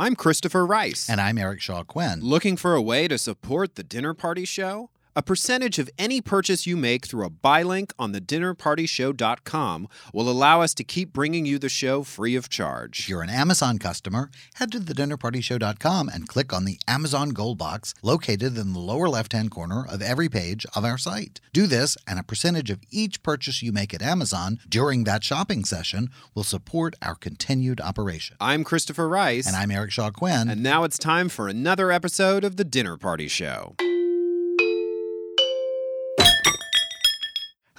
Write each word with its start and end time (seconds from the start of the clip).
I'm 0.00 0.14
Christopher 0.14 0.64
Rice. 0.64 1.10
And 1.10 1.20
I'm 1.20 1.38
Eric 1.38 1.60
Shaw 1.60 1.82
Quinn. 1.82 2.20
Looking 2.20 2.56
for 2.56 2.76
a 2.76 2.80
way 2.80 3.08
to 3.08 3.18
support 3.18 3.74
the 3.74 3.82
Dinner 3.82 4.14
Party 4.14 4.44
Show? 4.44 4.90
A 5.18 5.22
percentage 5.22 5.80
of 5.80 5.90
any 5.98 6.20
purchase 6.20 6.64
you 6.64 6.76
make 6.76 7.04
through 7.04 7.26
a 7.26 7.28
buy 7.28 7.64
link 7.64 7.92
on 7.98 8.12
thedinnerpartyshow.com 8.12 9.88
will 10.14 10.30
allow 10.30 10.60
us 10.60 10.74
to 10.74 10.84
keep 10.84 11.12
bringing 11.12 11.44
you 11.44 11.58
the 11.58 11.68
show 11.68 12.04
free 12.04 12.36
of 12.36 12.48
charge. 12.48 13.00
If 13.00 13.08
you're 13.08 13.22
an 13.22 13.28
Amazon 13.28 13.78
customer, 13.78 14.30
head 14.54 14.70
to 14.70 14.78
thedinnerpartyshow.com 14.78 16.08
and 16.08 16.28
click 16.28 16.52
on 16.52 16.66
the 16.66 16.78
Amazon 16.86 17.30
Gold 17.30 17.58
box 17.58 17.94
located 18.00 18.56
in 18.56 18.74
the 18.74 18.78
lower 18.78 19.08
left 19.08 19.32
hand 19.32 19.50
corner 19.50 19.84
of 19.90 20.02
every 20.02 20.28
page 20.28 20.64
of 20.76 20.84
our 20.84 20.96
site. 20.96 21.40
Do 21.52 21.66
this, 21.66 21.96
and 22.06 22.20
a 22.20 22.22
percentage 22.22 22.70
of 22.70 22.78
each 22.88 23.20
purchase 23.24 23.60
you 23.60 23.72
make 23.72 23.92
at 23.92 24.02
Amazon 24.02 24.60
during 24.68 25.02
that 25.02 25.24
shopping 25.24 25.64
session 25.64 26.10
will 26.36 26.44
support 26.44 26.94
our 27.02 27.16
continued 27.16 27.80
operation. 27.80 28.36
I'm 28.40 28.62
Christopher 28.62 29.08
Rice. 29.08 29.48
And 29.48 29.56
I'm 29.56 29.72
Eric 29.72 29.90
Shaw 29.90 30.10
Quinn. 30.10 30.48
And 30.48 30.62
now 30.62 30.84
it's 30.84 30.96
time 30.96 31.28
for 31.28 31.48
another 31.48 31.90
episode 31.90 32.44
of 32.44 32.56
The 32.56 32.64
Dinner 32.64 32.96
Party 32.96 33.26
Show. 33.26 33.74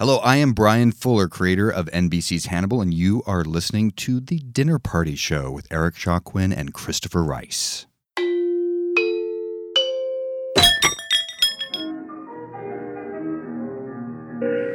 Hello, 0.00 0.16
I 0.20 0.36
am 0.36 0.54
Bryan 0.54 0.92
Fuller, 0.92 1.28
creator 1.28 1.68
of 1.68 1.84
NBC's 1.92 2.46
Hannibal, 2.46 2.80
and 2.80 2.94
you 2.94 3.22
are 3.26 3.44
listening 3.44 3.90
to 3.98 4.18
The 4.18 4.38
Dinner 4.38 4.78
Party 4.78 5.14
Show 5.14 5.50
with 5.50 5.66
Eric 5.70 5.94
Shaw 5.94 6.20
and 6.34 6.72
Christopher 6.72 7.22
Rice. 7.22 7.84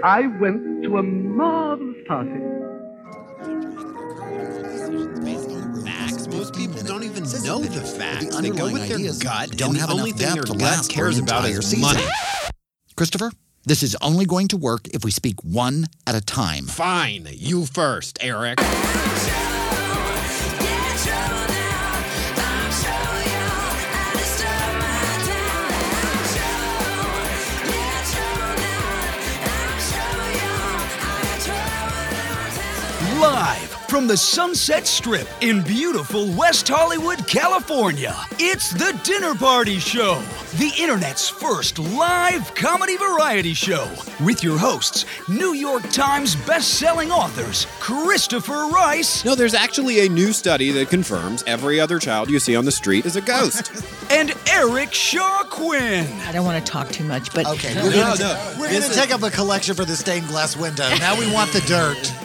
I 0.04 0.28
went 0.40 0.84
to 0.84 1.00
a 1.00 1.02
marvelous 1.02 1.96
party. 2.08 2.30
Facts. 5.84 6.28
Most 6.28 6.54
people 6.54 6.84
don't 6.84 7.04
even 7.04 7.24
know 7.24 7.62
that 7.64 7.72
the 7.72 7.80
the 7.80 7.82
facts. 7.82 8.40
They 8.42 8.52
go 8.52 8.72
with 8.72 8.88
their 8.88 9.00
gut. 9.28 9.58
don't 9.58 9.70
and 9.70 9.78
have 9.80 9.90
the 9.90 9.96
only 9.96 10.12
enough 10.12 10.20
thing 10.20 10.36
depth 10.36 10.36
their 10.36 10.44
to 10.44 10.52
gut 10.52 10.62
last 10.62 10.92
for 10.92 10.94
cares 10.94 11.18
about 11.18 11.46
entire 11.46 11.58
is 11.62 11.68
season. 11.68 11.82
money. 11.82 12.06
Christopher, 12.96 13.32
this 13.66 13.84
is 13.84 13.96
only 14.02 14.26
going 14.26 14.48
to 14.50 14.58
work 14.58 14.88
if 14.90 15.04
we 15.04 15.12
speak 15.12 15.44
one 15.44 15.88
at 16.06 16.16
a 16.16 16.22
time. 16.22 16.66
Fine, 16.66 17.28
you 17.32 17.66
first, 17.66 18.20
Eric. 18.22 18.60
Live 33.18 33.65
from 33.96 34.08
the 34.08 34.18
Sunset 34.18 34.86
Strip 34.86 35.26
in 35.40 35.62
beautiful 35.62 36.28
West 36.34 36.68
Hollywood, 36.68 37.26
California, 37.28 38.14
it's 38.38 38.72
the 38.72 38.92
Dinner 39.06 39.34
Party 39.36 39.80
Show, 39.80 40.22
the 40.58 40.70
internet's 40.78 41.30
first 41.30 41.80
live 41.80 42.54
comedy 42.56 42.98
variety 42.98 43.54
show 43.54 43.90
with 44.26 44.44
your 44.44 44.58
hosts, 44.60 45.06
New 45.30 45.54
York 45.54 45.90
Times 45.92 46.36
best-selling 46.46 47.10
authors 47.10 47.68
Christopher 47.80 48.68
Rice 48.68 49.24
No, 49.24 49.34
there's 49.34 49.54
actually 49.54 50.06
a 50.06 50.10
new 50.10 50.34
study 50.34 50.72
that 50.72 50.90
confirms 50.90 51.42
every 51.48 51.80
other 51.80 51.98
child 51.98 52.30
you 52.30 52.40
see 52.42 52.58
on 52.58 52.66
the 52.66 52.74
street 52.74 53.06
is 53.06 53.16
a 53.16 53.22
ghost. 53.22 53.72
and 54.12 54.34
Eric 54.50 54.94
Shaw 54.94 55.44
Quinn. 55.46 56.06
I 56.24 56.34
don't 56.34 56.44
want 56.44 56.64
to 56.66 56.70
talk 56.70 56.90
too 56.90 57.06
much, 57.06 57.34
but 57.34 57.48
Okay, 57.48 57.74
we're 57.82 57.92
No, 57.92 58.14
gonna, 58.18 58.20
no, 58.20 58.56
we're 58.60 58.74
gonna 58.78 58.94
take 58.94 59.12
up 59.12 59.24
a 59.24 59.32
collection 59.32 59.74
for 59.74 59.86
the 59.86 59.96
stained 59.96 60.28
glass 60.28 60.58
window. 60.58 60.90
Now 60.98 61.18
we 61.18 61.32
want 61.32 61.54
the 61.54 61.62
dirt. 61.62 62.12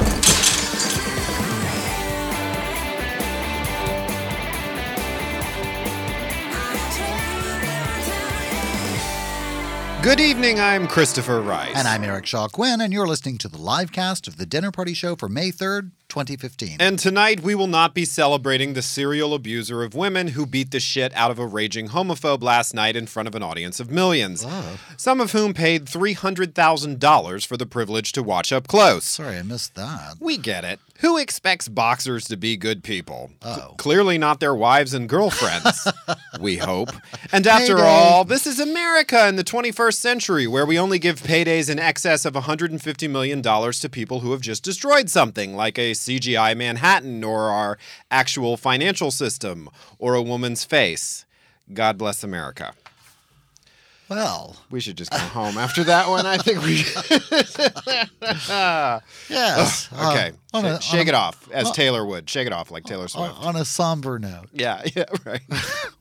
Good 10.03 10.19
evening, 10.19 10.59
I'm 10.59 10.87
Christopher 10.87 11.41
Rice. 11.41 11.75
And 11.75 11.87
I'm 11.87 12.03
Eric 12.03 12.25
Shaw 12.25 12.47
Quinn, 12.47 12.81
and 12.81 12.91
you're 12.91 13.05
listening 13.05 13.37
to 13.37 13.47
the 13.47 13.59
live 13.59 13.91
cast 13.91 14.27
of 14.27 14.37
the 14.37 14.47
Dinner 14.47 14.71
Party 14.71 14.95
Show 14.95 15.15
for 15.15 15.29
May 15.29 15.51
3rd, 15.51 15.91
2015. 16.09 16.77
And 16.79 16.97
tonight 16.97 17.41
we 17.41 17.53
will 17.53 17.67
not 17.67 17.93
be 17.93 18.03
celebrating 18.03 18.73
the 18.73 18.81
serial 18.81 19.35
abuser 19.35 19.83
of 19.83 19.93
women 19.93 20.29
who 20.29 20.47
beat 20.47 20.71
the 20.71 20.79
shit 20.79 21.13
out 21.13 21.29
of 21.29 21.37
a 21.37 21.45
raging 21.45 21.89
homophobe 21.89 22.41
last 22.41 22.73
night 22.73 22.95
in 22.95 23.05
front 23.05 23.27
of 23.27 23.35
an 23.35 23.43
audience 23.43 23.79
of 23.79 23.91
millions. 23.91 24.43
Oh. 24.43 24.79
Some 24.97 25.21
of 25.21 25.33
whom 25.33 25.53
paid 25.53 25.85
$300,000 25.85 27.45
for 27.45 27.55
the 27.55 27.67
privilege 27.67 28.11
to 28.13 28.23
watch 28.23 28.51
up 28.51 28.67
close. 28.67 29.05
Sorry, 29.05 29.37
I 29.37 29.43
missed 29.43 29.75
that. 29.75 30.15
We 30.19 30.37
get 30.37 30.63
it. 30.63 30.79
Who 31.01 31.17
expects 31.17 31.67
boxers 31.67 32.25
to 32.25 32.37
be 32.37 32.55
good 32.57 32.83
people? 32.83 33.31
Clearly 33.77 34.19
not 34.19 34.39
their 34.39 34.53
wives 34.53 34.93
and 34.93 35.09
girlfriends, 35.09 35.87
we 36.39 36.57
hope. 36.57 36.89
And 37.31 37.47
after 37.47 37.77
Payday. 37.77 37.87
all, 37.87 38.23
this 38.23 38.45
is 38.45 38.59
America 38.59 39.27
in 39.27 39.35
the 39.35 39.43
21st 39.43 39.95
century 39.95 40.45
where 40.45 40.63
we 40.65 40.77
only 40.77 40.99
give 40.99 41.19
paydays 41.19 41.71
in 41.71 41.79
excess 41.79 42.23
of 42.23 42.33
$150 42.33 43.09
million 43.09 43.41
to 43.41 43.89
people 43.89 44.19
who 44.19 44.31
have 44.31 44.41
just 44.41 44.63
destroyed 44.63 45.09
something, 45.09 45.55
like 45.55 45.79
a 45.79 45.93
CGI 45.93 46.55
Manhattan 46.55 47.23
or 47.23 47.49
our 47.49 47.79
actual 48.11 48.55
financial 48.55 49.09
system 49.09 49.71
or 49.97 50.13
a 50.13 50.21
woman's 50.21 50.63
face. 50.63 51.25
God 51.73 51.97
bless 51.97 52.23
America. 52.23 52.75
Well, 54.11 54.57
We 54.69 54.81
should 54.81 54.97
just 54.97 55.09
go 55.09 55.17
home 55.17 55.57
after 55.57 55.85
that 55.85 56.09
one. 56.09 56.25
I 56.25 56.37
think 56.37 56.61
we. 56.63 56.83
yes. 59.29 59.87
uh, 59.93 60.11
okay, 60.11 60.31
on 60.53 60.65
a- 60.65 60.81
shake 60.81 61.01
on 61.01 61.07
it 61.07 61.13
a- 61.13 61.17
off, 61.17 61.49
as 61.51 61.71
Taylor 61.71 62.05
would. 62.05 62.29
Shake 62.29 62.47
it 62.47 62.53
off 62.53 62.71
like 62.71 62.83
Taylor 62.85 63.07
Swift. 63.07 63.35
on 63.37 63.55
a 63.55 63.65
somber 63.65 64.19
note. 64.19 64.49
Yeah, 64.53 64.81
yeah, 64.95 65.05
right. 65.25 65.41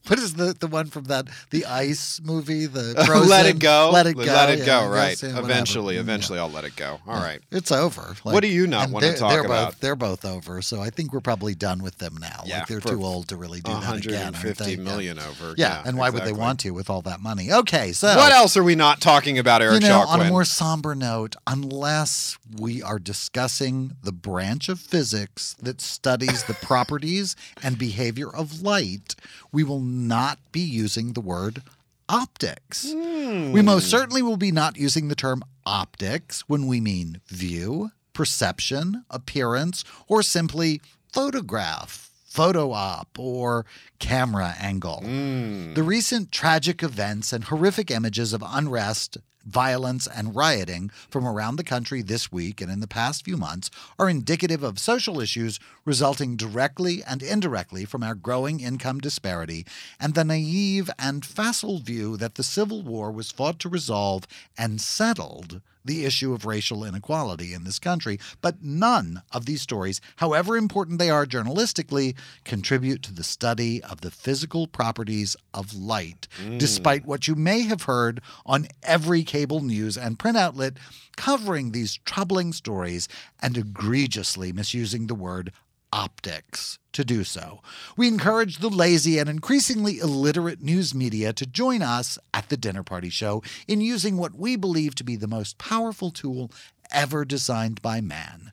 What 0.07 0.19
is 0.19 0.35
the, 0.35 0.57
the 0.59 0.67
one 0.67 0.87
from 0.87 1.05
that 1.05 1.29
the 1.51 1.67
ice 1.67 2.21
movie? 2.25 2.67
The 2.67 2.95
let 3.29 3.47
it 3.47 3.61
go. 3.61 3.91
Let 3.93 4.07
it 4.09 4.15
go. 4.15 4.25
Let 4.25 4.51
it 4.51 4.61
yeah, 4.61 4.67
go. 4.67 4.89
Right. 4.89 5.23
yeah, 5.23 5.29
whatever. 5.29 5.47
eventually, 5.49 5.97
eventually, 5.99 6.41
I'll 6.41 6.51
let 6.51 6.65
it 6.65 6.75
go. 6.75 6.99
All 7.07 7.17
yeah. 7.17 7.23
right. 7.23 7.41
It's 7.53 7.71
over. 7.71 8.17
What 8.25 8.41
do 8.41 8.49
you 8.49 8.67
not 8.67 8.91
wanna 8.91 9.15
talk 9.15 9.31
they're 9.31 9.45
about? 9.45 9.73
Both, 9.73 9.81
they're 9.81 9.95
both 9.95 10.25
over, 10.25 10.63
so 10.63 10.81
I 10.81 10.91
think 10.91 11.13
we're 11.13 11.21
probably 11.21 11.55
done 11.55 11.81
with 11.81 11.99
them 11.99 12.17
now. 12.21 12.43
Yeah, 12.45 12.59
like 12.59 12.67
they're 12.67 12.81
too 12.81 13.05
old 13.05 13.29
to 13.29 13.37
really 13.37 13.61
do 13.61 13.71
that 13.71 13.99
again. 13.99 14.35
aren't 14.35 14.35
150 14.35 14.65
they? 14.65 14.71
Yeah. 14.73 14.83
million 14.83 15.19
over. 15.21 15.55
Yeah, 15.57 15.81
and 15.85 15.97
why 15.97 16.11
would 16.11 16.25
they 16.25 16.33
want 16.33 16.59
to 16.61 16.71
with 16.71 16.91
all 16.91 17.03
that 17.03 17.21
money? 17.21 17.53
Okay, 17.53 17.93
so 17.93 18.09
What 18.17 18.33
else 18.33 18.57
are 18.57 18.65
we 18.65 18.75
not 18.75 19.01
talking 19.01 19.39
about, 19.39 19.63
Eric 19.63 19.83
you 19.83 19.89
know, 19.89 20.01
on 20.01 20.21
a 20.21 20.29
more 20.29 20.45
somber 20.45 20.97
note, 20.97 21.37
unless 21.47 22.37
we 22.59 22.83
are 22.83 22.99
discussing 22.99 23.93
the 24.03 24.13
branch 24.41 24.71
of 24.71 24.81
physics 24.81 25.55
that 25.61 25.83
studies 25.83 26.45
the 26.45 26.55
properties 26.55 27.37
and 27.63 27.77
behavior 27.77 28.35
of 28.35 28.63
light, 28.63 29.15
we 29.53 29.63
will 29.63 29.81
not 29.81 30.39
be 30.51 30.61
using 30.61 31.13
the 31.13 31.21
word 31.21 31.61
optics. 32.09 32.91
Hmm. 32.91 33.53
We 33.53 33.61
most 33.61 33.91
certainly 33.91 34.23
will 34.23 34.39
be 34.39 34.51
not 34.51 34.79
using 34.79 35.09
the 35.09 35.15
term 35.15 35.43
optics 35.67 36.41
when 36.49 36.67
we 36.67 36.81
mean 36.81 37.21
view, 37.29 37.91
perception, 38.15 39.05
appearance, 39.11 39.85
or 40.09 40.23
simply 40.23 40.81
photograph, 41.13 42.11
photo 42.25 42.73
op, 42.73 43.19
or 43.19 43.67
camera 43.99 44.55
angle. 44.59 45.03
Hmm. 45.03 45.75
The 45.75 45.83
recent 45.83 46.33
tragic 46.33 46.83
events 46.83 47.35
and 47.35 47.45
horrific 47.45 47.91
images 47.91 48.33
of 48.33 48.43
unrest, 48.47 49.19
violence, 49.45 50.07
and 50.07 50.35
rioting 50.35 50.91
from 51.09 51.27
around 51.27 51.57
the 51.57 51.65
country 51.65 52.03
this 52.03 52.31
week 52.31 52.61
and 52.61 52.71
in 52.71 52.81
the 52.81 52.87
past 52.87 53.25
few 53.25 53.37
months 53.37 53.71
are 53.99 54.09
indicative 54.09 54.63
of 54.63 54.79
social 54.79 55.21
issues 55.21 55.59
resulting 55.85 56.37
directly 56.37 57.03
and 57.05 57.23
indirectly 57.23 57.85
from 57.85 58.03
our 58.03 58.15
growing 58.15 58.61
income 58.61 58.99
disparity 58.99 59.67
and 59.99 60.15
the 60.15 60.25
naive 60.25 60.91
and 60.99 61.25
facile 61.25 61.79
view 61.79 62.17
that 62.17 62.35
the 62.35 62.43
Civil 62.43 62.83
War 62.83 63.11
was 63.11 63.31
fought 63.31 63.59
to 63.61 63.69
resolve 63.69 64.27
and 64.57 64.81
settled 64.81 65.61
the 65.85 66.05
issue 66.05 66.33
of 66.33 66.45
racial 66.45 66.85
inequality 66.85 67.55
in 67.55 67.65
this 67.65 67.79
country. 67.79 68.19
But 68.41 68.63
none 68.63 69.23
of 69.33 69.47
these 69.47 69.63
stories, 69.63 70.01
however 70.17 70.57
important 70.57 70.99
they 70.99 71.11
are 71.11 71.27
journalistically, 71.27 72.15
contribute 72.45 73.03
to 73.05 73.15
the 73.15 73.25
study 73.25 73.83
of 73.83 74.01
the 74.01 74.11
physical 74.11 74.67
properties 74.67 75.37
of 75.55 75.75
light, 75.75 76.29
mm. 76.43 76.59
despite 76.59 77.07
what 77.07 77.29
you 77.29 77.35
may 77.35 77.63
have 77.63 77.83
heard 77.83 78.21
on 78.45 78.67
every 78.83 79.23
cable 79.23 79.61
news 79.61 79.97
and 79.97 80.19
print 80.19 80.37
outlet 80.37 80.75
covering 81.17 81.73
these 81.73 81.99
troubling 82.05 82.53
stories 82.53 83.09
and 83.43 83.57
egregiously 83.57 84.53
misusing 84.53 85.07
the 85.07 85.15
word 85.15 85.53
optics 85.93 86.79
to 86.93 87.05
do 87.05 87.25
so. 87.25 87.61
We 87.97 88.09
encourage 88.09 88.59
the 88.59 88.69
lazy 88.69 89.19
and 89.19 89.29
increasingly 89.29 89.99
illiterate 89.99 90.61
news 90.61 90.95
media 90.95 91.33
to 91.33 91.47
join 91.47 91.83
us 91.83 92.19
at 92.35 92.49
the 92.49 92.57
Dinner 92.57 92.83
Party 92.83 93.11
Show 93.11 93.43
in 93.69 93.81
using 93.81 94.17
what 94.17 94.35
we 94.35 94.57
believe 94.57 94.95
to 94.97 95.05
be 95.05 95.17
the 95.17 95.29
most 95.29 95.59
powerful 95.59 96.11
tool 96.11 96.51
ever 96.91 97.25
designed 97.25 97.81
by 97.83 98.01
man 98.01 98.53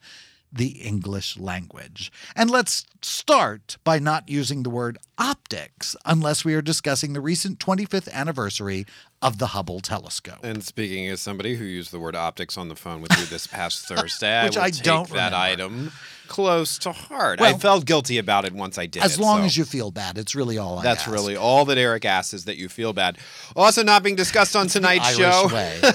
the 0.52 0.68
English 0.82 1.38
language. 1.38 2.12
And 2.36 2.50
let's 2.50 2.86
start 3.02 3.78
by 3.84 4.00
not 4.00 4.30
using 4.30 4.64
the 4.64 4.70
word 4.70 4.98
optics 5.18 5.96
unless 6.06 6.46
we 6.46 6.54
are 6.56 6.62
discussing 6.62 7.14
the 7.14 7.22
recent 7.22 7.60
25th 7.60 8.12
anniversary 8.12 8.86
of 9.22 9.40
the 9.40 9.48
Hubble 9.48 9.80
telescope. 9.82 10.40
And 10.44 10.64
speaking 10.64 11.08
as 11.10 11.22
somebody 11.22 11.56
who 11.56 11.66
used 11.66 11.92
the 11.92 12.00
word 12.00 12.16
optics 12.16 12.58
on 12.58 12.70
the 12.70 12.76
phone 12.76 13.02
with 13.02 13.12
you 13.20 13.26
this 13.26 13.46
past 13.48 13.86
Thursday, 13.88 14.44
Which 14.46 14.58
I, 14.58 14.66
I 14.66 14.70
don't 14.70 15.10
that 15.10 15.34
remember. 15.34 15.36
item 15.38 15.92
close 16.28 16.78
to 16.80 16.92
heart. 16.92 17.40
I 17.42 17.54
felt 17.54 17.86
guilty 17.86 18.18
about 18.18 18.44
it 18.46 18.54
once 18.54 18.78
I 18.78 18.86
did 18.86 19.02
As 19.04 19.18
it, 19.18 19.22
long 19.22 19.40
so 19.42 19.46
as 19.46 19.58
you 19.58 19.64
feel 19.66 19.92
bad, 19.92 20.18
it's 20.18 20.36
really 20.36 20.58
all 20.58 20.80
I 20.80 20.84
That's 20.84 21.04
ask. 21.04 21.12
really 21.12 21.36
all 21.38 21.66
that 21.66 21.78
Eric 21.78 22.04
asks 22.06 22.34
is 22.34 22.46
that 22.46 22.58
you 22.58 22.68
feel 22.70 22.94
bad. 22.94 23.18
Also, 23.56 23.82
not 23.84 24.04
being 24.04 24.16
discussed 24.16 24.56
on 24.56 24.68
tonight's 24.68 25.16
show. 25.16 25.48
way. 25.54 25.80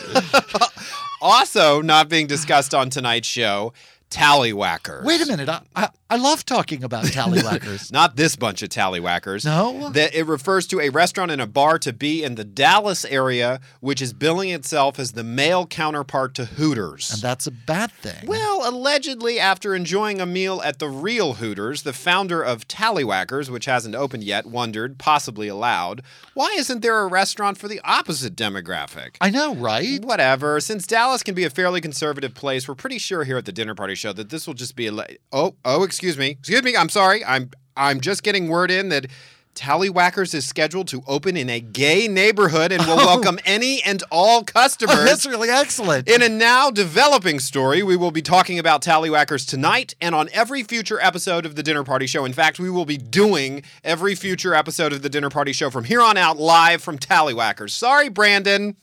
Also, 1.20 1.80
not 1.80 2.08
being 2.08 2.26
discussed 2.26 2.74
on 2.74 2.90
tonight's 2.90 3.28
show. 3.28 3.72
Tallywhackers. 4.12 5.04
Wait 5.04 5.20
a 5.22 5.26
minute. 5.26 5.48
I, 5.48 5.62
I, 5.74 5.88
I 6.12 6.16
love 6.16 6.44
talking 6.44 6.84
about 6.84 7.04
tallywhackers. 7.04 7.90
Not 8.00 8.16
this 8.16 8.36
bunch 8.36 8.62
of 8.62 8.68
tallywhackers. 8.68 9.46
No? 9.46 9.88
That 9.90 10.14
it 10.14 10.26
refers 10.26 10.66
to 10.66 10.78
a 10.80 10.90
restaurant 10.90 11.30
and 11.30 11.40
a 11.40 11.46
bar 11.46 11.78
to 11.78 11.92
be 11.92 12.22
in 12.22 12.34
the 12.34 12.44
Dallas 12.44 13.06
area, 13.06 13.60
which 13.80 14.02
is 14.02 14.12
billing 14.12 14.50
itself 14.50 14.98
as 14.98 15.12
the 15.12 15.24
male 15.24 15.66
counterpart 15.66 16.34
to 16.34 16.44
Hooters. 16.44 17.14
and 17.14 17.22
that's 17.22 17.46
a 17.46 17.50
bad 17.50 17.90
thing. 17.92 18.26
Well, 18.26 18.68
allegedly, 18.68 19.40
after 19.40 19.74
enjoying 19.74 20.20
a 20.20 20.26
meal 20.26 20.60
at 20.62 20.78
the 20.80 20.88
real 20.90 21.34
Hooters, 21.34 21.82
the 21.82 21.94
founder 21.94 22.42
of 22.42 22.68
Tallywhackers, 22.68 23.48
which 23.48 23.64
hasn't 23.64 23.94
opened 23.94 24.24
yet, 24.24 24.44
wondered, 24.44 24.98
possibly 24.98 25.48
aloud, 25.48 26.02
why 26.34 26.54
isn't 26.58 26.82
there 26.82 26.98
a 27.00 27.06
restaurant 27.06 27.56
for 27.56 27.68
the 27.68 27.80
opposite 27.84 28.36
demographic? 28.36 29.16
I 29.18 29.30
know, 29.30 29.54
right? 29.54 30.04
Whatever. 30.04 30.60
Since 30.60 30.86
Dallas 30.86 31.22
can 31.22 31.34
be 31.34 31.44
a 31.44 31.50
fairly 31.50 31.80
conservative 31.80 32.34
place, 32.34 32.68
we're 32.68 32.74
pretty 32.74 32.98
sure 32.98 33.24
here 33.24 33.38
at 33.38 33.46
the 33.46 33.52
dinner 33.52 33.74
party 33.74 33.94
show 33.94 34.12
that 34.12 34.28
this 34.28 34.46
will 34.46 34.52
just 34.54 34.76
be 34.76 34.88
a. 34.88 34.92
le- 34.92 35.06
Oh, 35.32 35.54
oh, 35.64 35.82
excuse 35.84 36.01
me, 36.02 36.30
excuse 36.30 36.62
me. 36.62 36.76
I'm 36.76 36.88
sorry. 36.88 37.24
I'm 37.24 37.50
I'm 37.76 38.00
just 38.00 38.22
getting 38.22 38.48
word 38.48 38.70
in 38.70 38.88
that. 38.90 39.06
Tallywhackers 39.54 40.34
is 40.34 40.46
scheduled 40.46 40.88
to 40.88 41.02
open 41.06 41.36
in 41.36 41.50
a 41.50 41.60
gay 41.60 42.08
neighborhood 42.08 42.72
and 42.72 42.82
will 42.86 42.98
oh. 42.98 43.04
welcome 43.04 43.38
any 43.44 43.82
and 43.82 44.02
all 44.10 44.44
customers. 44.44 44.96
Oh, 44.98 45.04
that's 45.04 45.26
really 45.26 45.50
excellent. 45.50 46.08
In 46.08 46.22
a 46.22 46.28
now 46.28 46.70
developing 46.70 47.38
story, 47.38 47.82
we 47.82 47.94
will 47.94 48.10
be 48.10 48.22
talking 48.22 48.58
about 48.58 48.82
Tallywhackers 48.82 49.46
tonight 49.46 49.94
and 50.00 50.14
on 50.14 50.30
every 50.32 50.62
future 50.62 50.98
episode 51.00 51.44
of 51.44 51.54
the 51.54 51.62
Dinner 51.62 51.84
Party 51.84 52.06
Show. 52.06 52.24
In 52.24 52.32
fact, 52.32 52.58
we 52.58 52.70
will 52.70 52.86
be 52.86 52.96
doing 52.96 53.62
every 53.84 54.14
future 54.14 54.54
episode 54.54 54.90
of 54.90 55.02
the 55.02 55.10
Dinner 55.10 55.28
Party 55.28 55.52
Show 55.52 55.68
from 55.68 55.84
here 55.84 56.00
on 56.00 56.16
out 56.16 56.38
live 56.38 56.82
from 56.82 56.96
Tallywhackers. 56.98 57.70
Sorry, 57.70 58.08
Brandon. 58.08 58.74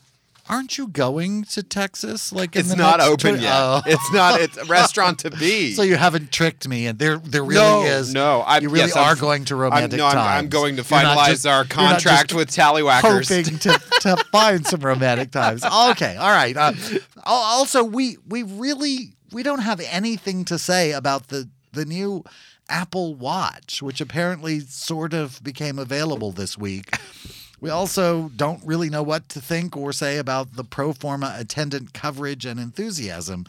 Aren't 0.49 0.79
you 0.79 0.87
going 0.87 1.43
to 1.45 1.61
Texas? 1.61 2.33
Like 2.33 2.55
in 2.55 2.61
It's 2.61 2.75
not 2.75 2.99
open 2.99 3.39
yet. 3.39 3.53
Oh. 3.55 3.81
It's 3.85 4.11
not. 4.11 4.41
It's 4.41 4.57
a 4.57 4.65
restaurant 4.65 5.19
to 5.19 5.29
be. 5.29 5.73
So 5.73 5.83
you 5.83 5.95
haven't 5.95 6.31
tricked 6.31 6.67
me, 6.67 6.87
and 6.87 6.97
there, 6.97 7.17
there 7.17 7.43
really 7.43 7.61
no, 7.61 7.83
is. 7.83 8.11
no. 8.13 8.41
I, 8.41 8.57
you 8.57 8.69
really 8.69 8.87
yes, 8.87 8.95
I'm- 8.95 9.17
going 9.17 9.45
to 9.45 9.53
I'm, 9.53 9.59
romantic 9.61 9.99
no, 9.99 10.07
I'm, 10.07 10.13
times. 10.13 10.43
I'm 10.43 10.49
going 10.49 10.75
to 10.77 10.81
finalize 10.81 11.27
just- 11.27 11.45
our 11.45 11.65
contract 11.65 12.33
with 12.33 12.49
Tallywhackers. 12.49 13.29
hoping 13.29 13.59
to, 13.59 13.79
to 14.01 14.17
find 14.31 14.65
some 14.65 14.79
romantic 14.81 15.29
times. 15.29 15.63
Okay, 15.63 16.15
all 16.17 16.31
right. 16.31 16.57
Uh, 16.57 16.73
also, 17.25 17.83
we 17.83 18.17
we 18.27 18.41
really 18.41 19.13
we 19.31 19.43
don't 19.43 19.59
have 19.61 19.79
anything 19.81 20.45
to 20.45 20.57
say 20.57 20.91
about 20.93 21.27
the 21.27 21.47
the 21.73 21.85
new 21.85 22.23
Apple 22.67 23.13
Watch, 23.13 23.81
which 23.83 24.01
apparently 24.01 24.61
sort 24.61 25.13
of 25.13 25.43
became 25.43 25.77
available 25.77 26.31
this 26.31 26.57
week. 26.57 26.97
We 27.61 27.69
also 27.69 28.31
don't 28.35 28.63
really 28.65 28.89
know 28.89 29.03
what 29.03 29.29
to 29.29 29.41
think 29.41 29.75
or 29.75 29.91
say 29.91 30.17
about 30.17 30.56
the 30.56 30.63
pro 30.63 30.94
forma 30.94 31.35
attendant 31.38 31.94
coverage 31.94 32.45
and 32.45 32.59
enthusiasm. 32.59 33.45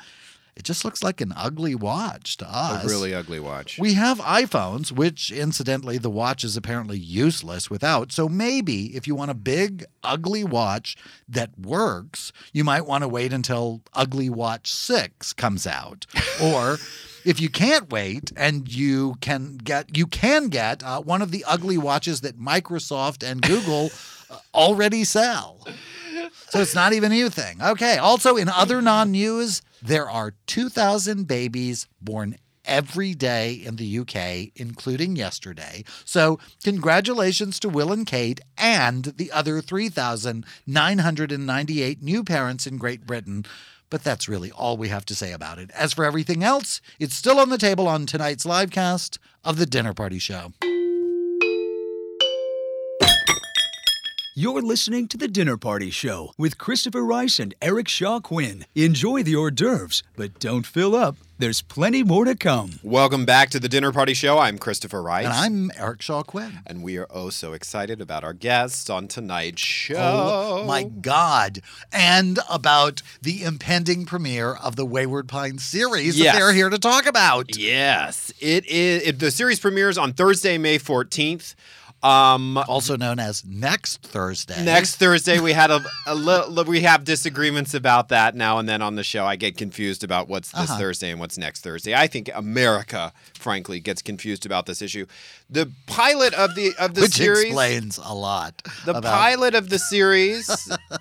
It 0.57 0.65
just 0.65 0.85
looks 0.85 1.03
like 1.03 1.21
an 1.21 1.33
ugly 1.37 1.75
watch 1.75 2.37
to 2.39 2.47
us. 2.47 2.85
A 2.85 2.89
really 2.89 3.15
ugly 3.15 3.41
watch. 3.41 3.79
We 3.79 3.95
have 3.95 4.19
iPhones, 4.19 4.93
which 4.93 5.31
incidentally, 5.31 5.97
the 5.97 6.11
watch 6.11 6.45
is 6.45 6.57
apparently 6.57 6.99
useless 6.99 7.71
without. 7.71 8.13
So 8.13 8.29
maybe 8.29 8.95
if 8.97 9.07
you 9.07 9.15
want 9.15 9.31
a 9.31 9.35
big, 9.35 9.87
ugly 10.03 10.45
watch 10.45 10.97
that 11.29 11.59
works, 11.59 12.33
you 12.53 12.63
might 12.63 12.85
want 12.85 13.03
to 13.03 13.09
wait 13.09 13.33
until 13.33 13.81
Ugly 13.95 14.29
Watch 14.29 14.71
6 14.71 15.33
comes 15.35 15.67
out. 15.67 16.07
Or. 16.43 16.79
If 17.25 17.41
you 17.41 17.49
can't 17.49 17.91
wait 17.91 18.33
and 18.37 18.73
you 18.73 19.17
can 19.21 19.59
get 19.59 19.97
you 19.97 20.07
can 20.07 20.49
get 20.49 20.83
uh, 20.83 21.01
one 21.01 21.23
of 21.23 21.31
the 21.31 21.45
ugly 21.47 21.79
watches 21.79 22.21
that 22.23 22.39
Microsoft 22.39 23.29
and 23.29 23.43
Google 23.43 23.91
uh, 24.31 24.39
already 24.55 25.05
sell. 25.05 25.67
So 26.49 26.61
it's 26.61 26.75
not 26.75 26.93
even 26.93 27.13
a 27.13 27.15
new 27.15 27.31
thing. 27.31 27.63
Okay. 27.63 27.97
Also, 27.97 28.37
in 28.37 28.49
other 28.49 28.83
non 28.83 29.13
news, 29.13 29.63
there 29.83 30.11
are 30.11 30.35
2,000 30.47 31.27
babies 31.27 31.89
born 32.01 32.37
every 32.65 33.15
day 33.15 33.53
in 33.55 33.77
the 33.77 33.99
UK, 33.99 34.51
including 34.55 35.17
yesterday. 35.17 35.85
So, 36.05 36.39
congratulations 36.63 37.59
to 37.61 37.69
Will 37.69 37.93
and 37.93 38.07
Kate 38.07 38.41
and 38.57 39.05
the 39.05 39.31
other 39.33 39.61
3,998 39.61 42.03
new 42.03 42.25
parents 42.25 42.67
in 42.67 42.79
Great 42.79 43.07
Britain. 43.07 43.45
But 43.91 44.05
that's 44.05 44.29
really 44.29 44.51
all 44.53 44.77
we 44.77 44.89
have 44.89 45.05
to 45.07 45.15
say 45.15 45.33
about 45.33 45.59
it. 45.59 45.71
As 45.73 45.93
for 45.93 46.05
everything 46.05 46.43
else, 46.43 46.81
it's 46.99 47.15
still 47.15 47.39
on 47.39 47.49
the 47.49 47.59
table 47.59 47.89
on 47.89 48.07
tonight's 48.07 48.47
live 48.47 48.71
cast 48.71 49.19
of 49.45 49.59
The 49.59 49.67
Dinner 49.67 49.93
Party 49.93 50.19
Show. 50.19 50.53
You're 54.41 54.63
listening 54.63 55.07
to 55.09 55.19
The 55.19 55.29
Dinner 55.29 55.59
Party 55.59 55.91
Show 55.91 56.33
with 56.39 56.57
Christopher 56.57 57.05
Rice 57.05 57.39
and 57.39 57.55
Eric 57.61 57.89
Shaw 57.89 58.21
Quinn. 58.21 58.65
Enjoy 58.75 59.23
the 59.23 59.37
hors 59.37 59.51
d'oeuvres, 59.51 60.03
but 60.17 60.41
don't 60.41 60.65
fill 60.65 60.97
up. 60.97 61.17
There's 61.39 61.61
plenty 61.61 62.03
more 62.03 62.25
to 62.25 62.35
come. 62.35 62.81
Welcome 62.83 63.27
back 63.27 63.51
to 63.51 63.61
the 63.61 63.69
Dinner 63.69 63.93
Party 63.93 64.15
Show. 64.15 64.39
I'm 64.39 64.57
Christopher 64.57 65.03
Rice. 65.03 65.27
And 65.27 65.35
I'm 65.35 65.71
Eric 65.77 66.01
Shaw 66.01 66.23
Quinn. 66.23 66.61
And 66.67 66.83
we 66.83 66.97
are 66.97 67.07
oh 67.11 67.29
so 67.29 67.53
excited 67.53 68.01
about 68.01 68.25
our 68.25 68.33
guests 68.33 68.89
on 68.89 69.09
tonight's 69.09 69.61
show. 69.61 69.97
Oh 69.99 70.65
my 70.65 70.85
God. 70.85 71.61
And 71.93 72.39
about 72.49 73.03
the 73.21 73.43
impending 73.43 74.07
premiere 74.07 74.55
of 74.55 74.75
the 74.75 74.87
Wayward 74.87 75.29
Pines 75.29 75.65
series 75.65 76.19
Yes. 76.19 76.33
that 76.33 76.39
they're 76.39 76.55
here 76.55 76.71
to 76.71 76.79
talk 76.79 77.05
about. 77.05 77.59
Yes, 77.59 78.33
it 78.41 78.65
is. 78.65 79.03
It, 79.03 79.19
the 79.19 79.31
series 79.31 79.61
premieres 79.61 79.99
on 79.99 80.15
Thursday, 80.15 80.57
May 80.57 80.79
14th. 80.79 81.55
Um, 82.03 82.57
Also 82.69 82.97
known 82.97 83.19
as 83.19 83.45
next 83.45 84.03
Thursday. 84.03 84.65
next 84.65 84.97
Thursday, 84.97 85.39
we 85.39 85.53
had 85.53 85.71
a, 85.71 85.83
a 86.07 86.15
little. 86.15 86.65
We 86.65 86.81
have 86.81 87.05
disagreements 87.05 87.75
about 87.75 88.09
that 88.09 88.35
now 88.35 88.59
and 88.59 88.67
then 88.69 88.81
on 88.81 88.95
the 88.97 89.05
show. 89.05 89.27
I 89.27 89.37
get 89.37 89.57
confused 89.59 90.03
about 90.03 90.29
what's 90.29 90.51
this 90.53 90.71
Uh-huh. 90.71 90.79
Thursday 90.79 91.11
and 91.11 91.21
what's 91.21 91.37
next 91.37 91.61
Thursday. 91.63 91.95
I 91.95 92.07
think 92.07 92.31
America, 92.35 93.13
frankly, 93.35 93.81
gets 93.81 94.01
confused 94.01 94.47
about 94.47 94.65
this 94.67 94.81
issue. 94.81 95.05
The 95.51 95.71
pilot 95.87 96.33
of 96.35 96.55
the 96.55 96.73
of 96.79 96.95
the 96.95 97.03
which 97.03 97.13
series. 97.15 97.47
explains 97.47 97.99
a 97.99 98.15
lot. 98.15 98.63
The 98.87 98.93
about- 98.93 99.03
pilot 99.13 99.55
of 99.55 99.69
the 99.69 99.79
series 99.79 100.49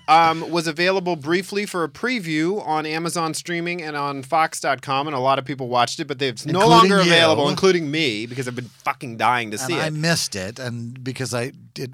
um, 0.08 0.50
was 0.50 0.66
available 0.66 1.16
briefly 1.16 1.64
for 1.66 1.84
a 1.84 1.88
preview 1.88 2.66
on 2.66 2.84
Amazon 2.84 3.32
streaming 3.32 3.80
and 3.80 3.96
on 3.96 4.22
Fox.com, 4.22 5.06
and 5.06 5.14
a 5.16 5.20
lot 5.20 5.38
of 5.38 5.44
people 5.44 5.68
watched 5.68 6.00
it, 6.00 6.06
but 6.06 6.20
it's 6.20 6.44
no 6.44 6.66
longer 6.68 6.96
you. 6.96 7.02
available, 7.02 7.48
including 7.48 7.90
me, 7.90 8.26
because 8.26 8.48
I've 8.48 8.56
been 8.56 8.64
fucking 8.84 9.16
dying 9.16 9.50
to 9.52 9.56
and 9.58 9.66
see 9.66 9.78
I 9.78 9.86
it. 9.86 9.92
missed 9.92 10.34
it, 10.36 10.58
and 10.58 10.89
because 11.02 11.32
I 11.34 11.52
it 11.78 11.90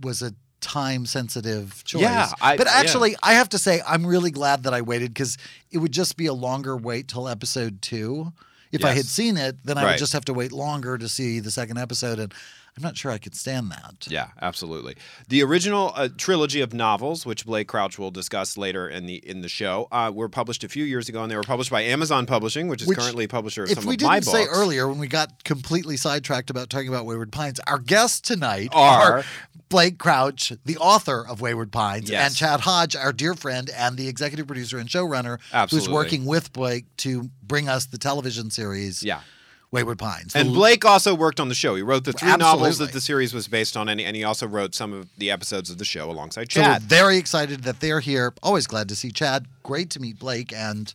was 0.00 0.22
a 0.22 0.32
time 0.60 1.06
sensitive 1.06 1.82
choice. 1.84 2.02
Yeah, 2.02 2.30
I- 2.40 2.56
but 2.56 2.66
yeah. 2.66 2.74
actually, 2.78 3.14
I 3.22 3.34
have 3.34 3.48
to 3.50 3.58
say 3.58 3.80
I'm 3.86 4.06
really 4.06 4.30
glad 4.30 4.64
that 4.64 4.74
I 4.74 4.80
waited 4.82 5.12
because 5.14 5.36
it 5.70 5.78
would 5.78 5.92
just 5.92 6.16
be 6.16 6.26
a 6.26 6.32
longer 6.32 6.76
wait 6.76 7.08
till 7.08 7.28
episode 7.28 7.82
two. 7.82 8.32
If 8.72 8.84
I 8.84 8.92
had 8.92 9.06
seen 9.06 9.36
it, 9.36 9.56
then 9.64 9.78
I 9.78 9.84
Right. 9.84 9.90
would 9.92 9.98
just 9.98 10.12
have 10.12 10.24
to 10.26 10.34
wait 10.34 10.52
longer 10.52 10.98
to 10.98 11.08
see 11.08 11.40
the 11.40 11.50
second 11.50 11.78
episode, 11.78 12.18
and 12.18 12.34
I'm 12.76 12.82
not 12.82 12.96
sure 12.96 13.10
I 13.10 13.16
could 13.18 13.34
stand 13.34 13.70
that. 13.70 14.06
Yeah, 14.06 14.28
absolutely. 14.42 14.96
The 15.28 15.42
original 15.42 15.92
uh, 15.94 16.08
trilogy 16.16 16.60
of 16.60 16.74
novels, 16.74 17.24
which 17.24 17.46
Blake 17.46 17.68
Crouch 17.68 17.98
will 17.98 18.10
discuss 18.10 18.58
later 18.58 18.86
in 18.88 19.06
the 19.06 19.14
in 19.26 19.40
the 19.40 19.48
show, 19.48 19.88
uh, 19.90 20.12
were 20.14 20.28
published 20.28 20.62
a 20.62 20.68
few 20.68 20.84
years 20.84 21.08
ago, 21.08 21.22
and 21.22 21.30
they 21.30 21.36
were 21.36 21.42
published 21.42 21.70
by 21.70 21.80
Amazon 21.82 22.26
Publishing, 22.26 22.68
which 22.68 22.82
is 22.82 22.88
Which, 22.88 22.98
currently 22.98 23.26
publisher 23.26 23.62
of 23.62 23.70
some 23.70 23.78
of 23.78 23.84
my 23.86 23.92
books. 23.92 24.02
If 24.02 24.08
we 24.08 24.14
didn't 24.20 24.24
say 24.24 24.44
earlier 24.46 24.88
when 24.88 24.98
we 24.98 25.08
got 25.08 25.42
completely 25.44 25.96
sidetracked 25.96 26.50
about 26.50 26.68
talking 26.68 26.88
about 26.88 27.06
Wayward 27.06 27.32
Pines, 27.32 27.60
our 27.66 27.78
guests 27.78 28.20
tonight 28.20 28.68
Are- 28.72 29.18
are 29.20 29.24
Blake 29.68 29.98
Crouch, 29.98 30.52
the 30.64 30.76
author 30.76 31.26
of 31.26 31.40
Wayward 31.40 31.72
Pines, 31.72 32.08
Yes. 32.10 32.26
and 32.26 32.36
Chad 32.36 32.60
Hodge, 32.60 32.94
our 32.94 33.12
dear 33.12 33.34
friend 33.34 33.68
and 33.70 33.96
the 33.96 34.06
executive 34.06 34.46
producer 34.46 34.78
and 34.78 34.88
showrunner, 34.88 35.38
Absolutely. 35.52 35.86
who's 35.88 35.92
working 35.92 36.24
with 36.26 36.52
Blake 36.52 36.84
to 36.98 37.30
bring 37.42 37.68
us 37.68 37.86
the 37.86 37.98
television 37.98 38.50
series 38.50 39.02
Yeah. 39.02 39.20
Wayward 39.70 39.98
Pines. 39.98 40.34
And 40.34 40.52
Blake 40.54 40.84
also 40.84 41.14
worked 41.14 41.40
on 41.40 41.48
the 41.48 41.54
show. 41.54 41.74
He 41.74 41.82
wrote 41.82 42.04
the 42.04 42.12
three 42.12 42.36
novels 42.36 42.78
that 42.78 42.92
the 42.92 43.00
series 43.00 43.34
was 43.34 43.48
based 43.48 43.76
on, 43.76 43.88
and, 43.88 44.00
and 44.00 44.16
he 44.16 44.24
also 44.24 44.46
wrote 44.46 44.74
some 44.74 44.92
of 44.92 45.08
the 45.18 45.30
episodes 45.30 45.70
of 45.70 45.78
the 45.78 45.84
show 45.84 46.10
alongside 46.10 46.50
So 46.52 46.60
Chad. 46.60 46.82
we're 46.82 46.88
very 46.88 47.16
excited 47.18 47.64
that 47.64 47.80
they're 47.80 48.00
here. 48.00 48.32
Always 48.42 48.66
glad 48.66 48.88
to 48.88 48.96
see 48.96 49.10
Chad. 49.10 49.46
Great 49.62 49.90
to 49.90 50.00
meet 50.00 50.18
Blake 50.18 50.52
and 50.52 50.94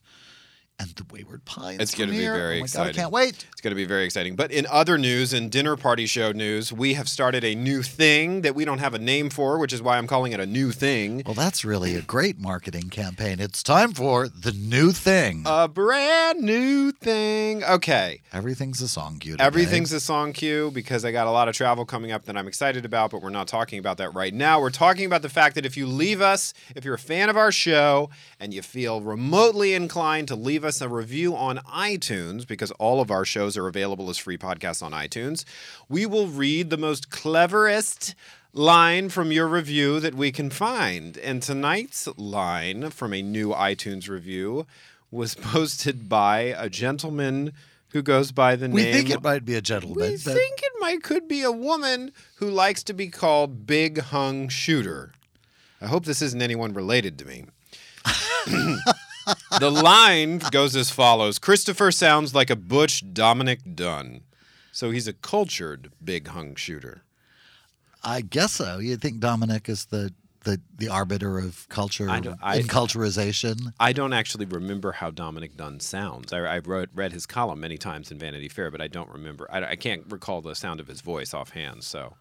and 0.81 0.89
the 0.95 1.05
Wayward 1.13 1.45
Pines. 1.45 1.79
It's 1.79 1.93
going 1.93 2.09
to 2.09 2.15
be 2.15 2.23
very 2.23 2.57
oh 2.57 2.59
my 2.59 2.63
exciting. 2.63 2.93
God, 2.93 2.99
I 2.99 3.01
can't 3.01 3.11
wait. 3.11 3.45
It's 3.51 3.61
going 3.61 3.71
to 3.71 3.75
be 3.75 3.85
very 3.85 4.03
exciting. 4.03 4.35
But 4.35 4.51
in 4.51 4.65
other 4.67 4.97
news, 4.97 5.33
in 5.33 5.49
dinner 5.49 5.75
party 5.75 6.05
show 6.05 6.31
news, 6.31 6.73
we 6.73 6.95
have 6.95 7.07
started 7.07 7.43
a 7.43 7.53
new 7.53 7.83
thing 7.83 8.41
that 8.41 8.55
we 8.55 8.65
don't 8.65 8.79
have 8.79 8.93
a 8.93 8.99
name 8.99 9.29
for, 9.29 9.59
which 9.59 9.73
is 9.73 9.81
why 9.81 9.97
I'm 9.97 10.07
calling 10.07 10.31
it 10.31 10.39
a 10.39 10.45
new 10.45 10.71
thing. 10.71 11.21
Well, 11.25 11.35
that's 11.35 11.63
really 11.63 11.95
a 11.95 12.01
great 12.01 12.39
marketing 12.39 12.89
campaign. 12.89 13.39
It's 13.39 13.61
time 13.61 13.93
for 13.93 14.27
the 14.27 14.51
new 14.51 14.91
thing. 14.91 15.43
A 15.45 15.67
brand 15.67 16.41
new 16.41 16.91
thing. 16.91 17.63
Okay. 17.63 18.21
Everything's 18.33 18.81
a 18.81 18.87
song 18.87 19.19
cue. 19.19 19.33
today. 19.33 19.43
Everything's 19.43 19.93
a 19.93 19.99
song 19.99 20.33
cue 20.33 20.71
because 20.71 21.05
I 21.05 21.11
got 21.11 21.27
a 21.27 21.31
lot 21.31 21.47
of 21.47 21.55
travel 21.55 21.85
coming 21.85 22.11
up 22.11 22.25
that 22.25 22.35
I'm 22.35 22.47
excited 22.47 22.85
about, 22.85 23.11
but 23.11 23.21
we're 23.21 23.29
not 23.29 23.47
talking 23.47 23.77
about 23.77 23.97
that 23.97 24.13
right 24.15 24.33
now. 24.33 24.59
We're 24.59 24.71
talking 24.71 25.05
about 25.05 25.21
the 25.21 25.29
fact 25.29 25.55
that 25.55 25.65
if 25.65 25.77
you 25.77 25.85
leave 25.85 26.21
us, 26.21 26.53
if 26.75 26.83
you're 26.83 26.95
a 26.95 26.99
fan 26.99 27.29
of 27.29 27.37
our 27.37 27.51
show 27.51 28.09
and 28.39 28.53
you 28.53 28.61
feel 28.61 29.01
remotely 29.01 29.73
inclined 29.73 30.27
to 30.29 30.35
leave 30.35 30.63
us 30.63 30.70
a 30.79 30.87
review 30.87 31.35
on 31.35 31.57
iTunes, 31.57 32.47
because 32.47 32.69
all 32.73 33.01
of 33.01 33.09
our 33.09 33.25
shows 33.25 33.57
are 33.57 33.67
available 33.67 34.09
as 34.11 34.19
free 34.19 34.37
podcasts 34.37 34.83
on 34.83 34.91
iTunes, 34.91 35.43
we 35.89 36.05
will 36.05 36.27
read 36.27 36.69
the 36.69 36.77
most 36.77 37.09
cleverest 37.09 38.13
line 38.53 39.09
from 39.09 39.31
your 39.31 39.47
review 39.47 39.99
that 39.99 40.13
we 40.13 40.31
can 40.31 40.49
find. 40.49 41.17
And 41.17 41.41
tonight's 41.41 42.07
line 42.17 42.89
from 42.91 43.13
a 43.13 43.21
new 43.21 43.49
iTunes 43.49 44.07
review 44.07 44.67
was 45.09 45.35
posted 45.53 46.07
by 46.07 46.55
a 46.57 46.69
gentleman 46.69 47.53
who 47.89 48.01
goes 48.01 48.31
by 48.31 48.55
the 48.55 48.69
We 48.69 48.83
name 48.83 48.93
We 48.93 48.93
think 48.93 49.09
it 49.09 49.23
might 49.23 49.45
be 49.45 49.55
a 49.55 49.61
gentleman. 49.61 49.97
we 49.97 50.11
but 50.11 50.19
think 50.35 50.61
it 50.61 50.71
might 50.79 51.03
could 51.03 51.27
be 51.27 51.41
a 51.41 51.51
woman 51.51 52.11
who 52.35 52.49
likes 52.49 52.83
to 52.83 52.93
be 52.93 53.09
called 53.09 53.65
Big 53.67 53.99
Hung 53.99 54.47
Shooter. 54.47 55.11
I 55.81 55.87
hope 55.87 56.05
this 56.05 56.21
isn't 56.21 56.41
anyone 56.41 56.73
related 56.73 57.17
to 57.19 57.25
me. 57.25 57.45
the 59.59 59.69
line 59.71 60.39
goes 60.51 60.75
as 60.75 60.89
follows 60.91 61.39
Christopher 61.39 61.91
sounds 61.91 62.33
like 62.35 62.49
a 62.49 62.55
Butch 62.55 63.03
Dominick 63.13 63.59
Dunne. 63.75 64.21
So 64.71 64.91
he's 64.91 65.07
a 65.07 65.13
cultured 65.13 65.91
big 66.03 66.29
hung 66.29 66.55
shooter. 66.55 67.03
I 68.03 68.21
guess 68.21 68.53
so. 68.53 68.79
You 68.79 68.97
think 68.97 69.19
Dominick 69.19 69.69
is 69.69 69.85
the 69.85 70.13
the, 70.43 70.59
the 70.75 70.87
arbiter 70.89 71.37
of 71.37 71.69
culture 71.69 72.09
I 72.09 72.19
I- 72.41 72.57
I 73.79 73.93
don't 73.93 74.11
actually 74.11 74.45
remember 74.45 74.91
how 74.93 75.11
Dominick 75.11 75.55
Dunne 75.55 75.79
sounds. 75.79 76.33
I, 76.33 76.39
I 76.39 76.57
wrote, 76.59 76.89
read 76.95 77.11
his 77.13 77.27
column 77.27 77.59
many 77.59 77.77
times 77.77 78.09
in 78.09 78.17
Vanity 78.17 78.49
Fair, 78.49 78.71
but 78.71 78.81
I 78.81 78.87
don't 78.87 79.09
remember. 79.09 79.47
I, 79.51 79.63
I 79.63 79.75
can't 79.75 80.03
recall 80.09 80.41
the 80.41 80.55
sound 80.55 80.79
of 80.79 80.87
his 80.87 81.01
voice 81.01 81.35
offhand. 81.35 81.83
So 81.83 82.15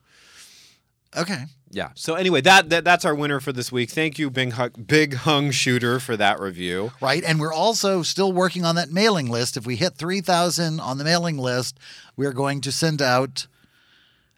Okay. 1.16 1.44
Yeah. 1.72 1.90
So 1.94 2.14
anyway, 2.14 2.40
that, 2.42 2.68
that 2.70 2.84
that's 2.84 3.04
our 3.04 3.14
winner 3.14 3.40
for 3.40 3.52
this 3.52 3.70
week. 3.70 3.90
Thank 3.90 4.18
you, 4.18 4.30
Big 4.30 4.52
Hung, 4.52 4.70
Big 4.86 5.14
Hung 5.14 5.50
Shooter, 5.50 6.00
for 6.00 6.16
that 6.16 6.40
review. 6.40 6.92
Right. 7.00 7.22
And 7.24 7.40
we're 7.40 7.52
also 7.52 8.02
still 8.02 8.32
working 8.32 8.64
on 8.64 8.74
that 8.76 8.90
mailing 8.90 9.28
list. 9.28 9.56
If 9.56 9.66
we 9.66 9.76
hit 9.76 9.94
3,000 9.94 10.80
on 10.80 10.98
the 10.98 11.04
mailing 11.04 11.38
list, 11.38 11.78
we're 12.16 12.32
going 12.32 12.60
to 12.62 12.72
send 12.72 13.00
out 13.02 13.46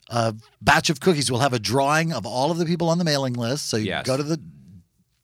a 0.09 0.35
batch 0.61 0.91
of 0.91 1.01
cookies. 1.01 1.31
We'll 1.31 1.41
have 1.41 1.55
a 1.55 1.59
drawing 1.59 2.13
of 2.13 2.27
all 2.27 2.51
of 2.51 2.59
the 2.59 2.67
people 2.67 2.89
on 2.91 2.99
the 2.99 3.05
mailing 3.05 3.35
list. 3.35 3.69
So 3.69 3.77
you 3.79 3.87
Yes. 3.87 4.07
go 4.07 4.17
to 4.17 4.23
the 4.23 4.39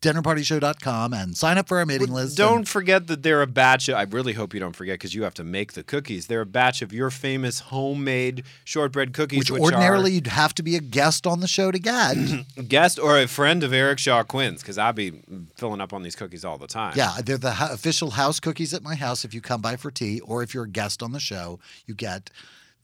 dinnerpartyshow.com 0.03 1.13
and 1.13 1.37
sign 1.37 1.59
up 1.59 1.69
for 1.69 1.79
our 1.79 1.87
mailing 1.87 2.13
list. 2.13 2.37
Don't 2.37 2.59
and- 2.59 2.69
forget 2.69 3.07
that 3.09 3.23
they're 3.23 3.43
a 3.43 3.47
batch. 3.47 3.89
Of, 3.89 3.97
I 3.97 4.03
really 4.03 4.33
hope 4.33 4.55
you 4.55 4.61
don't 4.61 4.77
forget 4.77 4.95
because 4.95 5.15
you 5.15 5.23
have 5.25 5.35
to 5.35 5.45
make 5.45 5.73
the 5.73 5.83
cookies. 5.83 6.27
They're 6.27 6.43
a 6.43 6.47
batch 6.47 6.83
of 6.83 6.93
your 6.93 7.11
famous 7.11 7.61
homemade 7.61 8.45
shortbread 8.65 9.13
cookies, 9.13 9.39
which 9.39 9.51
which, 9.51 9.63
ordinarily 9.63 10.13
you'd 10.13 10.27
have 10.29 10.55
to 10.55 10.63
be 10.63 10.77
a 10.77 10.81
guest 10.81 11.27
on 11.27 11.41
the 11.41 11.49
show 11.49 11.71
to 11.71 11.79
get. 11.79 12.17
guest 12.69 12.99
or 12.99 13.19
a 13.19 13.27
friend 13.27 13.63
of 13.65 13.73
Eric 13.73 13.99
Shaw 13.99 14.23
Quinn's 14.23 14.63
because 14.63 14.79
I'll 14.79 14.93
be 14.93 15.21
filling 15.57 15.81
up 15.81 15.93
on 15.93 16.03
these 16.03 16.17
cookies 16.17 16.45
all 16.45 16.59
the 16.59 16.67
time. 16.67 16.95
yeah, 16.97 17.17
they're 17.25 17.39
the 17.39 17.53
ho- 17.53 17.73
official 17.73 18.11
house 18.11 18.41
cookies 18.41 18.73
at 18.75 18.83
my 18.83 18.95
house 18.95 19.25
if 19.25 19.35
you 19.35 19.41
come 19.41 19.61
by 19.61 19.77
for 19.77 19.91
tea, 19.91 20.21
or 20.21 20.43
if 20.43 20.55
you're 20.55 20.65
a 20.65 20.69
guest 20.69 21.03
on 21.03 21.13
the 21.13 21.21
show, 21.21 21.59
you 21.87 21.95
get 21.95 22.31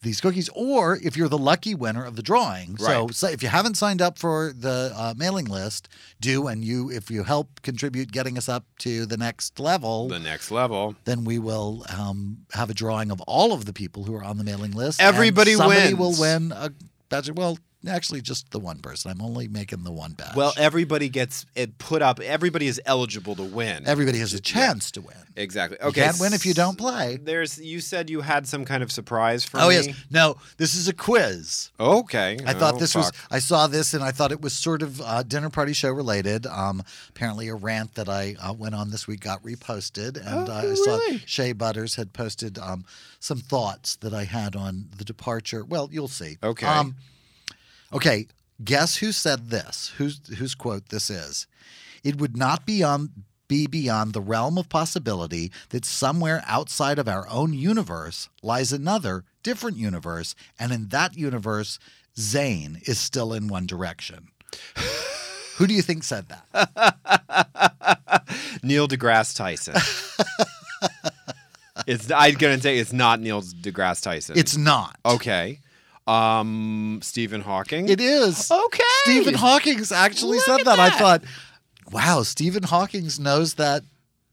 these 0.05 0.21
cookies, 0.21 0.49
or 0.55 0.97
if 1.03 1.17
you're 1.17 1.27
the 1.27 1.37
lucky 1.37 1.75
winner 1.75 2.05
of 2.05 2.15
the 2.15 2.21
drawing. 2.23 2.77
So, 2.77 3.05
Right. 3.07 3.13
so 3.15 3.27
if 3.27 3.43
you 3.43 3.49
haven't 3.49 3.75
signed 3.75 4.01
up 4.01 4.17
for 4.17 4.53
the 4.57 4.93
uh, 4.95 5.13
mailing 5.17 5.45
list, 5.45 5.89
do 6.21 6.47
and 6.47 6.63
you 6.63 6.89
if 6.89 7.11
you 7.11 7.23
help 7.23 7.61
contribute 7.61 8.13
getting 8.13 8.37
us 8.37 8.47
up 8.47 8.63
to 8.79 9.05
the 9.05 9.17
next 9.17 9.59
level, 9.59 10.07
The 10.07 10.19
next 10.19 10.49
level. 10.51 10.95
then 11.03 11.25
we 11.25 11.37
will 11.39 11.83
um, 11.89 12.45
have 12.53 12.69
a 12.69 12.73
drawing 12.73 13.11
of 13.11 13.19
all 13.27 13.51
of 13.51 13.65
the 13.65 13.73
people 13.73 14.05
who 14.05 14.15
are 14.15 14.23
on 14.23 14.37
the 14.37 14.43
mailing 14.45 14.71
list. 14.71 15.01
and 15.01 15.07
Everybody 15.13 15.55
somebody 15.55 15.93
wins. 15.93 15.97
will 15.99 16.15
win 16.21 16.51
a 16.53 16.71
badge. 17.09 17.29
Well, 17.31 17.57
actually, 17.87 18.21
just 18.21 18.51
the 18.51 18.59
one 18.59 18.79
person. 18.79 19.11
I'm 19.11 19.21
only 19.21 19.47
making 19.47 19.83
the 19.83 19.91
one 19.91 20.13
badge. 20.13 20.35
Well, 20.35 20.53
everybody 20.57 21.09
gets 21.09 21.45
it 21.55 21.77
put 21.77 22.01
up. 22.01 22.19
Everybody 22.19 22.67
is 22.67 22.81
eligible 22.85 23.35
to 23.35 23.43
win. 23.43 23.83
everybody 23.85 24.19
has 24.19 24.33
a 24.33 24.39
chance 24.39 24.91
to 24.91 25.01
win. 25.01 25.15
exactly. 25.35 25.77
You 25.81 25.87
Okay. 25.89 26.01
can't 26.03 26.19
win 26.19 26.33
if 26.33 26.45
you 26.45 26.53
don't 26.53 26.77
play. 26.77 27.17
There's. 27.21 27.59
You 27.59 27.79
said 27.81 28.09
you 28.09 28.21
had 28.21 28.47
some 28.47 28.65
kind 28.65 28.81
of 28.83 28.91
surprise 28.91 29.43
for 29.43 29.59
Oh 29.59 29.69
me. 29.69 29.75
yes, 29.75 29.87
no. 30.09 30.37
This 30.57 30.75
is 30.75 30.87
a 30.87 30.93
quiz. 30.93 31.71
Okay. 31.79 32.37
I 32.45 32.53
thought 32.53 32.75
Oh, 32.75 32.79
this 32.79 32.93
fuck. 32.93 33.03
was. 33.03 33.11
I 33.31 33.39
saw 33.39 33.67
this 33.67 33.93
and 33.93 34.03
I 34.03 34.11
thought 34.11 34.31
it 34.31 34.41
was 34.41 34.53
sort 34.53 34.81
of 34.81 35.01
uh, 35.01 35.23
dinner 35.23 35.49
party 35.49 35.73
show 35.73 35.91
related. 35.91 36.45
Um, 36.47 36.83
apparently, 37.09 37.47
a 37.49 37.55
rant 37.55 37.95
that 37.95 38.09
I 38.09 38.35
uh, 38.39 38.53
went 38.53 38.75
on 38.75 38.91
this 38.91 39.07
week 39.07 39.21
got 39.21 39.43
reposted, 39.43 40.17
and 40.17 40.49
Oh, 40.49 40.51
uh, 40.53 40.71
I 40.71 40.73
saw? 40.75 40.99
Shea 41.25 41.51
Butters 41.53 41.95
had 41.95 42.13
posted 42.13 42.57
um, 42.59 42.85
some 43.19 43.39
thoughts 43.39 43.95
that 43.97 44.13
I 44.13 44.23
had 44.23 44.55
on 44.55 44.87
the 44.97 45.03
departure. 45.03 45.63
Well, 45.65 45.89
you'll 45.91 46.07
see. 46.07 46.37
Okay. 46.43 46.65
Um, 46.65 46.95
okay. 47.93 48.27
Guess 48.63 48.97
who 48.97 49.11
said 49.11 49.49
this? 49.49 49.93
Whose 49.97 50.21
whose 50.37 50.55
quote 50.55 50.89
this 50.89 51.09
is? 51.09 51.47
It 52.03 52.19
would 52.19 52.37
not 52.37 52.65
be 52.65 52.83
on 52.83 53.09
be 53.47 53.67
beyond 53.67 54.13
the 54.13 54.21
realm 54.21 54.57
of 54.57 54.69
possibility 54.69 55.51
that 55.69 55.85
somewhere 55.85 56.43
outside 56.47 56.97
of 56.97 57.07
our 57.07 57.27
own 57.29 57.53
universe 57.53 58.29
lies 58.41 58.71
another 58.71 59.23
different 59.43 59.77
universe, 59.77 60.33
and 60.57 60.71
in 60.71 60.87
that 60.89 61.15
universe, 61.15 61.77
Zayn 62.17 62.87
is 62.87 62.97
still 62.97 63.33
in 63.33 63.47
One 63.47 63.67
Direction. 63.67 64.29
Who 65.57 65.67
do 65.67 65.73
you 65.73 65.81
think 65.81 66.03
said 66.03 66.27
that? 66.29 66.95
Neil 68.63 68.87
deGrasse 68.87 69.35
Tyson. 69.35 69.75
it's. 71.87 72.11
I'm 72.11 72.35
gonna 72.35 72.59
say 72.59 72.79
it's 72.79 72.93
not 72.93 73.19
Neil 73.19 73.41
deGrasse 73.41 74.03
Tyson. 74.03 74.37
It's 74.37 74.57
not. 74.57 74.97
okay. 75.05 75.59
Um, 76.07 76.99
Stephen 77.01 77.41
Hawking. 77.41 77.89
It 77.89 77.99
is. 77.99 78.49
Okay. 78.51 78.83
Stephen 79.03 79.33
Hawking's 79.33 79.91
actually 79.91 80.37
Look 80.37 80.45
said 80.45 80.59
at 80.59 80.65
that. 80.65 80.79
I 80.79 80.89
thought, 80.91 81.23
wow, 81.91 82.23
Stephen 82.23 82.63
Hawking's 82.63 83.19
knows 83.19 83.55
that 83.55 83.83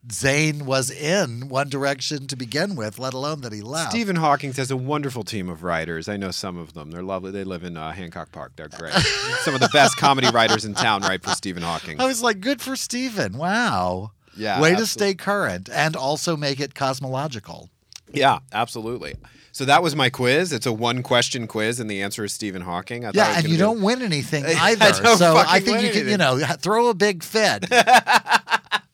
Zayn 0.08 0.62
was 0.62 0.90
in 0.90 1.48
One 1.48 1.68
Direction 1.68 2.26
to 2.26 2.36
begin 2.36 2.74
with, 2.74 2.98
let 2.98 3.14
alone 3.14 3.42
that 3.42 3.52
he 3.52 3.60
left. 3.60 3.92
Stephen 3.92 4.16
Hawking 4.16 4.52
has 4.54 4.70
a 4.70 4.76
wonderful 4.76 5.22
team 5.22 5.48
of 5.48 5.62
writers. 5.62 6.08
I 6.08 6.16
know 6.16 6.32
some 6.32 6.58
of 6.58 6.74
them. 6.74 6.90
They're 6.90 7.04
lovely. 7.04 7.30
They 7.30 7.44
live 7.44 7.62
in 7.62 7.76
uh, 7.76 7.92
Hancock 7.92 8.32
Park. 8.32 8.52
They're 8.56 8.68
great. 8.68 8.92
some 9.42 9.54
of 9.54 9.60
the 9.60 9.70
best 9.72 9.96
comedy 9.96 10.28
writers 10.30 10.64
in 10.64 10.74
town 10.74 11.02
write 11.02 11.22
for 11.22 11.30
Stephen 11.30 11.62
Hawking. 11.62 12.00
I 12.00 12.06
was 12.06 12.20
like, 12.22 12.40
good 12.40 12.60
for 12.60 12.74
Stephen. 12.74 13.38
Wow. 13.38 14.10
Yeah, 14.36 14.60
Way 14.60 14.74
to 14.74 14.86
stay 14.86 15.14
current 15.14 15.68
and 15.70 15.94
also 15.94 16.36
make 16.36 16.58
it 16.58 16.74
cosmological. 16.74 17.68
Yeah, 18.12 18.38
absolutely. 18.52 19.14
So 19.52 19.64
that 19.66 19.82
was 19.82 19.94
my 19.94 20.08
quiz. 20.08 20.52
It's 20.52 20.64
a 20.66 20.72
one 20.72 21.02
question 21.02 21.46
quiz, 21.46 21.78
and 21.78 21.90
the 21.90 22.00
answer 22.02 22.24
is 22.24 22.32
Stephen 22.32 22.62
Hawking. 22.62 23.04
I 23.04 23.10
Yeah, 23.14 23.36
and 23.36 23.44
you 23.44 23.50
be- 23.52 23.56
don't 23.58 23.82
win 23.82 24.00
anything 24.02 24.44
I 24.46 24.70
either. 24.70 25.02
don't 25.02 25.18
so 25.18 25.36
I 25.36 25.60
think 25.60 25.82
you 25.82 25.90
can, 25.90 26.08
you 26.08 26.16
know, 26.16 26.38
throw 26.58 26.88
a 26.88 26.94
big 26.94 27.22
fit. 27.22 27.66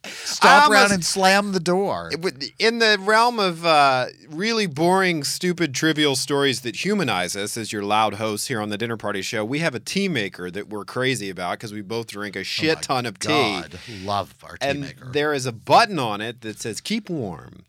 Stop 0.05 0.71
I 0.71 0.73
around 0.73 0.93
and 0.93 1.05
slam 1.05 1.53
the 1.53 1.61
door. 1.61 2.11
In 2.59 2.79
the 2.79 2.97
realm 3.01 3.39
of 3.39 3.65
uh, 3.67 4.07
really 4.29 4.67
boring, 4.67 5.25
stupid, 5.25 5.75
trivial 5.75 6.17
stories 6.17 6.61
that 6.63 6.85
humanize 6.85 7.35
us 7.37 7.57
as 7.57 7.73
your 7.73 7.83
loud 7.83 8.15
hosts 8.15 8.47
here 8.47 8.61
on 8.61 8.69
the 8.69 8.79
Dinner 8.79 8.97
Party 8.97 9.21
Show, 9.23 9.45
we 9.45 9.59
have 9.61 9.75
a 9.75 9.81
tea 9.81 10.09
maker 10.09 10.51
that 10.51 10.69
we're 10.69 10.85
crazy 10.85 11.29
about 11.31 11.53
because 11.59 11.73
we 11.73 11.83
both 11.83 12.07
drink 12.09 12.37
a 12.37 12.45
shit 12.45 12.83
ton 12.83 13.05
of 13.07 13.19
tea. 13.19 13.33
Oh 13.33 13.61
God, 13.63 13.79
love 14.03 14.35
our 14.45 14.57
tea 14.57 14.69
and 14.69 14.81
maker. 14.83 15.07
there 15.13 15.33
is 15.35 15.45
a 15.47 15.53
button 15.53 15.99
on 15.99 16.21
it 16.21 16.41
that 16.43 16.61
says 16.61 16.81
keep 16.81 17.11
warm. 17.11 17.65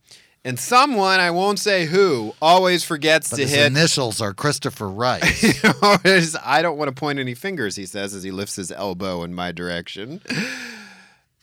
And 0.46 0.58
someone, 0.58 1.20
I 1.20 1.32
won't 1.32 1.60
say 1.60 1.86
who, 1.86 2.34
always 2.42 2.84
forgets 2.86 3.30
But 3.30 3.36
to 3.38 3.42
his 3.44 3.52
hit. 3.52 3.66
initials 3.68 4.22
are 4.22 4.34
Christopher 4.34 4.88
Rice. 4.88 5.64
always- 5.84 6.36
I 6.44 6.62
don't 6.62 6.78
want 6.78 6.88
to 6.88 6.98
point 6.98 7.20
any 7.20 7.34
fingers, 7.36 7.76
he 7.76 7.86
says 7.86 8.14
as 8.14 8.24
he 8.24 8.32
lifts 8.32 8.56
his 8.56 8.72
elbow 8.72 9.24
in 9.24 9.34
my 9.36 9.52
direction. 9.52 10.22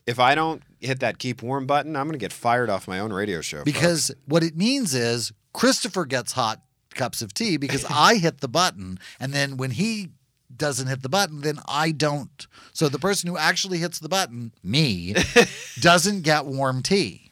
If 0.07 0.19
I 0.19 0.35
don't 0.35 0.63
hit 0.81 1.01
that 1.01 1.19
keep 1.19 1.43
warm 1.43 1.67
button, 1.67 1.95
I'm 1.97 2.05
going 2.07 2.13
to 2.13 2.19
get 2.19 2.33
fired 2.33 2.71
off 2.71 2.89
my 2.89 2.99
own 3.01 3.13
radio 3.13 3.41
show. 3.41 3.59
folks. 3.59 3.65
because 3.73 4.11
what 4.27 4.43
it 4.43 4.57
means 4.57 4.95
is 4.95 5.33
Christopher 5.53 6.05
gets 6.07 6.33
hot 6.33 6.63
cups 6.95 7.21
of 7.23 7.35
tea 7.35 7.57
because 7.59 7.85
I 7.91 8.15
hit 8.17 8.41
the 8.41 8.49
button, 8.49 8.99
and 9.21 9.33
then 9.33 9.57
when 9.59 9.73
he 9.73 10.09
doesn't 10.57 10.87
hit 10.87 11.03
the 11.03 11.09
button, 11.11 11.43
then 11.43 11.59
I 11.69 11.91
don't. 11.91 12.47
So 12.73 12.89
the 12.89 12.99
person 12.99 13.29
who 13.29 13.37
actually 13.37 13.79
hits 13.79 13.99
the 13.99 14.09
button, 14.09 14.53
me, 14.63 15.15
doesn't 15.81 16.23
get 16.23 16.47
warm 16.47 16.83
tea. 16.83 17.26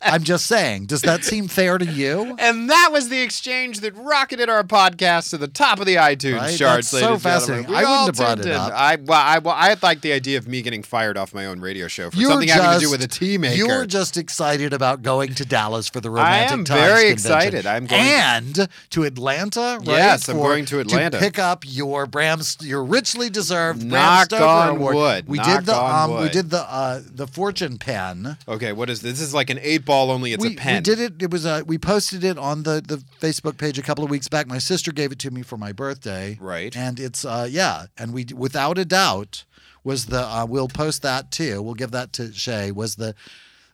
I'm 0.00 0.22
just 0.22 0.46
saying. 0.46 0.86
Does 0.86 1.02
that 1.02 1.24
seem 1.24 1.48
fair 1.48 1.76
to 1.78 1.84
you? 1.84 2.34
And 2.38 2.70
that 2.70 2.90
was 2.92 3.08
the 3.08 3.20
exchange 3.20 3.80
that 3.80 3.94
rocketed 3.96 4.48
our 4.48 4.62
podcast 4.62 5.30
to 5.30 5.38
the 5.38 5.48
top 5.48 5.80
of 5.80 5.86
the 5.86 5.96
iTunes 5.96 6.38
Right? 6.38 6.56
charts. 6.58 6.90
That's 6.90 6.90
so 6.90 6.96
ladies 6.96 7.02
and 7.02 7.22
gentlemen. 7.22 7.64
fascinating. 7.66 7.74
I 7.74 7.80
wouldn't 7.82 8.06
have 8.06 8.16
brought 8.16 8.38
it 8.40 8.46
in. 8.46 8.52
up. 8.52 8.72
I 8.72 8.96
well, 8.96 9.20
I 9.20 9.38
well, 9.38 9.54
I 9.56 9.76
like 9.82 10.00
the 10.00 10.12
idea 10.12 10.38
of 10.38 10.46
me 10.48 10.62
getting 10.62 10.82
fired 10.82 11.16
off 11.18 11.34
my 11.34 11.46
own 11.46 11.60
radio 11.60 11.88
show 11.88 12.10
for 12.10 12.16
You 12.16 12.28
something 12.28 12.48
having 12.48 12.78
to 12.80 12.84
do 12.86 12.90
with 12.90 13.02
a 13.02 13.08
tea 13.08 13.36
maker. 13.36 13.56
You 13.56 13.68
were 13.68 13.86
just 13.86 14.16
excited 14.16 14.72
about 14.72 15.02
going 15.02 15.34
to 15.34 15.44
Dallas 15.44 15.88
for 15.88 16.00
the 16.00 16.10
romantic. 16.10 16.50
I 16.50 16.52
am 16.52 16.64
Times 16.64 16.80
very 16.80 16.94
convention. 17.10 17.12
excited. 17.32 17.66
I'm 17.66 17.86
going- 17.86 18.00
and 18.02 18.68
to 18.90 19.02
Atlanta. 19.04 19.78
Right? 19.80 19.86
Yes, 19.88 20.28
I'm 20.28 20.36
for- 20.36 20.42
going 20.48 20.64
to 20.66 20.80
Atlanta. 20.80 21.18
to 21.18 21.22
pick 21.22 21.38
up 21.38 21.64
your 21.66 22.06
Bram's 22.06 22.56
your 22.62 22.82
richly 22.84 23.28
deserved 23.28 23.80
Bram 23.80 23.90
Knock 23.90 24.24
Stoker 24.26 24.44
on 24.44 24.68
award. 24.70 24.94
wood. 24.94 25.28
We 25.28 25.38
Knock 25.38 25.46
did 25.58 25.66
the 25.66 25.76
um, 25.76 26.10
we 26.10 26.16
wood. 26.16 26.32
did 26.32 26.50
the 26.50 26.60
uh, 26.62 27.00
the 27.04 27.26
fortune 27.26 27.76
pen. 27.78 28.38
okay, 28.48 28.72
what 28.72 28.88
is 28.88 29.02
this? 29.02 29.18
This 29.18 29.28
is 29.28 29.34
like 29.36 29.50
an 29.50 29.60
eight 29.62 29.84
ball, 29.84 30.10
only 30.10 30.32
it's 30.32 30.44
we, 30.44 30.54
a 30.54 30.56
pen. 30.56 30.76
we 30.76 30.80
did 30.80 30.98
it. 30.98 31.22
It 31.22 31.30
was 31.30 31.46
uh, 31.46 31.62
we 31.64 31.78
posted 31.78 32.24
it 32.24 32.36
on 32.38 32.64
the 32.64 32.82
the 32.84 32.96
Facebook 33.20 33.56
page 33.58 33.78
a 33.78 33.82
couple 33.82 34.02
of 34.02 34.10
weeks 34.10 34.26
back. 34.26 34.48
My 34.48 34.58
sister 34.58 34.90
gave 34.90 35.12
it 35.12 35.20
to 35.20 35.30
me 35.30 35.42
for 35.42 35.56
my 35.56 35.70
birthday. 35.70 36.36
Right. 36.40 36.76
And 36.76 36.98
it's 36.98 37.24
uh 37.24 37.46
yeah, 37.48 37.86
and 37.96 38.12
we 38.12 38.26
without 38.34 38.78
a 38.78 38.84
doubt 38.84 39.44
was 39.84 40.06
the 40.06 40.26
uh, 40.26 40.44
we'll 40.46 40.68
post 40.68 41.02
that 41.02 41.30
too. 41.30 41.62
We'll 41.62 41.74
give 41.74 41.92
that 41.92 42.12
to 42.14 42.32
Shay. 42.32 42.72
Was 42.72 42.96
the 42.96 43.14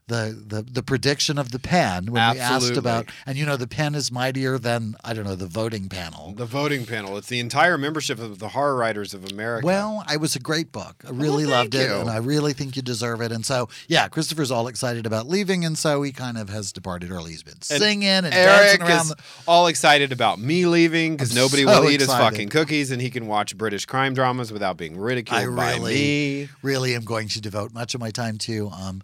the 0.07 0.43
the 0.47 0.61
the 0.61 0.83
prediction 0.83 1.37
of 1.37 1.51
the 1.51 1.59
pen 1.59 2.05
when 2.11 2.35
we 2.35 2.39
asked 2.39 2.75
about 2.75 3.07
and 3.25 3.37
you 3.37 3.45
know 3.45 3.55
the 3.55 3.67
pen 3.67 3.95
is 3.95 4.11
mightier 4.11 4.57
than 4.57 4.95
I 5.03 5.13
don't 5.13 5.23
know 5.23 5.35
the 5.35 5.47
voting 5.47 5.87
panel. 5.89 6.33
The 6.35 6.45
voting 6.45 6.85
panel. 6.85 7.17
It's 7.17 7.27
the 7.27 7.39
entire 7.39 7.77
membership 7.77 8.19
of 8.19 8.39
the 8.39 8.49
Horror 8.49 8.75
Writers 8.75 9.13
of 9.13 9.31
America. 9.31 9.65
Well, 9.65 10.03
it 10.11 10.19
was 10.19 10.35
a 10.35 10.39
great 10.39 10.71
book. 10.71 11.03
I 11.07 11.11
really 11.11 11.43
thank 11.43 11.55
loved 11.55 11.75
it, 11.75 11.89
you. 11.89 11.95
and 11.95 12.09
I 12.09 12.17
really 12.17 12.53
think 12.53 12.75
you 12.75 12.81
deserve 12.81 13.21
it. 13.21 13.31
And 13.31 13.45
so, 13.45 13.69
yeah, 13.87 14.07
Christopher's 14.07 14.51
all 14.51 14.67
excited 14.67 15.05
about 15.05 15.27
leaving, 15.27 15.63
and 15.63 15.77
so 15.77 16.01
he 16.01 16.11
kind 16.11 16.37
of 16.37 16.49
has 16.49 16.71
departed 16.71 17.11
early. 17.11 17.31
He's 17.31 17.43
been 17.43 17.61
singing 17.61 18.03
and 18.03 18.25
Eric 18.25 18.79
dancing 18.79 18.81
around. 18.81 19.01
is 19.01 19.09
the- 19.09 19.15
all 19.47 19.67
excited 19.67 20.11
about 20.11 20.39
me 20.39 20.65
leaving 20.65 21.15
because 21.15 21.33
nobody 21.33 21.63
so 21.63 21.81
will 21.81 21.89
eat 21.89 22.01
his 22.01 22.09
fucking 22.09 22.49
cookies 22.49 22.91
and 22.91 23.01
he 23.01 23.09
can 23.09 23.27
watch 23.27 23.57
British 23.57 23.85
crime 23.85 24.13
dramas 24.13 24.51
without 24.51 24.77
being 24.77 24.97
ridiculed 24.97 25.41
I 25.41 25.45
by 25.45 25.73
really, 25.75 25.93
me. 25.93 26.49
really 26.61 26.95
am 26.95 27.03
going 27.03 27.27
to 27.29 27.41
devote 27.41 27.73
much 27.73 27.93
of 27.95 28.01
my 28.01 28.11
time 28.11 28.37
to 28.39 28.69
um, 28.69 29.01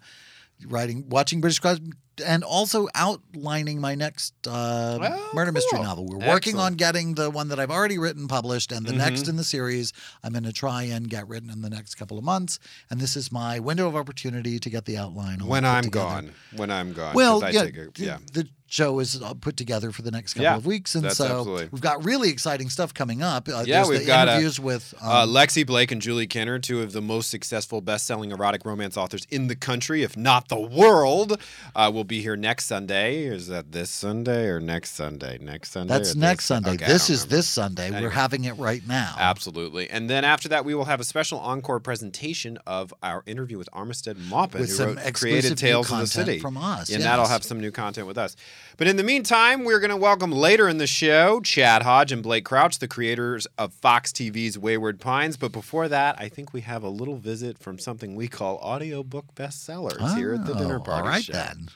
writing, 0.67 1.07
watching 1.09 1.41
British 1.41 1.59
crime, 1.59 1.91
and 2.25 2.43
also 2.43 2.87
outlining 2.95 3.79
my 3.79 3.95
next 3.95 4.33
uh, 4.45 4.97
Oh, 5.01 5.29
murder 5.33 5.51
mystery 5.53 5.79
novel. 5.79 6.05
We're 6.05 6.27
working 6.27 6.57
on 6.57 6.73
getting 6.75 7.13
the 7.15 7.29
one 7.29 7.47
that 7.47 7.59
I've 7.61 7.71
already 7.71 7.97
written 7.97 8.27
published, 8.27 8.71
and 8.73 8.85
the 8.85 8.91
next 8.93 9.21
Mm-hmm. 9.21 9.29
in 9.31 9.35
the 9.37 9.43
series 9.45 9.93
I'm 10.23 10.33
going 10.33 10.43
to 10.43 10.51
try 10.53 10.83
and 10.83 11.09
get 11.09 11.27
written 11.29 11.49
in 11.49 11.61
the 11.61 11.69
next 11.69 11.95
couple 11.95 12.17
of 12.17 12.23
months. 12.25 12.59
And 12.89 12.99
this 12.99 13.15
is 13.15 13.31
my 13.31 13.59
window 13.59 13.87
of 13.87 13.95
opportunity 13.95 14.59
to 14.59 14.69
get 14.69 14.83
the 14.85 14.97
outline. 14.97 15.39
When 15.45 15.63
I'm 15.63 15.83
together. 15.83 16.05
gone. 16.07 16.31
When 16.57 16.69
I'm 16.71 16.91
gone. 16.93 17.15
Well, 17.15 17.41
yeah, 17.51 17.63
a- 17.63 17.71
yeah. 17.95 18.17
the 18.33 18.47
show 18.69 18.99
is 18.99 19.21
uh, 19.21 19.33
put 19.33 19.57
together 19.57 19.91
for 19.91 20.03
the 20.03 20.11
next 20.11 20.33
couple 20.35 20.43
Yeah, 20.43 20.55
of 20.55 20.65
weeks, 20.65 20.93
and 20.95 21.11
so 21.11 21.25
absolutely- 21.25 21.69
we've 21.71 21.81
got 21.81 22.05
really 22.05 22.29
exciting 22.29 22.69
stuff 22.69 22.93
coming 22.93 23.21
up. 23.23 23.49
Uh, 23.49 23.63
Yeah, 23.65 23.85
we've 23.87 23.99
the 24.01 24.05
got, 24.05 24.27
uh, 24.27 24.31
interviews 24.33 24.59
with 24.59 24.93
um, 25.01 25.09
Uh, 25.09 25.25
Lexi 25.25 25.65
Blake 25.65 25.91
and 25.91 26.01
Julie 26.01 26.27
Kenner, 26.27 26.59
two 26.59 26.81
of 26.81 26.91
the 26.93 27.01
most 27.01 27.29
successful 27.31 27.81
best-selling 27.81 28.31
erotic 28.31 28.63
romance 28.65 28.95
authors 28.95 29.25
in 29.31 29.47
the 29.47 29.55
country, 29.55 30.03
if 30.03 30.15
not 30.15 30.47
the 30.49 30.59
world, 30.59 31.39
uh, 31.75 31.89
will 31.93 32.03
be 32.03 32.21
here 32.21 32.35
next 32.35 32.65
Sunday. 32.65 33.23
Is 33.23 33.47
that 33.47 33.71
this 33.71 33.89
Sunday 33.89 34.45
or 34.45 34.59
next 34.59 34.91
Sunday? 34.95 35.39
Next 35.41 35.71
Sunday. 35.71 35.93
That's 35.93 36.15
next 36.15 36.45
Sunday. 36.45 36.71
Okay, 36.73 36.85
this 36.85 37.09
is 37.09 37.21
remember. 37.21 37.35
this 37.35 37.47
Sunday. 37.49 37.91
We're 38.01 38.09
having 38.11 38.43
it 38.45 38.53
right 38.57 38.87
now. 38.87 39.15
Absolutely. 39.17 39.89
And 39.89 40.09
then 40.09 40.23
after 40.23 40.47
that, 40.49 40.63
we 40.63 40.75
will 40.75 40.85
have 40.85 40.99
a 40.99 41.03
special 41.03 41.39
encore 41.39 41.79
presentation 41.79 42.57
of 42.67 42.93
our 43.01 43.23
interview 43.25 43.57
with 43.57 43.69
Armistead 43.73 44.17
Maupin, 44.29 44.61
With 44.61 44.77
who 44.77 44.85
wrote 44.85 45.13
Created 45.13 45.57
Tales 45.57 45.91
of 45.91 45.99
the 45.99 46.07
City. 46.07 46.39
from 46.39 46.55
us, 46.57 46.89
And 46.91 47.03
that'll 47.03 47.27
have 47.27 47.43
some 47.43 47.59
new 47.59 47.71
content 47.71 48.05
with 48.05 48.17
us. 48.17 48.35
But 48.77 48.87
in 48.87 48.95
the 48.95 49.03
meantime, 49.03 49.63
we're 49.65 49.79
going 49.79 49.89
to 49.89 49.97
welcome 49.97 50.31
later 50.31 50.69
in 50.69 50.77
the 50.77 50.87
show 50.87 51.41
Chad 51.41 51.81
Hodge 51.83 52.11
and 52.11 52.23
Blake 52.23 52.45
Crouch, 52.45 52.79
the 52.79 52.87
creators 52.87 53.47
of 53.57 53.73
Fox 53.73 54.11
TV's 54.11 54.57
Wayward 54.57 54.99
Pines. 54.99 55.37
But 55.37 55.51
before 55.51 55.87
that, 55.89 56.15
I 56.19 56.29
think 56.29 56.53
we 56.53 56.61
have 56.61 56.83
a 56.83 56.89
little 56.89 57.17
visit 57.17 57.57
from 57.57 57.77
something 57.79 58.15
we 58.15 58.27
call 58.27 58.57
audiobook 58.57 59.35
bestsellers 59.35 60.15
here 60.15 60.33
at 60.33 60.45
the 60.45 60.53
Dinner 60.53 60.77
Oh, 60.79 60.83
Party 60.83 61.01
All 61.01 61.07
right 61.07 61.23
Show. 61.23 61.33
then. 61.33 61.67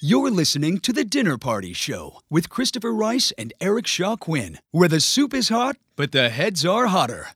You're 0.00 0.30
listening 0.30 0.78
to 0.78 0.92
The 0.92 1.04
Dinner 1.04 1.38
Party 1.38 1.72
Show 1.72 2.20
with 2.30 2.48
Christopher 2.48 2.92
Rice 2.92 3.32
and 3.36 3.52
Eric 3.60 3.88
Shaw 3.88 4.14
Quinn, 4.16 4.58
where 4.70 4.88
the 4.88 5.00
soup 5.00 5.34
is 5.34 5.48
hot, 5.48 5.76
but 5.96 6.12
the 6.12 6.28
heads 6.28 6.64
are 6.64 6.86
hotter. 6.86 7.28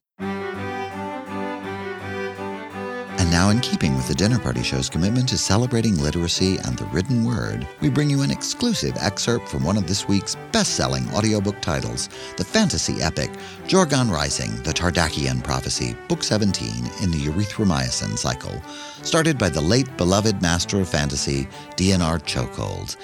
Now, 3.43 3.51
in 3.51 3.59
keeping 3.59 3.97
with 3.97 4.07
the 4.07 4.15
Dinner 4.15 4.39
Party 4.39 4.63
Show's 4.63 4.89
commitment 4.89 5.29
to 5.31 5.37
celebrating 5.37 5.99
literacy 5.99 6.59
and 6.59 6.79
the 6.79 6.85
written 6.85 7.25
word, 7.25 7.67
we 7.81 7.91
bring 7.91 8.09
you 8.09 8.23
an 8.23 8.31
exclusive 8.31 8.97
excerpt 9.01 9.49
from 9.49 9.65
one 9.65 9.77
of 9.77 9.89
this 9.89 10.07
week's 10.07 10.37
best 10.53 10.77
selling 10.77 11.11
audiobook 11.11 11.61
titles, 11.61 12.09
the 12.37 12.45
fantasy 12.45 13.03
epic 13.03 13.33
Jorgon 13.67 14.13
Rising, 14.13 14.55
The 14.63 14.73
Tardackian 14.73 15.43
Prophecy, 15.43 15.97
Book 16.07 16.23
17 16.23 16.89
in 17.03 17.11
the 17.11 17.27
Erythromycin 17.27 18.17
cycle, 18.17 18.63
started 19.03 19.39
by 19.39 19.49
the 19.49 19.61
late 19.61 19.97
beloved 19.97 20.41
master 20.41 20.81
of 20.81 20.89
fantasy, 20.89 21.49
D.N.R. 21.75 22.21
Chokehold. 22.21 22.97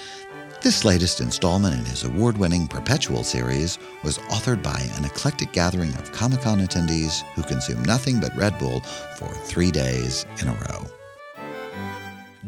This 0.61 0.85
latest 0.85 1.21
installment 1.21 1.79
in 1.79 1.85
his 1.85 2.03
award 2.03 2.37
winning 2.37 2.66
Perpetual 2.66 3.23
series 3.23 3.79
was 4.03 4.18
authored 4.18 4.61
by 4.61 4.90
an 4.97 5.05
eclectic 5.05 5.53
gathering 5.53 5.94
of 5.94 6.11
Comic 6.11 6.40
Con 6.42 6.59
attendees 6.59 7.23
who 7.35 7.44
consume 7.44 7.85
nothing 7.85 8.18
but 8.18 8.37
Red 8.37 8.59
Bull 8.59 8.81
for 9.16 9.29
three 9.29 9.71
days 9.71 10.27
in 10.40 10.49
a 10.49 10.53
row. 10.53 10.98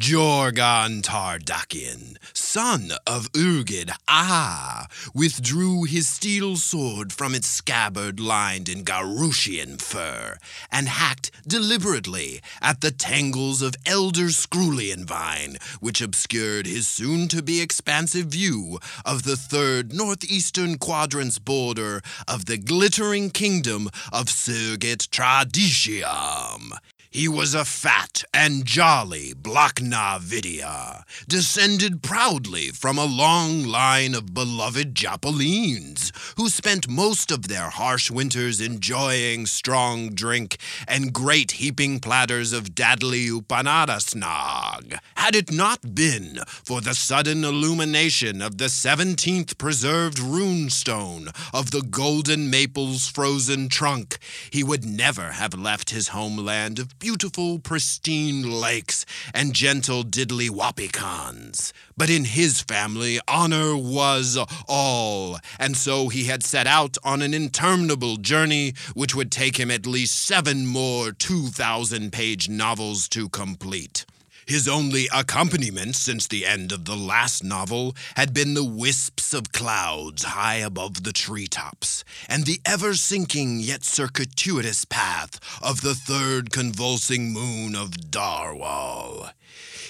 Jorgon 0.00 1.02
Tardackian, 1.02 2.16
son 2.32 2.92
of 3.06 3.30
Urgid 3.32 3.90
Ah, 4.08 4.86
withdrew 5.12 5.82
his 5.84 6.08
steel 6.08 6.56
sword 6.56 7.12
from 7.12 7.34
its 7.34 7.46
scabbard 7.46 8.18
lined 8.18 8.70
in 8.70 8.82
Garushian 8.82 9.78
fur 9.78 10.38
and 10.72 10.88
hacked 10.88 11.30
deliberately 11.46 12.40
at 12.62 12.80
the 12.80 12.90
tangles 12.90 13.60
of 13.60 13.74
Elder 13.84 14.30
Scrulian 14.30 15.04
vine, 15.04 15.58
which 15.80 16.00
obscured 16.00 16.64
his 16.64 16.88
soon 16.88 17.28
to 17.28 17.42
be 17.42 17.60
expansive 17.60 18.28
view 18.28 18.80
of 19.04 19.24
the 19.24 19.36
third 19.36 19.92
northeastern 19.92 20.78
quadrant's 20.78 21.38
border 21.38 22.00
of 22.26 22.46
the 22.46 22.56
glittering 22.56 23.28
kingdom 23.28 23.90
of 24.10 24.28
Sirgit 24.28 25.10
Traditium. 25.10 26.72
He 27.12 27.26
was 27.26 27.54
a 27.54 27.64
fat 27.64 28.22
and 28.32 28.64
jolly 28.64 29.34
Blaknavidia, 29.34 31.02
descended 31.26 32.04
proudly 32.04 32.68
from 32.68 32.98
a 32.98 33.04
long 33.04 33.64
line 33.64 34.14
of 34.14 34.32
beloved 34.32 34.94
Japolines, 34.94 36.12
who 36.36 36.48
spent 36.48 36.88
most 36.88 37.32
of 37.32 37.48
their 37.48 37.68
harsh 37.68 38.12
winters 38.12 38.60
enjoying 38.60 39.46
strong 39.46 40.10
drink 40.10 40.58
and 40.86 41.12
great 41.12 41.50
heaping 41.52 41.98
platters 41.98 42.52
of 42.52 42.76
dadly 42.76 43.26
upanadasnog. 43.28 44.96
Had 45.16 45.34
it 45.34 45.50
not 45.50 45.96
been 45.96 46.38
for 46.46 46.80
the 46.80 46.94
sudden 46.94 47.42
illumination 47.42 48.40
of 48.40 48.58
the 48.58 48.68
seventeenth 48.68 49.58
preserved 49.58 50.18
runestone 50.18 51.34
of 51.52 51.72
the 51.72 51.82
golden 51.82 52.50
maple's 52.50 53.08
frozen 53.08 53.68
trunk, 53.68 54.18
he 54.52 54.62
would 54.62 54.84
never 54.84 55.32
have 55.32 55.54
left 55.54 55.90
his 55.90 56.08
homeland 56.08 56.78
of 56.78 56.99
beautiful, 57.00 57.58
pristine 57.58 58.42
lakes 58.60 59.06
and 59.32 59.54
gentle 59.54 60.04
diddly 60.04 60.50
wapikons. 60.50 61.72
But 61.96 62.10
in 62.10 62.26
his 62.26 62.60
family, 62.60 63.18
honor 63.26 63.74
was 63.74 64.38
all, 64.68 65.38
and 65.58 65.76
so 65.76 66.08
he 66.10 66.24
had 66.24 66.44
set 66.44 66.66
out 66.66 66.98
on 67.02 67.22
an 67.22 67.32
interminable 67.32 68.18
journey 68.18 68.74
which 68.94 69.14
would 69.14 69.32
take 69.32 69.58
him 69.58 69.70
at 69.70 69.86
least 69.86 70.14
seven 70.14 70.66
more 70.66 71.10
2,000 71.10 72.12
page 72.12 72.50
novels 72.50 73.08
to 73.08 73.30
complete. 73.30 74.04
His 74.50 74.66
only 74.66 75.08
accompaniment 75.12 75.94
since 75.94 76.26
the 76.26 76.44
end 76.44 76.72
of 76.72 76.84
the 76.84 76.96
last 76.96 77.44
novel 77.44 77.94
had 78.16 78.34
been 78.34 78.54
the 78.54 78.64
wisps 78.64 79.32
of 79.32 79.52
clouds 79.52 80.24
high 80.24 80.56
above 80.56 81.04
the 81.04 81.12
treetops, 81.12 82.02
and 82.28 82.44
the 82.44 82.60
ever 82.66 82.94
sinking 82.94 83.60
yet 83.60 83.84
circuitous 83.84 84.84
path 84.84 85.38
of 85.62 85.82
the 85.82 85.94
third 85.94 86.50
convulsing 86.50 87.32
moon 87.32 87.76
of 87.76 88.10
Darwal. 88.10 89.30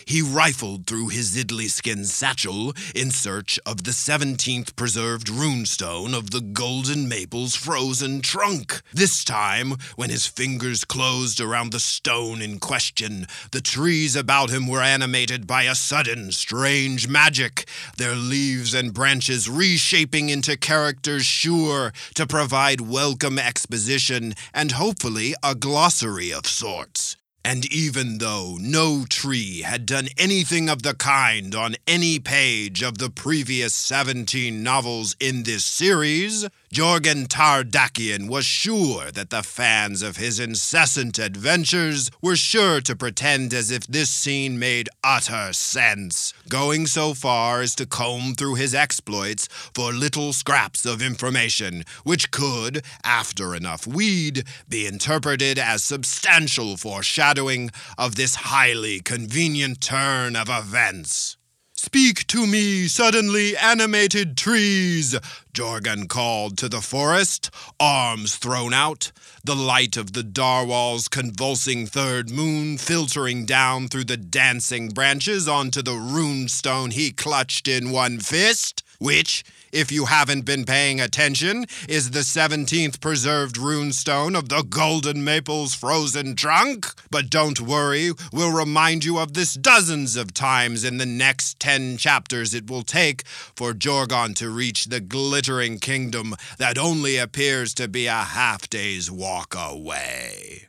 He 0.04 0.22
rifled 0.22 0.86
through 0.86 1.08
his 1.08 1.36
Idlyskin 1.36 2.04
satchel 2.04 2.74
in 2.94 3.10
search 3.10 3.58
of 3.66 3.84
the 3.84 3.90
17th 3.90 4.76
preserved 4.76 5.28
runestone 5.28 6.14
of 6.16 6.30
the 6.30 6.40
Golden 6.40 7.08
Maple's 7.08 7.54
frozen 7.54 8.20
trunk. 8.20 8.80
This 8.92 9.24
time, 9.24 9.74
when 9.96 10.10
his 10.10 10.26
fingers 10.26 10.84
closed 10.84 11.40
around 11.40 11.72
the 11.72 11.80
stone 11.80 12.42
in 12.42 12.58
question, 12.58 13.26
the 13.52 13.60
trees 13.60 14.16
about 14.16 14.50
him 14.50 14.66
were 14.66 14.82
animated 14.82 15.46
by 15.46 15.64
a 15.64 15.74
sudden, 15.74 16.32
strange 16.32 17.08
magic, 17.08 17.68
their 17.96 18.14
leaves 18.14 18.74
and 18.74 18.94
branches 18.94 19.48
reshaping 19.48 20.28
into 20.28 20.56
characters 20.56 21.24
sure 21.24 21.92
to 22.14 22.26
provide 22.26 22.80
welcome 22.80 23.38
exposition 23.38 24.34
and 24.54 24.72
hopefully 24.72 25.34
a 25.42 25.54
glossary 25.54 26.32
of 26.32 26.46
sorts. 26.46 27.16
And 27.44 27.64
even 27.72 28.18
though 28.18 28.58
no 28.60 29.04
tree 29.08 29.62
had 29.62 29.86
done 29.86 30.08
anything 30.18 30.68
of 30.68 30.82
the 30.82 30.94
kind 30.94 31.54
on 31.54 31.76
any 31.86 32.18
page 32.18 32.82
of 32.82 32.98
the 32.98 33.08
previous 33.08 33.74
17 33.74 34.62
novels 34.62 35.16
in 35.18 35.44
this 35.44 35.64
series, 35.64 36.46
Jorgen 36.72 37.26
Tardackian 37.26 38.28
was 38.28 38.46
sure 38.46 39.10
that 39.10 39.30
the 39.30 39.42
fans 39.42 40.02
of 40.02 40.18
his 40.18 40.38
incessant 40.38 41.18
adventures 41.18 42.12
were 42.22 42.36
sure 42.36 42.80
to 42.82 42.94
pretend 42.94 43.52
as 43.52 43.72
if 43.72 43.88
this 43.88 44.08
scene 44.08 44.56
made 44.56 44.88
utter 45.02 45.52
sense, 45.52 46.32
going 46.48 46.86
so 46.86 47.12
far 47.12 47.60
as 47.60 47.74
to 47.74 47.86
comb 47.86 48.34
through 48.34 48.54
his 48.54 48.72
exploits 48.72 49.48
for 49.74 49.92
little 49.92 50.32
scraps 50.32 50.86
of 50.86 51.02
information, 51.02 51.82
which 52.04 52.30
could, 52.30 52.84
after 53.02 53.52
enough 53.56 53.84
weed, 53.84 54.44
be 54.68 54.86
interpreted 54.86 55.58
as 55.58 55.82
substantial 55.82 56.76
foreshadowing 56.76 57.70
of 57.98 58.14
this 58.14 58.36
highly 58.36 59.00
convenient 59.00 59.80
turn 59.80 60.36
of 60.36 60.48
events. 60.48 61.36
Speak 61.82 62.26
to 62.26 62.46
me, 62.46 62.88
suddenly 62.88 63.56
animated 63.56 64.36
trees, 64.36 65.16
Jorgan 65.54 66.08
called 66.08 66.58
to 66.58 66.68
the 66.68 66.82
forest, 66.82 67.50
arms 67.80 68.36
thrown 68.36 68.74
out, 68.74 69.12
the 69.44 69.56
light 69.56 69.96
of 69.96 70.12
the 70.12 70.22
Darwal's 70.22 71.08
convulsing 71.08 71.86
third 71.86 72.28
moon 72.30 72.76
filtering 72.76 73.46
down 73.46 73.88
through 73.88 74.04
the 74.04 74.18
dancing 74.18 74.90
branches 74.90 75.48
onto 75.48 75.80
the 75.80 75.92
runestone 75.96 76.92
he 76.92 77.12
clutched 77.12 77.66
in 77.66 77.90
one 77.90 78.20
fist, 78.20 78.82
which, 78.98 79.42
if 79.72 79.92
you 79.92 80.06
haven't 80.06 80.44
been 80.44 80.64
paying 80.64 81.00
attention, 81.00 81.66
is 81.88 82.10
the 82.10 82.20
17th 82.20 83.00
preserved 83.00 83.56
runestone 83.56 84.36
of 84.36 84.48
the 84.48 84.62
Golden 84.62 85.24
Maple's 85.24 85.74
frozen 85.74 86.36
trunk. 86.36 86.86
But 87.10 87.30
don't 87.30 87.60
worry, 87.60 88.12
we'll 88.32 88.52
remind 88.52 89.04
you 89.04 89.18
of 89.18 89.34
this 89.34 89.54
dozens 89.54 90.16
of 90.16 90.34
times 90.34 90.84
in 90.84 90.98
the 90.98 91.06
next 91.06 91.60
10 91.60 91.96
chapters 91.96 92.54
it 92.54 92.70
will 92.70 92.82
take 92.82 93.26
for 93.26 93.72
Jorgon 93.72 94.34
to 94.36 94.50
reach 94.50 94.86
the 94.86 95.00
glittering 95.00 95.78
kingdom 95.78 96.34
that 96.58 96.78
only 96.78 97.16
appears 97.16 97.74
to 97.74 97.88
be 97.88 98.06
a 98.06 98.12
half 98.12 98.68
day's 98.68 99.10
walk 99.10 99.54
away. 99.56 100.68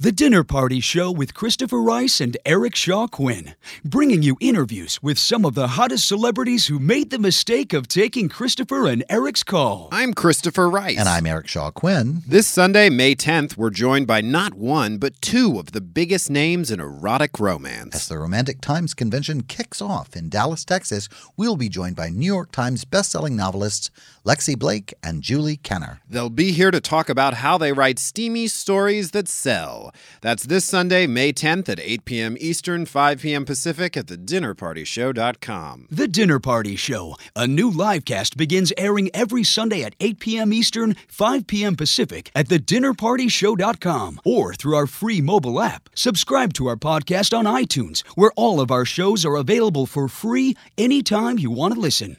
The 0.00 0.12
Dinner 0.12 0.44
Party 0.44 0.78
Show 0.78 1.10
with 1.10 1.34
Christopher 1.34 1.82
Rice 1.82 2.20
and 2.20 2.36
Eric 2.46 2.76
Shaw 2.76 3.08
Quinn, 3.08 3.56
bringing 3.84 4.22
you 4.22 4.36
interviews 4.40 5.02
with 5.02 5.18
some 5.18 5.44
of 5.44 5.56
the 5.56 5.66
hottest 5.66 6.06
celebrities 6.06 6.68
who 6.68 6.78
made 6.78 7.10
the 7.10 7.18
mistake 7.18 7.72
of 7.72 7.88
taking 7.88 8.28
Christopher 8.28 8.86
and 8.86 9.02
Eric's 9.08 9.42
call. 9.42 9.88
I'm 9.90 10.14
Christopher 10.14 10.70
Rice. 10.70 10.98
And 11.00 11.08
I'm 11.08 11.26
Eric 11.26 11.48
Shaw 11.48 11.72
Quinn. 11.72 12.22
This 12.28 12.46
Sunday, 12.46 12.88
May 12.88 13.16
10th, 13.16 13.56
we're 13.56 13.70
joined 13.70 14.06
by 14.06 14.20
not 14.20 14.54
one, 14.54 14.98
but 14.98 15.20
two 15.20 15.58
of 15.58 15.72
the 15.72 15.80
biggest 15.80 16.30
names 16.30 16.70
in 16.70 16.78
erotic 16.78 17.40
romance. 17.40 17.96
As 17.96 18.06
the 18.06 18.18
Romantic 18.20 18.60
Times 18.60 18.94
convention 18.94 19.42
kicks 19.42 19.82
off 19.82 20.14
in 20.14 20.28
Dallas, 20.28 20.64
Texas, 20.64 21.08
we'll 21.36 21.56
be 21.56 21.68
joined 21.68 21.96
by 21.96 22.08
New 22.08 22.24
York 22.24 22.52
Times 22.52 22.84
bestselling 22.84 23.32
novelists 23.32 23.90
Lexi 24.24 24.58
Blake 24.58 24.92
and 25.02 25.22
Julie 25.22 25.56
Kenner. 25.56 26.02
They'll 26.06 26.28
be 26.28 26.52
here 26.52 26.70
to 26.70 26.82
talk 26.82 27.08
about 27.08 27.34
how 27.34 27.56
they 27.56 27.72
write 27.72 27.98
steamy 27.98 28.46
stories 28.46 29.12
that 29.12 29.26
sell. 29.26 29.87
That's 30.20 30.44
this 30.44 30.64
Sunday, 30.64 31.06
May 31.06 31.32
10th 31.32 31.68
at 31.68 31.80
8 31.80 32.04
p.m. 32.04 32.36
Eastern, 32.40 32.86
5 32.86 33.20
p.m. 33.20 33.44
Pacific 33.44 33.96
at 33.96 34.06
thedinnerpartyshow.com. 34.06 35.86
The 35.90 36.08
Dinner 36.08 36.38
Party 36.40 36.76
Show, 36.76 37.16
a 37.36 37.46
new 37.46 37.70
live 37.70 38.04
cast, 38.04 38.36
begins 38.36 38.72
airing 38.76 39.10
every 39.14 39.44
Sunday 39.44 39.82
at 39.82 39.94
8 40.00 40.20
p.m. 40.20 40.52
Eastern, 40.52 40.94
5 41.08 41.46
p.m. 41.46 41.76
Pacific 41.76 42.30
at 42.34 42.48
thedinnerpartyshow.com 42.48 44.20
or 44.24 44.54
through 44.54 44.76
our 44.76 44.86
free 44.86 45.20
mobile 45.20 45.60
app. 45.60 45.88
Subscribe 45.94 46.52
to 46.54 46.66
our 46.66 46.76
podcast 46.76 47.36
on 47.36 47.44
iTunes, 47.44 48.06
where 48.14 48.32
all 48.36 48.60
of 48.60 48.70
our 48.70 48.84
shows 48.84 49.24
are 49.24 49.36
available 49.36 49.86
for 49.86 50.08
free 50.08 50.56
anytime 50.76 51.38
you 51.38 51.50
want 51.50 51.74
to 51.74 51.80
listen. 51.80 52.16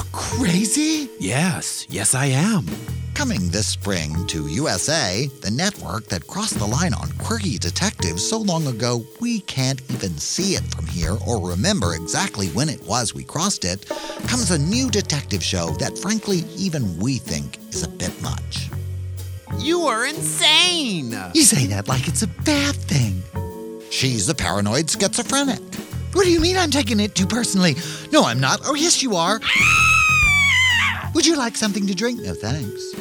You 0.00 0.10
crazy? 0.12 1.10
Yes, 1.18 1.86
yes, 1.90 2.14
I 2.14 2.26
am. 2.26 2.66
Coming 3.14 3.50
this 3.50 3.66
spring 3.66 4.26
to 4.28 4.46
USA, 4.46 5.28
the 5.42 5.50
network 5.50 6.06
that 6.06 6.26
crossed 6.26 6.58
the 6.58 6.66
line 6.66 6.94
on 6.94 7.12
quirky 7.18 7.58
detectives 7.58 8.26
so 8.26 8.38
long 8.38 8.66
ago 8.66 9.04
we 9.20 9.40
can't 9.40 9.82
even 9.90 10.16
see 10.16 10.54
it 10.54 10.62
from 10.74 10.86
here 10.86 11.16
or 11.26 11.46
remember 11.46 11.94
exactly 11.94 12.48
when 12.48 12.68
it 12.68 12.82
was 12.86 13.14
we 13.14 13.24
crossed 13.24 13.64
it, 13.64 13.86
comes 14.26 14.50
a 14.50 14.58
new 14.58 14.90
detective 14.90 15.42
show 15.42 15.70
that 15.78 15.98
frankly 15.98 16.44
even 16.56 16.96
we 16.98 17.18
think 17.18 17.58
is 17.68 17.82
a 17.82 17.88
bit 17.88 18.22
much. 18.22 18.70
You 19.58 19.82
are 19.82 20.06
insane! 20.06 21.14
You 21.34 21.42
say 21.42 21.66
that 21.66 21.88
like 21.88 22.08
it's 22.08 22.22
a 22.22 22.28
bad 22.28 22.74
thing. 22.74 23.22
She's 23.90 24.28
a 24.28 24.34
paranoid 24.34 24.88
schizophrenic. 24.88 25.60
What 26.12 26.24
do 26.24 26.30
you 26.30 26.40
mean 26.40 26.56
I'm 26.56 26.70
taking 26.70 26.98
it 26.98 27.14
too 27.14 27.26
personally? 27.26 27.76
No, 28.10 28.24
I'm 28.24 28.40
not. 28.40 28.60
Oh, 28.64 28.74
yes, 28.74 29.02
you 29.02 29.14
are. 29.16 29.40
Would 31.14 31.24
you 31.24 31.36
like 31.36 31.56
something 31.56 31.86
to 31.86 31.94
drink? 31.94 32.20
No, 32.20 32.34
thanks. 32.34 32.92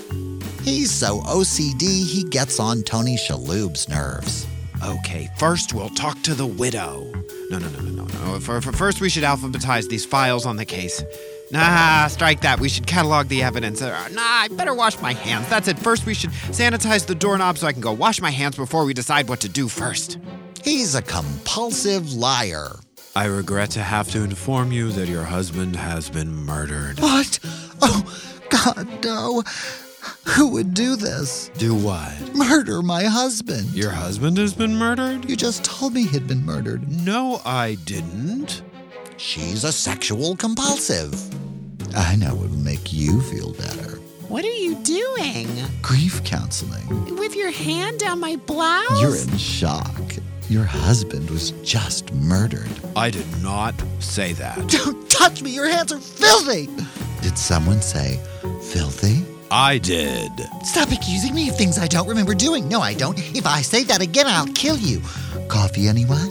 He's 0.64 0.92
so 0.92 1.22
OCD, 1.22 2.06
he 2.06 2.24
gets 2.30 2.60
on 2.60 2.84
Tony 2.84 3.16
Shalhoub's 3.16 3.90
nerves. 3.90 4.46
Okay, 4.84 5.28
first 5.38 5.74
we'll 5.74 5.90
talk 5.90 6.22
to 6.24 6.36
the 6.36 6.46
widow. 6.46 7.12
No, 7.50 7.58
no, 7.58 7.68
no, 7.70 7.80
no, 7.80 7.92
no, 7.92 8.06
no. 8.06 8.40
For, 8.40 8.62
for 8.62 8.72
first, 8.72 9.02
we 9.02 9.10
should 9.10 9.24
alphabetize 9.24 9.90
these 9.90 10.06
files 10.06 10.46
on 10.46 10.58
the 10.58 10.66
case. 10.66 11.04
Nah, 11.52 12.08
strike 12.08 12.42
that. 12.42 12.60
We 12.60 12.70
should 12.70 12.86
catalog 12.86 13.28
the 13.28 13.42
evidence. 13.42 13.82
Uh, 13.82 14.08
nah, 14.12 14.22
I 14.22 14.48
better 14.52 14.74
wash 14.74 15.02
my 15.02 15.14
hands. 15.14 15.50
That's 15.50 15.68
it. 15.68 15.80
First, 15.80 16.06
we 16.06 16.14
should 16.14 16.30
sanitize 16.30 17.08
the 17.08 17.16
doorknob 17.16 17.58
so 17.58 17.66
I 17.66 17.74
can 17.74 17.82
go 17.82 17.92
wash 17.92 18.22
my 18.22 18.30
hands 18.30 18.56
before 18.56 18.86
we 18.86 18.94
decide 18.94 19.28
what 19.28 19.40
to 19.42 19.50
do 19.50 19.68
first. 19.68 20.20
He's 20.64 20.94
a 20.94 21.02
compulsive 21.02 22.14
liar. 22.14 22.70
I 23.16 23.26
regret 23.26 23.72
to 23.72 23.82
have 23.82 24.10
to 24.12 24.24
inform 24.24 24.72
you 24.72 24.92
that 24.92 25.08
your 25.10 25.24
husband 25.24 25.76
has 25.76 26.10
been 26.10 26.32
murdered. 26.32 27.00
What? 27.00 27.40
Oh, 27.82 28.04
God, 28.50 29.04
no. 29.04 29.44
Who 30.28 30.48
would 30.50 30.74
do 30.74 30.96
this? 30.96 31.50
Do 31.58 31.74
what? 31.74 32.36
Murder 32.36 32.82
my 32.82 33.04
husband. 33.04 33.72
Your 33.74 33.92
husband 33.92 34.38
has 34.38 34.54
been 34.54 34.76
murdered? 34.76 35.30
You 35.30 35.36
just 35.36 35.64
told 35.64 35.94
me 35.94 36.04
he'd 36.06 36.28
been 36.28 36.46
murdered. 36.46 36.88
No, 36.88 37.42
I 37.46 37.76
didn't. 37.86 38.62
She's 39.18 39.64
a 39.64 39.72
sexual 39.72 40.36
compulsive. 40.36 41.14
I 41.96 42.16
know 42.16 42.36
it 42.36 42.38
would 42.38 42.64
make 42.64 42.94
you 42.94 43.22
feel 43.22 43.54
better. 43.54 43.98
What 44.30 44.46
are 44.46 44.48
you 44.48 44.76
doing? 44.76 45.48
Grief 45.82 46.24
counseling. 46.24 47.18
With 47.18 47.36
your 47.36 47.52
hand 47.52 48.00
down 48.00 48.20
my 48.20 48.36
blouse? 48.36 49.02
You're 49.02 49.18
in 49.18 49.38
shock. 49.38 50.00
Your 50.50 50.64
husband 50.64 51.30
was 51.30 51.52
just 51.62 52.12
murdered. 52.12 52.72
I 52.96 53.12
did 53.12 53.28
not 53.44 53.76
say 54.00 54.34
that. 54.34 54.58
Don't 54.68 55.08
touch 55.08 55.44
me! 55.44 55.52
Your 55.52 55.68
hands 55.70 55.92
are 55.92 56.00
filthy! 56.00 56.68
Did 57.22 57.38
someone 57.38 57.84
say 57.84 58.20
filthy? 58.64 59.24
I 59.52 59.78
did. 59.78 60.32
Stop 60.64 60.92
accusing 60.92 61.36
me 61.36 61.50
of 61.50 61.56
things 61.56 61.78
I 61.78 61.86
don't 61.86 62.08
remember 62.08 62.34
doing. 62.34 62.68
No, 62.68 62.82
I 62.82 62.94
don't. 62.94 63.18
If 63.36 63.46
I 63.46 63.62
say 63.62 63.84
that 63.86 64.02
again, 64.02 64.26
I'll 64.28 64.48
kill 64.54 64.78
you. 64.78 65.02
Coffee, 65.50 65.88
anyone? 65.88 66.30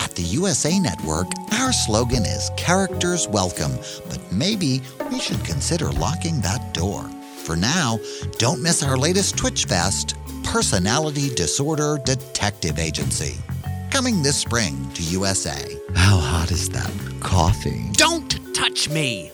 At 0.00 0.14
the 0.16 0.22
USA 0.22 0.78
Network, 0.78 1.26
our 1.52 1.72
slogan 1.72 2.24
is 2.24 2.50
Characters 2.56 3.28
Welcome, 3.28 3.72
but 4.08 4.20
maybe 4.32 4.80
we 5.10 5.18
should 5.20 5.44
consider 5.44 5.90
locking 5.92 6.40
that 6.40 6.72
door. 6.72 7.08
For 7.44 7.56
now, 7.56 7.98
don't 8.38 8.62
miss 8.62 8.82
our 8.82 8.96
latest 8.96 9.36
Twitch 9.36 9.66
Fest 9.66 10.16
Personality 10.46 11.28
Disorder 11.34 11.98
Detective 12.04 12.78
Agency. 12.78 13.36
Coming 13.90 14.22
this 14.22 14.36
spring 14.36 14.90
to 14.94 15.02
USA. 15.02 15.76
How 15.94 16.18
hot 16.18 16.50
is 16.50 16.70
that 16.70 16.90
coffee? 17.20 17.90
Don't 17.92 18.54
touch 18.54 18.88
me! 18.88 19.30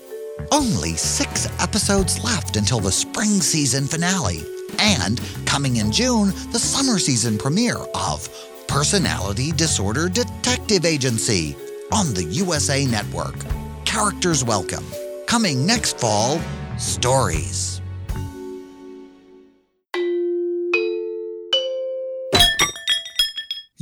Only 0.51 0.95
six 0.97 1.47
episodes 1.61 2.25
left 2.25 2.57
until 2.57 2.81
the 2.81 2.91
spring 2.91 3.41
season 3.41 3.87
finale. 3.87 4.41
And 4.79 5.21
coming 5.45 5.77
in 5.77 5.93
June, 5.93 6.29
the 6.51 6.59
summer 6.59 6.99
season 6.99 7.39
premiere 7.39 7.79
of 7.95 8.29
Personality 8.67 9.53
Disorder 9.53 10.09
Detective 10.09 10.85
Agency 10.85 11.55
on 11.93 12.15
the 12.15 12.25
USA 12.25 12.87
Network. 12.87 13.37
Characters 13.85 14.45
Welcome. 14.45 14.87
Coming 15.27 15.67
next 15.67 16.01
fall, 16.01 16.41
Stories. 16.79 17.82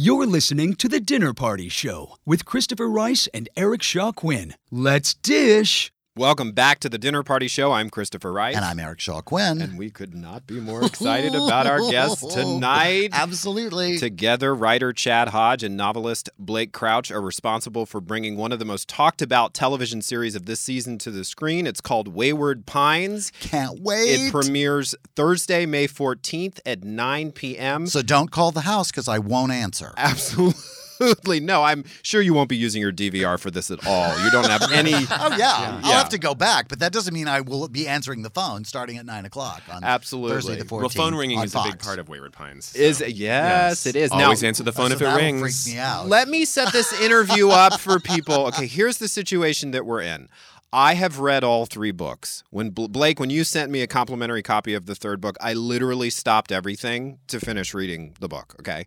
You're 0.03 0.25
listening 0.25 0.77
to 0.77 0.89
The 0.89 0.99
Dinner 0.99 1.35
Party 1.35 1.69
Show 1.69 2.17
with 2.25 2.47
Christopher 2.47 2.89
Rice 2.89 3.29
and 3.35 3.51
Eric 3.55 3.83
Shaw 3.83 4.13
Quinn. 4.13 4.55
Let's 4.71 5.13
dish. 5.13 5.93
Welcome 6.17 6.51
back 6.51 6.81
to 6.81 6.89
the 6.89 6.99
Dinner 6.99 7.23
Party 7.23 7.47
Show. 7.47 7.71
I'm 7.71 7.89
Christopher 7.89 8.33
Rice. 8.33 8.57
And 8.57 8.65
I'm 8.65 8.81
Eric 8.81 8.99
Shaw 8.99 9.21
Quinn. 9.21 9.63
And 9.63 9.79
we 9.79 9.91
could 9.91 10.13
not 10.13 10.45
be 10.45 10.59
more 10.59 10.85
excited 10.85 11.37
about 11.37 11.69
our 11.69 11.79
guests 11.89 12.27
tonight. 12.35 13.11
Absolutely. 13.13 13.97
Together, 13.97 14.53
writer 14.53 14.93
Chad 14.93 15.29
Hodge 15.29 15.63
and 15.63 15.77
novelist 15.77 16.29
Blake 16.37 16.73
Crouch 16.73 17.13
are 17.13 17.21
responsible 17.21 17.87
for 17.87 18.01
bringing 18.01 18.37
one 18.37 18.51
of 18.51 18.59
the 18.59 18.65
most 18.65 18.89
talked 18.89 19.23
about 19.23 19.55
television 19.55 20.03
series 20.03 20.35
of 20.35 20.47
this 20.47 20.59
season 20.59 20.99
to 20.99 21.13
the 21.13 21.25
screen. 21.25 21.65
It's 21.65 21.81
called 21.81 22.09
Wayward 22.09 22.67
Pines. 22.67 23.31
Can't 23.39 23.81
wait. 23.81 24.09
It 24.09 24.33
premieres 24.33 24.97
Thursday, 25.15 25.65
May 25.65 25.87
14th 25.87 26.59
at 26.67 26.83
9 26.83 27.31
p.m. 27.31 27.87
So 27.87 28.03
don't 28.03 28.33
call 28.33 28.51
the 28.51 28.63
house 28.63 28.91
because 28.91 29.07
I 29.07 29.21
won't 29.21 29.53
answer. 29.53 29.95
Absolutely. 29.97 30.61
No, 31.01 31.63
I'm 31.63 31.85
sure 32.03 32.21
you 32.21 32.35
won't 32.35 32.49
be 32.49 32.57
using 32.57 32.83
your 32.83 32.93
DVR 32.93 33.39
for 33.39 33.51
this 33.51 33.71
at 33.71 33.87
all. 33.87 34.19
You 34.25 34.31
don't 34.31 34.49
have 34.49 34.71
any. 34.73 34.93
oh, 35.11 35.35
yeah. 35.39 35.81
I'll 35.83 35.93
have 35.99 36.09
to 36.11 36.19
go 36.19 36.35
back, 36.35 36.69
but 36.69 36.79
that 36.81 36.93
doesn't 36.93 37.15
mean 37.15 37.29
I 37.29 37.41
will 37.41 37.69
be 37.69 37.89
answering 37.89 38.23
the 38.23 38.31
phone 38.31 38.65
starting 38.65 38.99
at 38.99 39.07
9 39.07 39.25
o'clock 39.25 39.63
on 39.73 39.83
Absolutely. 39.83 40.31
Thursday 40.37 40.57
the 40.57 40.65
14th. 40.65 40.81
Well, 40.81 40.89
phone 40.91 41.15
ringing 41.15 41.39
on 41.39 41.45
is 41.45 41.55
a 41.55 41.63
big 41.63 41.79
part 41.79 41.99
of 41.99 42.09
Wayward 42.09 42.33
Pines. 42.33 42.67
so- 42.67 42.79
Is 42.79 43.01
yes, 43.01 43.87
it 43.87 43.97
is. 43.97 44.11
Always 44.11 44.43
now, 44.43 44.49
answer 44.49 44.63
the 44.63 44.73
phone 44.73 44.89
So 44.91 44.97
if 44.97 45.03
it 45.03 45.17
rings. 45.17 45.65
freak 45.65 45.75
me 45.75 45.81
out. 45.81 46.07
Let 46.09 46.29
me 46.29 46.45
set 46.45 46.73
this 46.73 46.93
interview 47.01 47.49
up 47.49 47.81
for 47.81 47.99
people. 48.01 48.47
Okay, 48.49 48.67
here's 48.67 48.99
the 48.99 49.09
situation 49.09 49.71
that 49.71 49.87
we're 49.87 50.03
in. 50.03 50.29
I 50.73 50.95
have 50.95 51.19
read 51.19 51.43
all 51.43 51.67
three 51.67 51.91
books. 51.91 52.45
When 52.51 52.71
Bl- 52.71 52.87
Blake, 52.87 53.19
when 53.19 53.29
you 53.31 53.43
sent 53.43 53.73
me 53.73 53.81
a 53.83 53.89
complimentary 53.89 54.43
copy 54.43 54.73
of 54.75 54.87
the 54.87 54.95
third 54.95 55.21
book, 55.21 55.37
I 55.41 55.53
literally 55.53 56.11
stopped 56.11 56.53
everything 56.53 57.19
to 57.27 57.41
finish 57.41 57.75
reading 57.75 58.15
the 58.21 58.29
book. 58.29 58.55
Okay. 58.61 58.87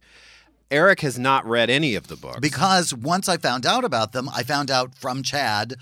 Eric 0.73 1.01
has 1.01 1.19
not 1.19 1.45
read 1.45 1.69
any 1.69 1.93
of 1.93 2.07
the 2.07 2.15
books. 2.15 2.39
Because 2.39 2.95
once 2.95 3.29
I 3.29 3.37
found 3.37 3.63
out 3.63 3.85
about 3.85 4.11
them, 4.11 4.27
I 4.29 4.41
found 4.41 4.71
out 4.71 4.95
from 4.95 5.21
Chad 5.21 5.75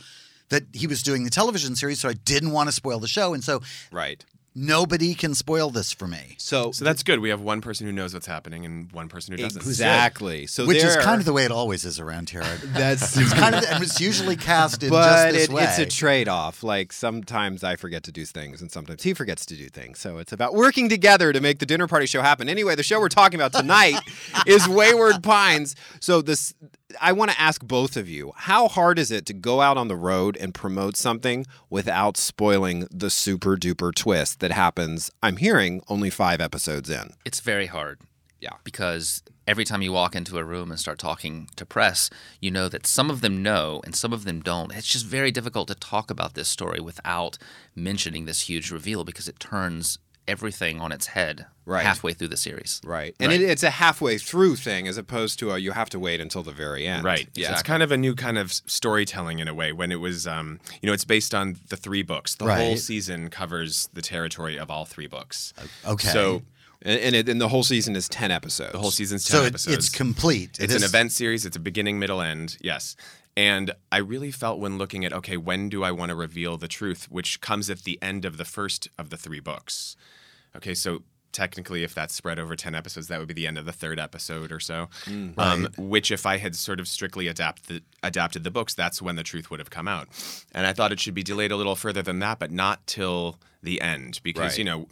that 0.50 0.64
he 0.74 0.86
was 0.86 1.02
doing 1.02 1.24
the 1.24 1.30
television 1.30 1.78
series, 1.78 2.02
so 2.02 2.10
I 2.10 2.14
didn't 2.14 2.52
want 2.52 2.68
to 2.68 2.74
spoil 2.74 3.00
the 3.00 3.08
show. 3.08 3.34
And 3.34 3.42
so 3.42 3.62
right. 3.90 4.24
Nobody 4.54 5.14
can 5.14 5.34
spoil 5.34 5.70
this 5.70 5.92
for 5.94 6.08
me. 6.08 6.36
So, 6.38 6.72
So 6.72 6.84
that's 6.84 7.04
good. 7.04 7.20
We 7.20 7.30
have 7.30 7.42
one 7.42 7.62
person 7.62 7.88
who 7.88 7.94
knows 7.94 8.14
what's 8.14 8.26
happening 8.28 8.66
and 8.66 8.92
one 8.92 9.08
person 9.08 9.34
who 9.36 9.42
doesn't. 9.42 9.62
exactly. 9.62 10.46
So 10.48 10.66
Which 10.68 10.84
is 10.84 10.96
kind 10.98 11.20
of 11.20 11.26
the 11.26 11.34
way 11.34 11.46
it 11.46 11.52
always 11.52 11.86
is 11.86 12.00
around 12.00 12.30
here. 12.30 12.42
That's 12.66 13.16
it's 13.18 13.34
kind 13.34 13.56
of 13.56 13.64
and 13.64 13.84
it's 13.84 14.00
usually 14.02 14.36
cast 14.36 14.84
in 14.84 14.90
but 14.90 15.04
just 15.06 15.34
this 15.34 15.44
it, 15.46 15.54
way. 15.54 15.64
it's 15.64 15.80
a 15.80 15.86
trade-off. 15.86 16.64
Like 16.64 16.92
sometimes 16.92 17.64
I 17.64 17.76
forget 17.76 18.04
to 18.04 18.12
do 18.12 18.26
things, 18.26 18.62
and 18.62 18.72
sometimes 18.72 19.04
he 19.04 19.14
forgets 19.14 19.46
to 19.48 19.56
do 19.56 19.70
things. 19.70 20.00
So 20.00 20.18
it's 20.18 20.32
about 20.34 20.54
working 20.54 20.90
together 20.90 21.32
to 21.32 21.40
make 21.40 21.60
the 21.60 21.66
dinner 21.66 21.88
party 21.88 22.06
show 22.06 22.22
happen. 22.22 22.50
Anyway, 22.50 22.76
the 22.76 22.84
show 22.84 23.00
we're 23.00 23.10
talking 23.10 23.40
about 23.40 23.54
tonight 23.54 24.00
is 24.46 24.68
Wayward 24.68 25.24
Pines. 25.24 25.76
So 26.00 26.22
this, 26.22 26.54
I 27.00 27.12
want 27.12 27.32
to 27.32 27.40
ask 27.40 27.64
both 27.64 27.96
of 27.96 28.10
you: 28.10 28.34
How 28.36 28.68
hard 28.68 29.00
is 29.00 29.12
it 29.12 29.26
to 29.28 29.34
go 29.34 29.62
out 29.62 29.78
on 29.78 29.88
the 29.88 29.96
road 29.96 30.38
and 30.38 30.54
promote 30.54 30.98
something 30.98 31.46
without 31.70 32.18
spoiling 32.18 32.88
the 32.92 33.10
super 33.10 33.56
duper 33.56 33.94
twist 33.94 34.40
that 34.40 34.52
happens? 34.52 35.12
I'm 35.22 35.38
hearing 35.38 35.82
only 35.88 36.10
five 36.10 36.42
episodes 36.42 36.90
in. 36.90 37.14
It's 37.26 37.40
very 37.40 37.68
hard. 37.68 38.00
Yeah. 38.40 38.56
Because 38.64 39.22
every 39.48 39.66
time 39.66 39.84
you 39.84 39.92
walk 39.92 40.16
into 40.16 40.38
a 40.40 40.44
room 40.44 40.72
and 40.72 40.80
start 40.80 40.98
talking 40.98 41.48
to 41.56 41.66
press, 41.66 42.10
you 42.40 42.50
know 42.50 42.68
that 42.70 42.88
some 42.88 43.12
of 43.12 43.22
them 43.22 43.44
know 43.44 43.82
and 43.86 43.96
some 43.96 44.14
of 44.14 44.24
them 44.24 44.42
don't. 44.42 44.74
It's 44.74 44.88
just 44.88 45.06
very 45.06 45.32
difficult 45.32 45.68
to 45.68 45.76
talk 45.76 46.10
about 46.10 46.34
this 46.34 46.50
story 46.50 46.80
without 46.80 47.38
mentioning 47.76 48.26
this 48.26 48.50
huge 48.50 48.72
reveal 48.72 49.04
because 49.04 49.28
it 49.28 49.40
turns 49.40 50.00
everything 50.28 50.80
on 50.82 50.92
its 50.92 51.08
head 51.08 51.46
Right. 51.66 51.84
halfway 51.86 52.14
through 52.14 52.30
the 52.30 52.38
series. 52.38 52.82
Right, 52.84 53.16
and 53.20 53.32
It, 53.32 53.42
it's 53.42 53.64
a 53.64 53.70
halfway 53.70 54.18
through 54.18 54.56
thing 54.58 54.88
as 54.88 54.98
opposed 54.98 55.40
to 55.40 55.52
a 55.52 55.58
you 55.58 55.72
have 55.72 55.90
to 55.92 56.00
wait 56.00 56.20
until 56.20 56.44
the 56.44 56.52
very 56.52 56.86
end. 56.88 57.04
Right. 57.04 57.30
Yeah. 57.36 57.52
It's 57.54 57.64
kind 57.64 57.82
of 57.84 57.92
a 57.92 57.98
new 57.98 58.14
kind 58.16 58.38
of 58.38 58.52
storytelling 58.52 59.40
in 59.40 59.48
a 59.48 59.54
way. 59.54 59.72
When 59.72 59.92
it 59.92 60.00
was, 60.00 60.26
um, 60.28 60.60
you 60.82 60.88
know, 60.88 60.94
it's 60.94 61.06
based 61.06 61.34
on 61.36 61.58
the 61.70 61.78
three 61.78 62.02
books. 62.04 62.36
The 62.36 62.54
whole 62.54 62.78
season 62.78 63.30
covers 63.30 63.90
the 63.94 64.02
territory 64.02 64.58
of 64.58 64.70
all 64.72 64.86
three 64.86 65.08
books. 65.08 65.54
okay. 65.86 66.08
So 66.10 66.42
And, 66.82 67.00
and, 67.00 67.16
it, 67.16 67.30
and 67.30 67.40
the 67.40 67.48
whole 67.50 67.64
season 67.64 67.96
is 67.96 68.10
10 68.10 68.32
episodes. 68.32 68.72
the 68.72 68.80
whole 68.80 68.90
season's 68.92 69.24
ten 69.24 69.38
so 69.38 69.44
it, 69.44 69.48
episodes. 69.50 69.78
it's 69.78 69.90
complete. 69.90 70.58
It 70.60 70.64
It's 70.66 70.76
an 70.76 70.84
event 70.84 71.12
series. 71.12 71.46
It's 71.46 71.56
a 71.56 71.60
beginning, 71.60 72.00
middle, 72.00 72.22
end. 72.22 72.58
Yes. 72.60 72.96
And 73.42 73.72
I 73.92 73.98
really 73.98 74.30
felt 74.32 74.60
when 74.60 74.78
looking 74.78 75.04
at, 75.04 75.14
okay, 75.14 75.36
when 75.38 75.68
do 75.70 75.84
I 75.84 75.92
want 75.92 76.10
to 76.10 76.16
reveal 76.16 76.58
the 76.58 76.68
truth, 76.68 77.08
which 77.10 77.42
comes 77.42 77.70
at 77.70 77.80
the 77.80 77.98
end 78.02 78.24
of 78.26 78.38
the 78.38 78.46
first 78.46 78.88
of 79.00 79.10
the 79.10 79.18
three 79.18 79.40
books. 79.40 79.96
Okay, 80.56 80.74
so 80.76 81.02
technically, 81.32 81.84
if 81.84 81.96
that's 81.96 82.14
spread 82.14 82.38
over 82.38 82.56
10 82.56 82.76
episodes, 82.76 83.08
that 83.08 83.18
would 83.20 83.28
be 83.28 83.34
the 83.34 83.48
end 83.48 83.58
of 83.58 83.66
the 83.66 83.72
third 83.72 84.00
episode 84.00 84.52
or 84.52 84.60
so. 84.60 84.90
um, 85.38 85.68
which, 85.78 86.12
if 86.12 86.26
I 86.26 86.38
had 86.38 86.56
sort 86.56 86.80
of 86.80 86.88
strictly 86.88 87.28
adapted, 87.28 87.84
adapted 88.04 88.44
the 88.44 88.52
books, 88.52 88.74
that's 88.76 89.02
when 89.02 89.16
the 89.16 89.24
truth 89.24 89.50
would 89.50 89.60
have 89.60 89.70
come 89.70 89.88
out. 89.88 90.08
And 90.54 90.68
I 90.68 90.74
thought 90.74 90.92
it 90.92 91.00
should 91.00 91.14
be 91.16 91.24
delayed 91.24 91.52
a 91.52 91.56
little 91.56 91.76
further 91.76 92.02
than 92.04 92.20
that, 92.20 92.38
but 92.38 92.52
not 92.52 92.86
till 92.86 93.40
the 93.64 93.82
end 93.82 94.20
because, 94.24 94.52
Right. 94.52 94.58
you 94.60 94.66
know, 94.66 94.88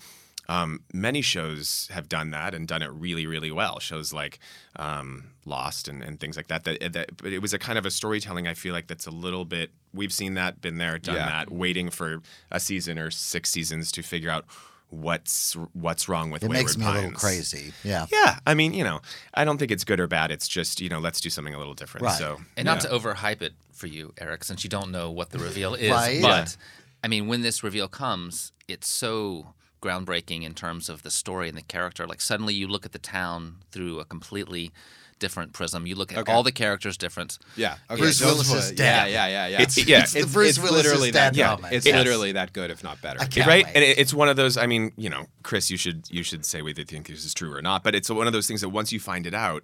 um, 0.50 0.82
many 0.92 1.22
shows 1.22 1.88
have 1.92 2.10
done 2.10 2.32
that 2.32 2.54
and 2.56 2.68
done 2.68 2.82
it 2.82 2.92
really, 2.92 3.26
really 3.28 3.52
well. 3.52 3.80
Shows 3.80 4.12
like 4.12 4.40
um, 4.76 5.26
Lost 5.46 5.88
and, 5.88 6.02
and 6.04 6.20
things 6.20 6.36
like 6.36 6.48
that. 6.48 6.64
That, 6.64 6.92
that. 6.94 7.18
But 7.18 7.32
it 7.32 7.40
was 7.42 7.54
a 7.54 7.60
kind 7.60 7.78
of 7.78 7.86
a 7.86 7.92
storytelling. 7.92 8.48
I 8.48 8.56
feel 8.56 8.74
like 8.74 8.88
that's 8.88 9.06
a 9.06 9.12
little 9.12 9.46
bit. 9.46 9.70
We've 9.94 10.12
seen 10.12 10.34
that, 10.34 10.60
been 10.60 10.78
there, 10.80 10.98
done 10.98 11.16
Yeah. 11.16 11.26
that. 11.28 11.52
Waiting 11.52 11.90
for 11.92 12.22
a 12.52 12.60
season 12.60 12.98
or 12.98 13.12
six 13.12 13.52
seasons 13.52 13.92
to 13.94 14.02
figure 14.02 14.32
out 14.32 14.46
what's 14.90 15.54
what's 15.74 16.10
wrong 16.10 16.32
with. 16.32 16.44
it 16.44 16.50
makes 16.50 16.76
Wayward 16.76 16.94
me 16.96 17.00
a 17.00 17.04
little 17.04 17.20
crazy. 17.20 17.74
Yeah. 17.84 18.08
Yeah, 18.12 18.40
I 18.48 18.56
mean, 18.56 18.74
you 18.74 18.84
know, 18.84 19.02
I 19.36 19.46
don't 19.46 19.60
think 19.60 19.70
it's 19.72 19.84
good 19.84 20.00
or 20.00 20.08
bad. 20.08 20.32
It's 20.32 20.48
just 20.48 20.82
you 20.82 20.90
know, 20.90 21.00
let's 21.00 21.22
do 21.22 21.30
something 21.30 21.54
a 21.54 21.60
little 21.60 21.76
different. 21.76 22.06
Right. 22.08 22.18
So 22.18 22.40
And 22.58 22.66
not 22.66 22.82
to 22.82 22.88
overhype 22.88 23.44
it 23.44 23.54
for 23.72 23.86
you, 23.88 24.14
Eric, 24.18 24.44
since 24.44 24.64
you 24.64 24.70
don't 24.70 24.92
know 24.92 25.12
what 25.12 25.30
the 25.30 25.38
reveal 25.38 25.74
is. 25.76 25.92
Right. 25.92 26.22
But 26.24 26.58
I 27.04 27.08
mean, 27.08 27.28
when 27.28 27.42
this 27.42 27.64
reveal 27.64 27.88
comes, 27.88 28.52
it's 28.68 28.88
so 28.88 29.54
groundbreaking 29.82 30.44
in 30.44 30.54
terms 30.54 30.90
of 30.90 31.04
the 31.04 31.12
story 31.12 31.48
and 31.50 31.58
the 31.58 31.62
character. 31.64 32.06
Like 32.08 32.22
suddenly 32.22 32.54
you 32.54 32.68
look 32.68 32.86
at 32.86 32.92
the 32.92 33.00
town 33.00 33.58
through 33.72 34.00
a 34.00 34.06
completely 34.06 34.72
different 35.20 35.52
prism. 35.52 35.86
You 35.86 35.96
look 35.96 36.14
at 36.14 36.18
Okay. 36.20 36.32
all 36.32 36.44
the 36.44 36.52
characters 36.52 36.96
different. 36.96 37.38
Yeah. 37.58 37.76
Okay. 37.90 38.00
Bruce 38.00 38.22
Willis 38.22 38.50
were- 38.50 38.58
is 38.60 38.72
Yeah, 38.72 38.76
dead. 39.06 39.12
yeah, 39.12 39.28
yeah, 39.28 39.48
yeah. 39.48 39.62
It's- 39.62 39.78
yeah, 39.86 40.00
It's 40.04 40.14
the 40.14 40.26
Bruce 40.28 40.52
it's 40.52 40.60
Willis 40.60 40.80
is 40.80 40.86
literally 40.86 41.12
dead 41.12 41.34
that. 41.34 41.38
Yeah, 41.38 41.52
moment. 41.56 41.74
it's 41.74 41.86
Yes. 41.86 41.96
literally 41.96 42.32
that 42.32 42.54
good, 42.54 42.72
if 42.72 42.84
not 42.84 43.02
better. 43.02 43.20
I 43.22 43.26
can't 43.26 43.46
right 43.46 43.66
wait. 43.66 43.76
and 43.76 43.84
it, 43.84 43.98
it's 43.98 44.14
one 44.14 44.30
of 44.30 44.38
those 44.38 44.56
i 44.56 44.66
mean 44.66 44.94
you 44.96 45.10
know 45.10 45.28
chris 45.44 45.70
you 45.70 45.76
should 45.78 46.06
you 46.10 46.24
should 46.24 46.46
say 46.46 46.62
whether 46.62 46.80
you 46.80 46.86
think 46.86 47.08
this 47.08 47.26
is 47.26 47.34
true 47.34 47.54
or 47.54 47.62
not 47.62 47.84
but 47.84 47.96
it's 47.96 48.10
one 48.10 48.28
of 48.28 48.34
those 48.34 48.48
things 48.48 48.62
that 48.62 48.70
once 48.70 48.94
you 48.94 49.00
find 49.00 49.28
it 49.28 49.34
out 49.34 49.62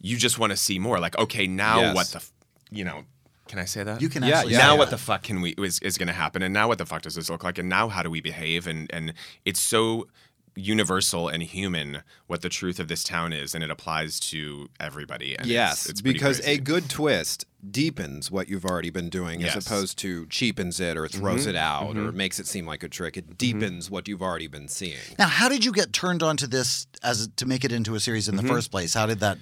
you 0.00 0.16
just 0.16 0.38
want 0.38 0.50
to 0.50 0.56
see 0.56 0.78
more 0.78 1.00
like 1.00 1.18
okay 1.18 1.46
now 1.48 1.80
Yes. 1.80 1.94
what 1.96 2.06
the 2.08 2.18
f- 2.18 2.32
you 2.70 2.84
know 2.84 3.04
can 3.52 3.58
i 3.60 3.66
say 3.66 3.82
that 3.84 4.00
You 4.00 4.08
can 4.08 4.22
Yeah, 4.22 4.38
actually 4.38 4.52
yeah, 4.54 4.58
now 4.66 4.72
say 4.72 4.78
what 4.78 4.90
that. 4.90 4.96
the 4.96 5.02
fuck 5.02 5.22
can 5.24 5.40
we 5.42 5.50
is, 5.58 5.78
is 5.80 5.98
going 5.98 6.06
to 6.08 6.14
happen 6.24 6.40
and 6.42 6.52
now 6.54 6.66
what 6.68 6.78
the 6.78 6.86
fuck 6.86 7.02
does 7.02 7.14
this 7.16 7.28
look 7.28 7.44
like 7.44 7.58
and 7.58 7.68
now 7.68 7.88
how 7.88 8.02
do 8.02 8.10
we 8.10 8.20
behave 8.22 8.66
and 8.66 8.88
and 8.96 9.12
it's 9.44 9.60
so 9.60 10.08
universal 10.54 11.28
and 11.28 11.42
human 11.42 12.02
what 12.26 12.42
the 12.42 12.48
truth 12.48 12.78
of 12.78 12.88
this 12.88 13.02
town 13.02 13.32
is 13.32 13.54
and 13.54 13.64
it 13.64 13.70
applies 13.70 14.20
to 14.20 14.68
everybody 14.78 15.36
and 15.38 15.46
Yes, 15.46 15.82
it's, 15.82 15.90
it's 15.90 16.00
because 16.02 16.40
crazy. 16.40 16.52
a 16.52 16.58
good 16.62 16.88
twist 16.90 17.46
deepens 17.70 18.30
what 18.30 18.48
you've 18.50 18.64
already 18.66 18.90
been 18.90 19.08
doing 19.08 19.40
Yes. 19.40 19.56
as 19.56 19.66
opposed 19.66 19.96
to 19.98 20.26
cheapens 20.26 20.78
it 20.80 20.96
or 20.98 21.08
throws 21.08 21.46
Mhm, 21.46 21.50
it 21.50 21.56
out 21.56 21.96
or 21.96 22.12
mhm. 22.12 22.14
makes 22.14 22.38
it 22.38 22.46
seem 22.46 22.66
like 22.66 22.82
a 22.82 22.88
trick. 22.88 23.16
It 23.16 23.38
deepens 23.38 23.90
what 23.90 24.08
you've 24.08 24.20
already 24.22 24.46
been 24.46 24.68
seeing. 24.68 24.98
Now, 25.18 25.28
how 25.28 25.48
did 25.48 25.64
you 25.64 25.72
get 25.72 25.92
turned 25.92 26.22
onto 26.22 26.46
this 26.46 26.86
as 27.02 27.28
to 27.36 27.46
make 27.46 27.64
it 27.64 27.72
into 27.72 27.94
a 27.94 28.00
series 28.00 28.28
in 28.28 28.36
the 28.36 28.42
Mhm. 28.42 28.48
first 28.48 28.70
place? 28.70 28.92
How 28.94 29.06
did 29.06 29.20
that 29.20 29.38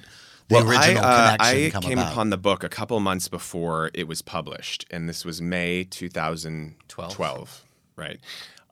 the 0.51 0.57
well, 0.57 0.69
original 0.69 1.05
I, 1.05 1.09
uh, 1.09 1.37
connection 1.37 1.77
I 1.77 1.81
came 1.81 1.99
about? 1.99 2.13
upon 2.13 2.31
the 2.31 2.37
book 2.37 2.65
a 2.65 2.69
couple 2.69 2.99
months 2.99 3.29
before 3.29 3.91
it 3.95 4.09
was 4.09 4.21
published, 4.21 4.85
and 4.91 5.09
this 5.09 5.25
was 5.25 5.41
May 5.41 5.85
2012. 5.85 7.65
Right. 7.95 8.19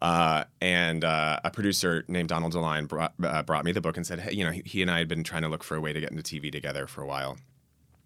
Uh, 0.02 0.44
and 0.60 1.04
uh, 1.04 1.38
a 1.44 1.50
producer 1.50 2.04
named 2.08 2.30
Donald 2.30 2.52
DeLine 2.52 2.88
brought, 2.88 3.14
uh, 3.22 3.42
brought 3.44 3.64
me 3.64 3.70
the 3.70 3.80
book 3.80 3.96
and 3.96 4.04
said, 4.04 4.18
hey, 4.18 4.32
you 4.32 4.44
know, 4.44 4.50
he, 4.50 4.62
he 4.64 4.82
and 4.82 4.90
I 4.90 4.98
had 4.98 5.06
been 5.06 5.22
trying 5.22 5.42
to 5.42 5.48
look 5.48 5.62
for 5.62 5.76
a 5.76 5.80
way 5.80 5.92
to 5.92 6.00
get 6.00 6.10
into 6.10 6.22
TV 6.22 6.50
together 6.50 6.88
for 6.88 7.02
a 7.02 7.06
while. 7.06 7.36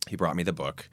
He 0.07 0.17
brought 0.17 0.37
me 0.37 0.43
the 0.43 0.53
book. 0.53 0.91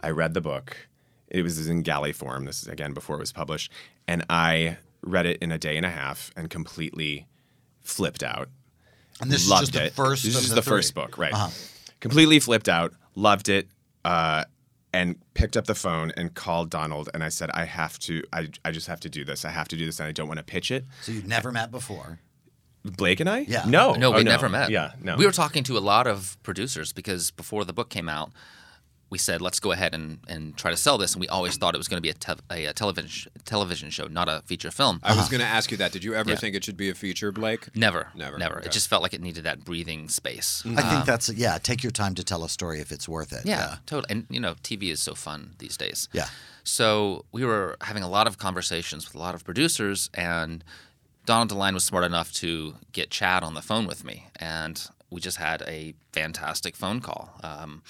I 0.00 0.10
read 0.10 0.34
the 0.34 0.40
book. 0.40 0.88
It 1.28 1.42
was 1.42 1.68
in 1.68 1.82
galley 1.82 2.12
form. 2.12 2.44
This 2.44 2.62
is 2.62 2.68
again 2.68 2.92
before 2.92 3.16
it 3.16 3.20
was 3.20 3.32
published, 3.32 3.72
and 4.06 4.24
I 4.30 4.78
read 5.02 5.26
it 5.26 5.38
in 5.42 5.50
a 5.50 5.58
day 5.58 5.76
and 5.76 5.84
a 5.84 5.90
half 5.90 6.32
and 6.36 6.48
completely 6.48 7.26
flipped 7.82 8.22
out. 8.22 8.48
And 9.20 9.30
this 9.30 9.42
is 9.42 9.50
loved 9.50 9.72
just 9.72 9.84
the 9.84 9.90
first 9.90 10.24
This 10.24 10.36
is 10.36 10.48
the 10.50 10.56
the 10.56 10.62
first 10.62 10.94
book, 10.94 11.18
right? 11.18 11.32
Uh-huh. 11.32 11.50
Completely 12.00 12.38
flipped 12.40 12.68
out. 12.68 12.92
Loved 13.14 13.48
it. 13.48 13.68
Uh, 14.04 14.44
and 14.92 15.16
picked 15.34 15.56
up 15.56 15.66
the 15.66 15.74
phone 15.74 16.10
and 16.16 16.34
called 16.34 16.70
Donald 16.70 17.10
and 17.12 17.22
I 17.22 17.28
said, 17.28 17.50
I 17.52 17.64
have 17.64 17.98
to, 18.00 18.22
I, 18.32 18.48
I 18.64 18.70
just 18.70 18.86
have 18.86 19.00
to 19.00 19.10
do 19.10 19.24
this. 19.24 19.44
I 19.44 19.50
have 19.50 19.68
to 19.68 19.76
do 19.76 19.84
this 19.84 20.00
and 20.00 20.08
I 20.08 20.12
don't 20.12 20.26
want 20.28 20.38
to 20.38 20.44
pitch 20.44 20.70
it. 20.70 20.84
So 21.02 21.12
you've 21.12 21.26
never 21.26 21.52
met 21.52 21.70
before. 21.70 22.20
Blake 22.82 23.20
and 23.20 23.28
I? 23.28 23.40
Yeah. 23.40 23.64
No. 23.66 23.94
No, 23.94 24.14
Oh, 24.14 24.16
we 24.16 24.24
never 24.24 24.48
met. 24.48 24.70
Yeah, 24.70 24.92
no. 25.02 25.16
We 25.16 25.26
were 25.26 25.32
talking 25.32 25.64
to 25.64 25.76
a 25.76 25.80
lot 25.80 26.06
of 26.06 26.38
producers 26.44 26.92
because 26.92 27.30
before 27.30 27.64
the 27.64 27.72
book 27.74 27.90
came 27.90 28.08
out, 28.08 28.30
we 29.08 29.18
said 29.18 29.40
let's 29.40 29.60
go 29.60 29.70
ahead 29.72 29.94
and, 29.94 30.18
and 30.28 30.56
try 30.56 30.70
to 30.70 30.76
sell 30.76 30.98
this, 30.98 31.12
and 31.14 31.20
we 31.20 31.28
always 31.28 31.56
thought 31.56 31.74
it 31.74 31.78
was 31.78 31.86
going 31.88 31.98
to 31.98 32.02
be 32.02 32.10
a, 32.10 32.14
te- 32.14 32.42
a, 32.50 32.64
a 32.66 32.72
television 32.72 33.30
television 33.44 33.90
show, 33.90 34.06
not 34.08 34.28
a 34.28 34.42
feature 34.46 34.70
film. 34.70 34.98
I 35.02 35.14
was 35.14 35.28
going 35.28 35.40
to 35.40 35.46
ask 35.46 35.70
you 35.70 35.76
that. 35.78 35.92
Did 35.92 36.02
you 36.02 36.14
ever 36.14 36.30
Yeah. 36.30 36.36
think 36.36 36.56
it 36.56 36.64
should 36.64 36.76
be 36.76 36.90
a 36.90 36.94
feature, 36.94 37.30
Blake? 37.30 37.68
Never, 37.76 38.08
Never, 38.14 38.36
never. 38.38 38.56
okay. 38.58 38.66
It 38.66 38.72
just 38.72 38.88
felt 38.88 39.02
like 39.02 39.14
it 39.14 39.20
needed 39.20 39.44
that 39.44 39.64
breathing 39.64 40.08
space. 40.08 40.62
I 40.66 40.68
think 40.68 40.80
Um, 41.00 41.02
that's 41.06 41.32
yeah. 41.32 41.58
Take 41.58 41.82
your 41.84 41.92
time 41.92 42.14
to 42.16 42.24
tell 42.24 42.42
a 42.44 42.48
story 42.48 42.80
if 42.80 42.90
it's 42.90 43.08
worth 43.08 43.32
it. 43.32 43.46
Yeah, 43.46 43.76
totally. 43.86 44.10
And 44.10 44.26
you 44.28 44.40
know, 44.40 44.54
TV 44.62 44.90
is 44.90 45.00
so 45.00 45.14
fun 45.14 45.54
these 45.58 45.76
days. 45.76 46.08
Yeah. 46.12 46.26
So 46.64 47.24
we 47.30 47.44
were 47.44 47.76
having 47.82 48.02
a 48.02 48.08
lot 48.08 48.26
of 48.26 48.38
conversations 48.38 49.06
with 49.06 49.14
a 49.14 49.18
lot 49.18 49.34
of 49.36 49.44
producers, 49.44 50.10
and 50.14 50.64
Donald 51.24 51.50
DeLine 51.50 51.74
was 51.74 51.84
smart 51.84 52.04
enough 52.04 52.32
to 52.34 52.74
get 52.92 53.10
Chad 53.10 53.44
on 53.44 53.54
the 53.54 53.62
phone 53.62 53.86
with 53.86 54.04
me, 54.04 54.26
and 54.40 54.88
we 55.10 55.20
just 55.20 55.36
had 55.38 55.62
a 55.62 55.94
fantastic 56.12 56.74
phone 56.74 57.00
call. 57.00 57.38
Um, 57.44 57.82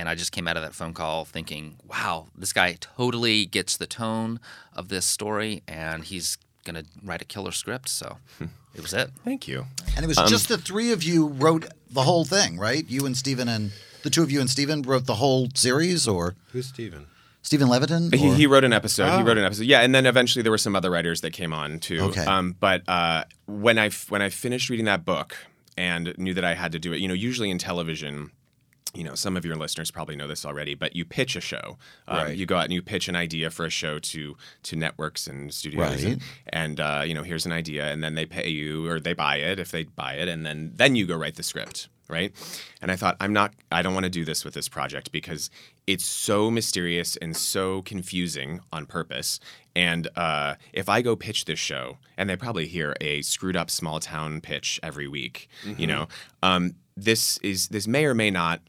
and 0.00 0.08
I 0.08 0.14
just 0.14 0.32
came 0.32 0.48
out 0.48 0.56
of 0.56 0.62
that 0.62 0.74
phone 0.74 0.94
call 0.94 1.24
thinking, 1.24 1.76
"Wow, 1.86 2.26
this 2.36 2.52
guy 2.52 2.76
totally 2.80 3.46
gets 3.46 3.76
the 3.76 3.86
tone 3.86 4.40
of 4.74 4.88
this 4.88 5.04
story, 5.06 5.62
and 5.68 6.04
he's 6.04 6.38
gonna 6.64 6.84
write 7.04 7.22
a 7.22 7.24
killer 7.24 7.52
script." 7.52 7.88
So 7.88 8.16
it 8.74 8.80
was 8.82 8.92
it. 8.94 9.10
Thank 9.24 9.46
you. 9.46 9.66
And 9.96 10.04
it 10.04 10.08
was 10.08 10.18
Um, 10.18 10.28
just 10.28 10.48
the 10.48 10.58
three 10.58 10.90
of 10.92 11.02
you 11.02 11.26
wrote 11.26 11.66
the 11.90 12.02
whole 12.02 12.24
thing, 12.24 12.58
right? 12.58 12.84
You 12.88 13.06
and 13.06 13.16
Stephen 13.16 13.48
and 13.48 13.72
the 14.02 14.10
two 14.10 14.22
of 14.22 14.30
you 14.30 14.40
and 14.40 14.48
Stephen 14.48 14.82
wrote 14.82 15.06
the 15.06 15.16
whole 15.16 15.48
series, 15.54 16.08
or 16.08 16.34
Who's 16.52 16.66
Steven? 16.66 17.06
Stephen 17.42 17.68
Leviton? 17.68 18.14
He, 18.14 18.34
he 18.34 18.46
wrote 18.46 18.64
an 18.64 18.72
episode. 18.72 19.06
He 19.16 19.22
Oh. 19.22 19.24
wrote 19.24 19.38
an 19.38 19.44
episode. 19.44 19.64
Yeah, 19.66 19.80
and 19.80 19.94
then 19.94 20.04
eventually 20.06 20.42
there 20.42 20.52
were 20.52 20.58
some 20.58 20.76
other 20.76 20.90
writers 20.90 21.22
that 21.22 21.32
came 21.32 21.52
on 21.54 21.78
too. 21.78 22.00
Okay. 22.08 22.24
Um, 22.24 22.54
but 22.60 22.82
uh, 22.88 23.24
when 23.46 23.78
I 23.78 23.86
f- 23.86 24.10
when 24.10 24.20
I 24.22 24.28
finished 24.28 24.68
reading 24.70 24.84
that 24.86 25.04
book 25.06 25.36
and 25.76 26.12
knew 26.18 26.34
that 26.34 26.44
I 26.44 26.54
had 26.54 26.72
to 26.72 26.78
do 26.78 26.92
it, 26.92 27.00
you 27.00 27.08
know, 27.08 27.14
usually 27.14 27.48
in 27.50 27.58
television. 27.58 28.30
You 28.94 29.04
know, 29.04 29.14
some 29.14 29.36
of 29.36 29.44
your 29.44 29.54
listeners 29.56 29.90
probably 29.90 30.16
know 30.16 30.26
this 30.26 30.44
already, 30.44 30.74
but 30.74 30.96
you 30.96 31.04
pitch 31.04 31.36
a 31.36 31.40
show. 31.40 31.78
Um, 32.08 32.16
Right. 32.18 32.36
You 32.36 32.44
go 32.44 32.56
out 32.56 32.64
and 32.64 32.72
you 32.72 32.82
pitch 32.82 33.08
an 33.08 33.14
idea 33.16 33.50
for 33.50 33.64
a 33.64 33.70
show 33.70 33.98
to 34.00 34.36
to 34.64 34.76
networks 34.76 35.26
and 35.28 35.54
studios, 35.54 36.02
Right. 36.04 36.12
and, 36.14 36.22
and 36.48 36.80
uh, 36.80 37.02
you 37.06 37.14
know, 37.14 37.22
here's 37.22 37.46
an 37.46 37.52
idea, 37.52 37.92
and 37.92 38.02
then 38.02 38.14
they 38.16 38.26
pay 38.26 38.48
you 38.48 38.88
or 38.88 38.98
they 38.98 39.12
buy 39.14 39.36
it 39.36 39.58
if 39.60 39.70
they 39.70 39.84
buy 39.84 40.14
it, 40.14 40.28
and 40.28 40.44
then 40.44 40.72
then 40.74 40.96
you 40.96 41.06
go 41.06 41.16
write 41.16 41.36
the 41.36 41.44
script, 41.44 41.88
right? 42.08 42.32
And 42.82 42.90
I 42.90 42.96
thought, 42.96 43.16
I'm 43.20 43.32
not, 43.32 43.54
I 43.70 43.82
don't 43.82 43.94
want 43.94 44.04
to 44.04 44.10
do 44.10 44.24
this 44.24 44.44
with 44.44 44.54
this 44.54 44.68
project 44.68 45.12
because 45.12 45.50
it's 45.86 46.04
so 46.04 46.50
mysterious 46.50 47.16
and 47.16 47.36
so 47.36 47.82
confusing 47.82 48.60
on 48.72 48.86
purpose. 48.86 49.38
And 49.76 50.08
uh, 50.16 50.56
if 50.72 50.88
I 50.88 51.00
go 51.00 51.14
pitch 51.14 51.44
this 51.44 51.60
show, 51.60 51.98
and 52.16 52.28
they 52.28 52.34
probably 52.36 52.66
hear 52.66 52.96
a 53.00 53.22
screwed 53.22 53.56
up 53.56 53.70
small 53.70 54.00
town 54.00 54.40
pitch 54.40 54.80
every 54.82 55.06
week, 55.06 55.48
you 55.78 55.86
know, 55.86 56.08
um, 56.42 56.74
this 56.96 57.38
is 57.38 57.68
this 57.68 57.86
may 57.86 58.04
or 58.04 58.14
may 58.14 58.30
not 58.30 58.60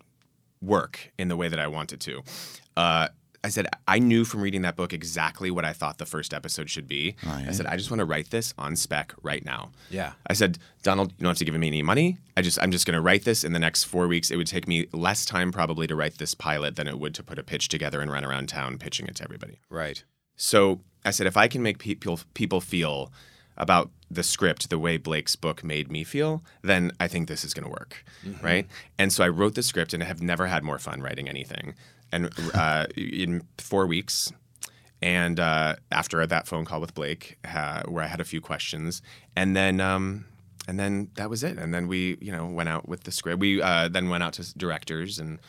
work 0.62 1.12
in 1.18 1.28
the 1.28 1.36
way 1.36 1.48
that 1.48 1.60
I 1.60 1.68
wanted 1.68 2.00
to. 2.02 2.24
Uh, 2.78 3.08
I 3.44 3.50
said 3.50 3.68
I 3.88 3.98
knew 4.00 4.24
from 4.24 4.42
reading 4.42 4.62
that 4.62 4.76
book 4.76 4.94
exactly 4.94 5.50
what 5.50 5.66
I 5.66 5.74
thought 5.74 5.98
the 5.98 6.06
first 6.06 6.34
episode 6.34 6.70
should 6.70 6.88
be. 6.88 7.16
I 7.50 7.52
said 7.52 7.66
I 7.66 7.76
just 7.76 7.90
want 7.90 8.00
to 8.00 8.06
write 8.06 8.30
this 8.30 8.54
on 8.58 8.76
spec 8.76 9.14
right 9.24 9.44
now. 9.44 9.72
Yeah. 9.90 10.14
I 10.28 10.34
said, 10.34 10.60
Donald, 10.84 11.12
you 11.14 11.24
don't 11.24 11.30
have 11.30 11.38
to 11.38 11.46
give 11.46 11.56
me 11.56 11.68
any 11.68 11.82
money. 11.82 12.18
I 12.38 12.44
just 12.44 12.62
I'm 12.62 12.72
just 12.72 12.86
going 12.86 12.96
to 12.96 13.02
write 13.02 13.24
this 13.24 13.44
in 13.44 13.54
the 13.54 13.60
next 13.60 13.86
4 13.86 14.08
weeks. 14.08 14.30
It 14.30 14.38
would 14.38 14.48
take 14.48 14.68
me 14.68 14.88
less 14.94 15.26
time 15.26 15.52
probably 15.52 15.88
to 15.88 15.96
write 15.96 16.20
this 16.20 16.36
pilot 16.36 16.76
than 16.76 16.88
it 16.88 17.00
would 17.00 17.16
to 17.16 17.24
put 17.24 17.40
a 17.40 17.44
pitch 17.44 17.68
together 17.68 18.00
and 18.00 18.12
run 18.12 18.24
around 18.24 18.48
town 18.48 18.78
pitching 18.78 19.08
it 19.08 19.16
to 19.16 19.24
everybody. 19.24 19.60
Right. 19.70 20.04
So 20.36 20.82
I 21.04 21.12
said, 21.12 21.26
if 21.26 21.38
I 21.38 21.48
can 21.48 21.64
make 21.64 21.80
people 21.80 22.20
people 22.36 22.62
feel 22.62 23.12
about 23.62 23.92
the 24.10 24.24
script 24.24 24.70
the 24.70 24.80
way 24.80 24.98
Blake's 24.98 25.38
book 25.38 25.64
made 25.64 25.90
me 25.90 26.04
feel, 26.04 26.44
then 26.64 26.92
I 27.00 27.08
think 27.08 27.28
this 27.28 27.46
is 27.46 27.54
going 27.54 27.64
to 27.64 27.70
work, 27.70 28.04
right? 28.42 28.68
And 28.98 29.14
so 29.14 29.24
I 29.24 29.30
wrote 29.30 29.56
the 29.56 29.64
script, 29.64 29.94
and 29.94 30.04
I 30.04 30.08
have 30.08 30.22
never 30.22 30.48
had 30.48 30.64
more 30.64 30.80
fun 30.80 31.02
writing 31.02 31.30
anything. 31.30 31.76
And 32.12 32.30
uh, 32.54 32.88
in 32.98 33.44
four 33.58 33.88
weeks, 33.88 34.34
and 35.02 35.40
uh, 35.40 35.76
after 35.92 36.26
that 36.26 36.48
phone 36.48 36.66
call 36.66 36.82
with 36.82 36.94
Blake, 36.94 37.38
uh, 37.46 37.84
where 37.84 38.04
I 38.04 38.08
had 38.08 38.20
a 38.20 38.26
few 38.26 38.42
questions, 38.42 39.02
and 39.36 39.56
then 39.56 39.80
um, 39.80 40.26
and 40.68 40.80
then 40.80 41.10
that 41.16 41.30
was 41.30 41.44
it. 41.44 41.58
And 41.58 41.74
then 41.74 41.88
we, 41.88 42.18
you 42.20 42.32
know, 42.32 42.48
went 42.48 42.68
out 42.68 42.90
with 42.90 43.04
the 43.04 43.12
script. 43.12 43.40
We 43.40 43.62
uh, 43.62 43.88
then 43.88 44.10
went 44.10 44.24
out 44.24 44.34
to 44.34 44.58
directors 44.58 45.20
and 45.20 45.40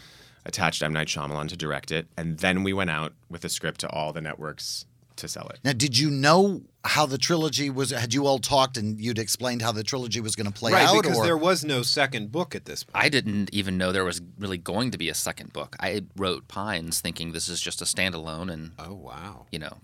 attached 0.44 0.82
M 0.82 0.92
Night 0.92 1.08
Shyamalan 1.08 1.48
to 1.48 1.56
direct 1.56 1.90
it, 1.90 2.06
and 2.16 2.38
then 2.38 2.62
we 2.62 2.72
went 2.72 2.90
out 2.90 3.14
with 3.28 3.40
the 3.40 3.48
script 3.48 3.80
to 3.80 3.88
all 3.90 4.12
the 4.12 4.20
networks 4.20 4.86
to 5.22 5.28
sell 5.28 5.48
it. 5.48 5.58
Now, 5.64 5.72
did 5.72 5.98
you 5.98 6.10
know 6.10 6.62
how 6.84 7.06
the 7.06 7.18
trilogy 7.18 7.70
was? 7.70 7.90
Had 7.90 8.12
you 8.12 8.26
all 8.26 8.38
talked 8.38 8.76
and 8.76 9.00
you'd 9.00 9.18
explained 9.18 9.62
how 9.62 9.72
the 9.72 9.82
trilogy 9.82 10.20
was 10.20 10.36
going 10.36 10.46
to 10.46 10.52
play 10.52 10.72
right, 10.72 10.86
out? 10.86 11.02
because 11.02 11.18
or 11.18 11.24
there 11.24 11.36
was 11.36 11.64
no 11.64 11.82
second 11.82 12.30
book 12.30 12.54
at 12.54 12.66
this 12.66 12.84
point. 12.84 13.02
I 13.04 13.08
didn't 13.08 13.50
even 13.52 13.78
know 13.78 13.90
there 13.90 14.04
was 14.04 14.20
really 14.38 14.58
going 14.58 14.90
to 14.90 14.98
be 14.98 15.08
a 15.08 15.14
second 15.14 15.52
book. 15.52 15.74
I 15.80 16.02
wrote 16.16 16.46
Pines 16.48 17.00
thinking 17.00 17.32
this 17.32 17.48
is 17.48 17.60
just 17.60 17.80
a 17.80 17.84
standalone, 17.84 18.52
and 18.52 18.72
oh 18.78 18.94
wow, 18.94 19.46
you 19.50 19.58
know, 19.58 19.78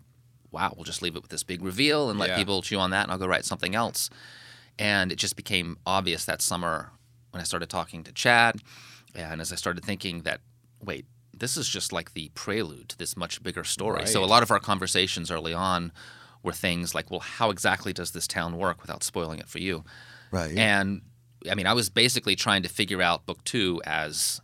wow, 0.50 0.72
we'll 0.76 0.84
just 0.84 1.02
leave 1.02 1.16
it 1.16 1.22
with 1.22 1.30
this 1.30 1.42
big 1.42 1.62
reveal 1.62 2.10
and 2.10 2.18
let 2.18 2.30
Yeah. 2.30 2.36
people 2.36 2.62
chew 2.62 2.78
on 2.78 2.90
that, 2.90 3.04
and 3.04 3.12
I'll 3.12 3.18
go 3.18 3.26
write 3.26 3.44
something 3.44 3.74
else. 3.74 4.10
And 4.78 5.10
it 5.10 5.16
just 5.16 5.34
became 5.34 5.78
obvious 5.86 6.24
that 6.26 6.40
summer 6.40 6.92
when 7.30 7.40
I 7.40 7.44
started 7.44 7.68
talking 7.68 8.04
to 8.04 8.12
Chad, 8.12 8.60
and 9.14 9.40
as 9.40 9.52
I 9.52 9.56
started 9.56 9.84
thinking 9.84 10.22
that, 10.22 10.40
wait, 10.82 11.06
this 11.38 11.56
is 11.56 11.68
just 11.68 11.92
like 11.92 12.14
the 12.14 12.30
prelude 12.34 12.88
to 12.90 12.98
this 12.98 13.16
much 13.16 13.42
bigger 13.42 13.64
story. 13.64 14.06
So 14.06 14.22
a 14.22 14.26
lot 14.26 14.42
of 14.42 14.50
our 14.50 14.60
conversations 14.60 15.30
early 15.30 15.54
on 15.54 15.92
were 16.42 16.52
things 16.52 16.94
like, 16.94 17.10
well, 17.10 17.20
how 17.20 17.50
exactly 17.50 17.92
does 17.92 18.12
this 18.12 18.26
town 18.26 18.56
work 18.56 18.80
without 18.82 19.02
spoiling 19.02 19.38
it 19.40 19.48
for 19.48 19.58
you? 19.58 19.84
right? 20.30 20.56
And 20.56 21.02
I 21.50 21.54
mean, 21.54 21.66
I 21.66 21.72
was 21.72 21.88
basically 21.88 22.36
trying 22.36 22.62
to 22.64 22.68
figure 22.68 23.00
out 23.00 23.24
book 23.26 23.42
two 23.44 23.80
as 23.86 24.40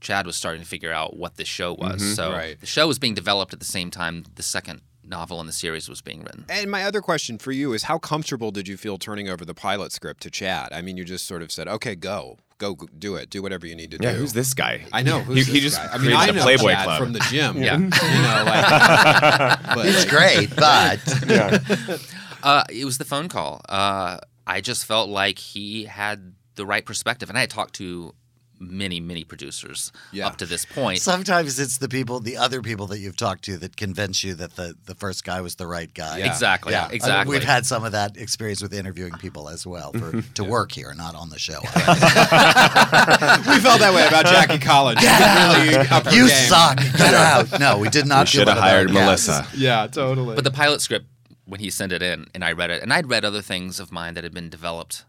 Chad 0.00 0.24
was 0.26 0.36
starting 0.36 0.62
to 0.62 0.66
figure 0.68 0.92
out 0.92 1.16
what 1.16 1.36
this 1.36 1.48
show 1.48 1.74
was. 1.74 2.00
Mhm. 2.00 2.14
So 2.16 2.32
Right. 2.32 2.58
the 2.60 2.66
show 2.66 2.86
was 2.86 2.98
being 2.98 3.14
developed 3.14 3.52
at 3.52 3.58
the 3.58 3.66
same 3.66 3.90
time 3.90 4.24
the 4.36 4.42
second 4.42 4.80
novel 5.04 5.40
in 5.40 5.46
the 5.46 5.52
series 5.52 5.88
was 5.88 6.00
being 6.00 6.22
written. 6.22 6.44
And 6.48 6.70
my 6.70 6.84
other 6.84 7.00
question 7.00 7.38
for 7.38 7.50
you 7.50 7.72
is 7.72 7.84
how 7.84 7.98
comfortable 7.98 8.50
did 8.52 8.68
you 8.68 8.76
feel 8.76 8.96
turning 8.98 9.28
over 9.28 9.44
the 9.44 9.54
pilot 9.54 9.90
script 9.92 10.22
to 10.22 10.30
Chad? 10.30 10.68
I 10.72 10.80
mean, 10.82 10.96
you 10.96 11.04
just 11.04 11.26
sort 11.26 11.42
of 11.42 11.50
said, 11.50 11.66
"Okay, 11.66 11.94
go. 11.96 12.38
Go 12.58 12.76
do 12.98 13.14
it. 13.14 13.30
Do 13.30 13.40
whatever 13.40 13.66
you 13.66 13.74
need 13.76 13.92
to 13.92 13.98
Yeah, 14.00 14.12
do." 14.12 14.18
who's 14.18 14.32
this 14.32 14.52
guy? 14.52 14.84
I 14.92 15.02
know. 15.02 15.20
He- 15.20 15.24
Who's 15.34 15.46
he 15.46 15.52
this 15.60 15.74
just 15.74 15.76
guy? 15.76 15.88
I 15.94 15.98
mean, 15.98 16.06
created 16.10 16.30
I 16.30 16.30
know 16.38 16.42
Playboy 16.42 16.70
Chad 16.72 16.84
Club. 16.84 16.98
from 16.98 17.12
the 17.12 17.20
gym. 17.20 17.62
Yeah. 17.62 17.76
You 17.78 17.88
know, 17.88 18.42
like, 18.46 19.62
but 19.76 19.86
He's 19.86 20.04
great, 20.04 20.50
but 20.56 22.00
Uh, 22.42 22.62
it 22.70 22.84
was 22.84 22.98
the 22.98 23.04
phone 23.04 23.28
call. 23.28 23.60
Uh, 23.68 24.18
I 24.46 24.60
just 24.60 24.86
felt 24.86 25.08
like 25.08 25.38
he 25.38 25.84
had 25.86 26.34
the 26.54 26.64
right 26.66 26.84
perspective, 26.84 27.28
and 27.28 27.36
I 27.36 27.42
had 27.42 27.50
talked 27.50 27.74
to 27.76 28.14
many, 28.60 29.00
many 29.00 29.24
producers 29.24 29.92
Yeah. 30.12 30.26
up 30.26 30.36
to 30.38 30.46
this 30.46 30.64
point. 30.64 31.00
sometimes 31.00 31.58
it's 31.58 31.78
the 31.78 31.88
people, 31.88 32.20
the 32.20 32.36
other 32.36 32.60
people 32.62 32.86
that 32.88 32.98
you've 32.98 33.16
talked 33.16 33.44
to, 33.44 33.56
that 33.58 33.76
convince 33.76 34.24
you 34.24 34.34
that 34.34 34.56
the 34.56 34.74
the 34.86 34.94
first 34.94 35.24
guy 35.24 35.40
was 35.40 35.54
the 35.56 35.66
right 35.66 35.92
guy. 35.94 36.18
Yeah. 36.18 36.26
Exactly. 36.26 36.72
Yeah, 36.72 36.84
I 36.84 36.88
mean, 36.88 36.94
Exactly. 36.96 37.30
we've 37.36 37.44
had 37.44 37.66
some 37.66 37.84
of 37.84 37.92
that 37.92 38.16
experience 38.16 38.60
with 38.62 38.72
interviewing 38.74 39.12
people 39.14 39.48
as 39.48 39.66
well 39.66 39.92
for 39.92 40.22
to 40.34 40.44
work 40.44 40.72
here, 40.72 40.92
not 40.94 41.14
on 41.14 41.30
the 41.30 41.38
show. 41.38 41.60
we 41.62 43.58
felt 43.60 43.80
that 43.80 43.92
way 43.94 44.06
about 44.06 44.26
Jackie 44.26 44.58
Collins. 44.58 45.00
She 45.00 45.06
really 45.06 46.16
you 46.16 46.28
game. 46.28 46.48
suck. 46.48 46.76
Get 46.96 47.14
out. 47.14 47.58
No, 47.60 47.78
we 47.78 47.88
did 47.88 48.06
not. 48.06 48.26
We 48.26 48.30
feel 48.32 48.40
should 48.40 48.48
have 48.48 48.58
about 48.58 48.68
hired 48.68 48.90
it. 48.90 48.94
Yes. 48.94 49.26
Melissa. 49.28 49.46
Yeah, 49.56 49.86
totally. 49.86 50.34
But 50.34 50.44
the 50.44 50.50
pilot 50.50 50.80
script, 50.80 51.06
when 51.44 51.60
he 51.60 51.70
sent 51.70 51.92
it 51.92 52.02
in, 52.02 52.26
and 52.34 52.44
I 52.44 52.52
read 52.52 52.70
it, 52.70 52.82
and 52.82 52.92
I'd 52.92 53.08
read 53.08 53.24
other 53.24 53.42
things 53.42 53.80
of 53.80 53.90
mine 53.92 54.14
that 54.14 54.24
had 54.24 54.34
been 54.34 54.48
developed 54.50 55.04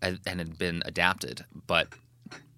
and, 0.00 0.18
and 0.26 0.38
had 0.38 0.58
been 0.58 0.82
adapted, 0.86 1.44
but 1.66 1.88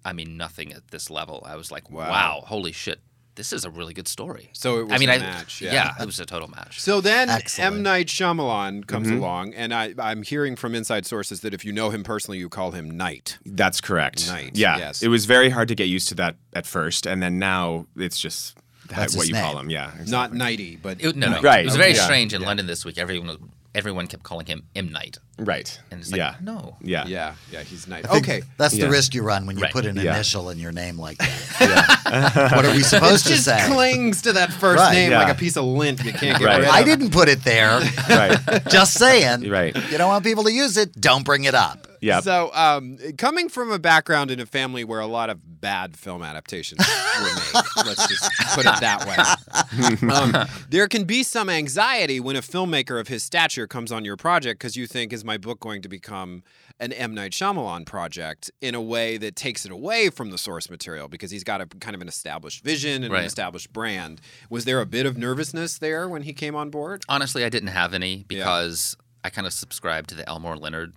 I 0.05 0.13
mean, 0.13 0.37
nothing 0.37 0.71
at 0.71 0.89
this 0.91 1.09
level. 1.09 1.43
I 1.45 1.55
was 1.55 1.71
like, 1.71 1.89
Wow. 1.89 2.09
wow, 2.09 2.43
holy 2.45 2.71
shit, 2.71 2.99
this 3.35 3.51
is 3.51 3.65
a 3.65 3.69
really 3.69 3.93
good 3.93 4.07
story. 4.07 4.49
So 4.53 4.79
it 4.79 4.83
was 4.83 4.93
I 4.93 4.97
mean, 4.99 5.09
a 5.09 5.13
I- 5.15 5.17
match, 5.17 5.61
yeah. 5.61 5.93
it 5.99 6.05
was 6.05 6.19
a 6.21 6.25
total 6.25 6.47
match. 6.47 6.79
So 6.79 7.01
then 7.01 7.29
Excellent. 7.29 7.75
M 7.77 7.83
Night 7.83 8.07
Shyamalan 8.07 8.85
comes 8.87 9.07
Mm-hmm. 9.07 9.17
along, 9.17 9.53
and 9.55 9.73
I, 9.73 9.93
I'm 9.99 10.21
hearing 10.23 10.55
from 10.55 10.73
inside 10.75 11.05
sources 11.05 11.41
that 11.41 11.53
if 11.53 11.65
you 11.65 11.73
know 11.73 11.89
him 11.89 12.03
personally, 12.03 12.37
you 12.37 12.47
call 12.47 12.71
him 12.71 12.89
Night. 12.95 13.37
That's 13.45 13.81
correct. 13.81 14.27
Night, 14.29 14.51
Yeah. 14.55 14.77
yes. 14.77 15.03
It 15.03 15.09
was 15.09 15.25
very 15.25 15.49
hard 15.49 15.67
to 15.69 15.75
get 15.75 15.85
used 15.89 16.07
to 16.09 16.15
that 16.15 16.35
at 16.53 16.65
first, 16.65 17.05
and 17.05 17.21
then 17.21 17.37
now 17.39 17.87
it's 17.97 18.19
just 18.19 18.55
That's 18.87 19.15
what 19.15 19.23
his 19.23 19.29
you 19.31 19.35
call 19.35 19.55
name. 19.55 19.65
him. 19.65 19.69
Yeah. 19.71 19.91
Not. 20.07 20.33
Nighty, 20.33 20.75
but 20.77 21.03
It, 21.03 21.15
no, 21.17 21.29
no, 21.31 21.41
Right. 21.41 21.61
It 21.61 21.65
was 21.65 21.75
very 21.75 21.93
Yeah. 21.95 22.03
strange 22.05 22.33
in 22.33 22.41
London 22.41 22.67
this 22.67 22.85
week. 22.85 22.97
Everyone, 22.97 23.49
everyone 23.75 24.07
kept 24.07 24.23
calling 24.23 24.45
him 24.45 24.63
M 24.75 24.91
Night, 24.91 25.17
Right. 25.37 25.79
and 25.91 25.99
it's 25.99 26.11
like, 26.11 26.17
yeah. 26.19 26.35
no, 26.41 26.77
Yeah. 26.81 27.05
yeah, 27.07 27.35
yeah, 27.51 27.61
he's 27.63 27.87
Night. 27.87 28.09
Okay. 28.09 28.41
that's 28.57 28.75
the 28.77 28.89
risk 28.89 29.13
you 29.13 29.21
run 29.21 29.45
when 29.45 29.57
you 29.57 29.63
Right. 29.63 29.71
put 29.73 29.85
an 29.85 29.95
Yeah. 29.97 30.15
initial 30.15 30.49
in 30.49 30.57
your 30.59 30.71
name 30.71 30.97
like 30.97 31.17
that. 31.19 32.51
what 32.55 32.65
are 32.65 32.71
we 32.71 32.81
supposed 32.83 33.25
It 33.25 33.29
to 33.29 33.35
just 33.35 33.45
say? 33.45 33.63
clings 33.67 34.21
to 34.23 34.33
that 34.33 34.51
first 34.53 34.79
Right, 34.81 34.93
name 34.93 35.11
yeah. 35.11 35.19
like 35.23 35.31
a 35.31 35.35
piece 35.37 35.57
of 35.57 35.65
lint 35.65 36.03
you 36.03 36.13
can't 36.13 36.39
get 36.39 36.45
Right. 36.45 36.59
rid 36.59 36.67
of. 36.69 36.73
I 36.73 36.83
didn't 36.83 37.11
put 37.11 37.27
it 37.29 37.43
there. 37.43 37.79
Right. 38.09 38.39
Just 38.69 38.93
saying. 38.93 39.49
Right. 39.49 39.75
You 39.91 39.97
don't 39.97 40.07
want 40.09 40.23
people 40.23 40.43
to 40.45 40.51
use 40.51 40.77
it. 40.77 40.99
Don't 40.99 41.23
bring 41.23 41.43
it 41.43 41.53
up. 41.55 41.87
Yep. 42.05 42.23
So, 42.23 42.51
um, 42.53 42.97
coming 43.17 43.49
from 43.49 43.71
a 43.71 43.79
background 43.79 44.29
in 44.29 44.39
a 44.39 44.45
family 44.45 44.83
where 44.83 44.99
a 44.99 45.07
lot 45.07 45.31
of 45.31 45.39
bad 45.59 45.97
film 45.97 46.21
adaptations 46.21 46.79
were 47.19 47.23
made, 47.23 47.63
let's 47.87 48.07
just 48.07 48.31
put 48.53 48.65
it 48.67 48.79
that 48.79 49.05
way, 49.07 50.09
um, 50.09 50.47
there 50.69 50.87
can 50.87 51.05
be 51.05 51.23
some 51.23 51.49
anxiety 51.49 52.19
when 52.19 52.35
a 52.35 52.41
filmmaker 52.41 52.99
of 52.99 53.07
his 53.07 53.23
stature 53.23 53.65
comes 53.65 53.91
on 53.91 54.05
your 54.05 54.17
project 54.17 54.59
because 54.59 54.75
you 54.75 54.85
think, 54.85 55.11
is 55.11 55.25
my 55.25 55.37
book 55.37 55.59
going 55.59 55.81
to 55.81 55.89
become 55.89 56.43
an 56.79 56.93
M. 56.93 57.15
Night 57.15 57.31
Shyamalan 57.31 57.85
project 57.87 58.51
in 58.61 58.75
a 58.75 58.81
way 58.81 59.17
that 59.17 59.35
takes 59.35 59.65
it 59.65 59.71
away 59.71 60.09
from 60.11 60.29
the 60.29 60.37
source 60.37 60.69
material 60.69 61.07
because 61.07 61.31
he's 61.31 61.43
got 61.43 61.59
a 61.61 61.65
kind 61.65 61.95
of 61.95 62.01
an 62.01 62.07
established 62.07 62.63
vision 62.63 63.03
and 63.03 63.11
Right. 63.11 63.21
an 63.21 63.25
established 63.25 63.71
brand. 63.73 64.21
Was 64.51 64.65
there 64.65 64.79
a 64.81 64.85
bit 64.85 65.05
of 65.07 65.17
nervousness 65.17 65.79
there 65.79 66.07
when 66.07 66.21
he 66.23 66.33
came 66.33 66.55
on 66.55 66.69
board? 66.69 67.03
Honestly, 67.09 67.43
I 67.45 67.49
didn't 67.49 67.69
have 67.69 67.93
any 67.95 68.25
because 68.27 68.95
I 69.23 69.29
kind 69.31 69.47
of 69.47 69.53
subscribe 69.53 70.05
to 70.07 70.15
the 70.15 70.27
Elmore 70.29 70.55
Leonard 70.57 70.93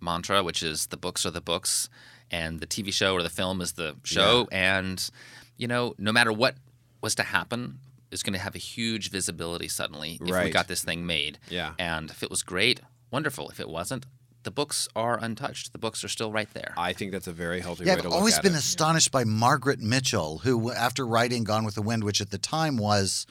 mantra, 0.00 0.42
which 0.42 0.62
is 0.62 0.86
the 0.86 0.96
books 0.96 1.24
are 1.26 1.30
the 1.30 1.40
books 1.40 1.88
and 2.30 2.60
the 2.60 2.66
TV 2.66 2.92
show 2.92 3.14
or 3.14 3.22
the 3.22 3.30
film 3.30 3.60
is 3.60 3.72
the 3.72 3.96
show. 4.04 4.48
And, 4.50 5.08
you 5.56 5.68
know, 5.68 5.94
no 5.98 6.12
matter 6.12 6.32
what 6.32 6.56
was 7.00 7.14
to 7.16 7.22
happen, 7.22 7.78
it's 8.10 8.22
going 8.22 8.32
to 8.34 8.38
have 8.38 8.54
a 8.54 8.58
huge 8.58 9.10
visibility 9.10 9.68
suddenly 9.68 10.18
if 10.20 10.44
we 10.44 10.50
got 10.50 10.68
this 10.68 10.82
thing 10.82 11.06
made. 11.06 11.38
Yeah. 11.48 11.72
And 11.78 12.10
if 12.10 12.22
it 12.22 12.30
was 12.30 12.42
great, 12.42 12.80
wonderful. 13.10 13.48
If 13.50 13.60
it 13.60 13.68
wasn't, 13.68 14.06
the 14.42 14.50
books 14.50 14.88
are 14.94 15.18
untouched. 15.20 15.72
The 15.72 15.78
books 15.78 16.04
are 16.04 16.08
still 16.08 16.30
right 16.30 16.48
there. 16.54 16.72
I 16.76 16.92
think 16.92 17.10
that's 17.12 17.26
a 17.26 17.32
very 17.32 17.60
healthy 17.60 17.84
Yeah, 17.84 17.94
way 17.94 17.96
I've 17.96 18.02
to 18.02 18.08
look 18.10 18.18
always 18.18 18.38
been 18.38 18.54
it. 18.54 18.58
astonished 18.58 19.10
by 19.10 19.24
Margaret 19.24 19.80
Mitchell, 19.80 20.38
who, 20.38 20.70
after 20.70 21.04
writing 21.04 21.42
Gone 21.42 21.64
with 21.64 21.74
the 21.74 21.82
Wind, 21.82 22.04
which 22.04 22.20
at 22.20 22.30
the 22.30 22.38
time 22.38 22.76
was 22.76 23.26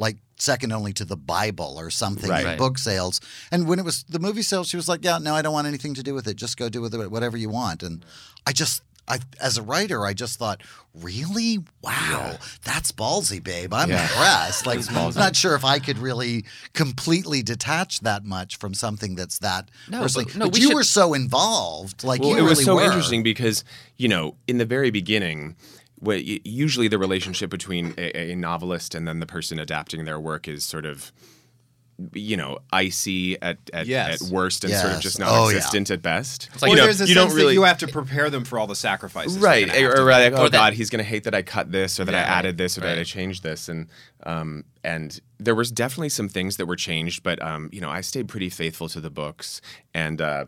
like 0.00 0.16
second 0.36 0.72
only 0.72 0.92
to 0.94 1.04
the 1.04 1.16
Bible 1.16 1.74
or 1.78 1.90
something 1.90 2.30
Right. 2.30 2.46
in 2.46 2.56
book 2.58 2.78
sales, 2.78 3.20
and 3.52 3.68
when 3.68 3.78
it 3.78 3.84
was 3.84 4.04
the 4.08 4.18
movie 4.18 4.42
sales, 4.42 4.68
she 4.68 4.76
was 4.76 4.88
like, 4.88 5.04
"Yeah, 5.04 5.18
no, 5.18 5.34
I 5.34 5.42
don't 5.42 5.52
want 5.52 5.66
anything 5.68 5.92
to 5.94 6.02
do 6.02 6.14
with 6.14 6.26
it. 6.26 6.36
Just 6.36 6.56
go 6.56 6.68
do 6.70 6.80
with 6.80 6.94
it 6.94 7.10
whatever 7.10 7.36
you 7.36 7.50
want." 7.50 7.82
And 7.82 8.04
I 8.46 8.52
just, 8.52 8.80
I, 9.06 9.18
as 9.40 9.58
a 9.58 9.62
writer, 9.62 10.06
I 10.06 10.14
just 10.14 10.38
thought, 10.38 10.62
really, 10.94 11.58
wow, 11.82 12.38
that's 12.64 12.92
ballsy, 12.92 13.42
babe. 13.42 13.74
I'm 13.74 13.90
Yeah. 13.90 14.02
impressed. 14.04 14.66
Like, 14.66 14.80
I'm 14.90 15.12
not 15.14 15.36
sure 15.36 15.54
if 15.54 15.64
I 15.64 15.78
could 15.80 15.98
really 15.98 16.44
completely 16.72 17.42
detach 17.42 18.00
that 18.00 18.24
much 18.24 18.56
from 18.56 18.72
something 18.72 19.16
that's 19.16 19.38
that 19.38 19.68
No, 19.88 20.00
personally. 20.02 20.24
but- 20.26 20.36
no, 20.36 20.44
but 20.46 20.54
we 20.54 20.60
you 20.60 20.68
should- 20.68 20.74
were 20.76 20.84
so 20.84 21.12
involved, 21.12 22.04
like 22.04 22.20
well, 22.22 22.30
you 22.30 22.38
it 22.38 22.42
was 22.48 22.64
so 22.64 22.76
were. 22.76 22.82
interesting 22.84 23.22
because 23.22 23.64
you 23.98 24.08
know 24.08 24.36
in 24.48 24.56
the 24.58 24.64
very 24.64 24.90
beginning 24.90 25.56
usually 26.02 26.88
the 26.88 26.98
relationship 26.98 27.50
between 27.50 27.94
a, 27.98 28.32
a 28.32 28.34
novelist 28.36 28.94
and 28.94 29.06
then 29.06 29.20
the 29.20 29.26
person 29.26 29.58
adapting 29.58 30.04
their 30.04 30.18
work 30.20 30.48
is 30.48 30.64
sort 30.64 30.86
of 30.86 31.12
you 32.14 32.34
know 32.34 32.58
icy 32.72 33.40
at 33.42 33.58
at, 33.74 33.86
Yes. 33.86 34.22
at 34.22 34.32
worst 34.32 34.64
and 34.64 34.72
sort 34.72 34.86
of 34.86 34.92
Yes. 34.92 35.02
just 35.02 35.20
Oh, 35.20 35.24
yeah. 35.24 35.30
non-existent 35.58 35.90
at 35.90 36.00
best 36.00 36.48
It's 36.54 36.62
like 36.62 36.70
or 36.70 36.72
you 36.72 36.76
know 36.76 36.84
there's 36.84 37.02
a 37.02 37.06
you 37.06 37.12
sense 37.12 37.28
don't 37.28 37.36
really 37.36 37.48
that 37.48 37.60
you 37.60 37.62
have 37.64 37.76
to 37.78 37.88
prepare 37.88 38.30
them 38.30 38.46
for 38.46 38.58
all 38.58 38.66
the 38.66 38.74
sacrifices. 38.74 39.36
right 39.38 39.66
gonna 39.66 39.86
or, 39.86 40.00
or 40.06 40.10
like 40.10 40.32
oh 40.32 40.44
Or 40.46 40.48
that- 40.48 40.52
god 40.56 40.72
he's 40.72 40.88
going 40.88 41.04
to 41.04 41.08
hate 41.08 41.24
that 41.24 41.34
i 41.34 41.42
cut 41.42 41.70
this 41.72 42.00
or 42.00 42.06
that 42.06 42.14
i 42.14 42.20
added 42.20 42.56
this 42.56 42.78
or 42.78 42.80
that 42.80 42.98
i 42.98 43.04
changed 43.04 43.42
this 43.42 43.68
and 43.68 43.88
um 44.24 44.64
and 44.82 45.20
there 45.38 45.54
was 45.54 45.70
definitely 45.70 46.08
some 46.08 46.30
things 46.30 46.56
that 46.56 46.64
were 46.64 46.76
changed 46.76 47.22
but 47.22 47.42
um 47.42 47.68
you 47.70 47.82
know 47.82 47.90
i 47.90 48.00
stayed 48.00 48.28
pretty 48.28 48.48
faithful 48.48 48.88
to 48.88 48.98
the 48.98 49.10
books 49.10 49.60
and 49.92 50.22
uh 50.22 50.46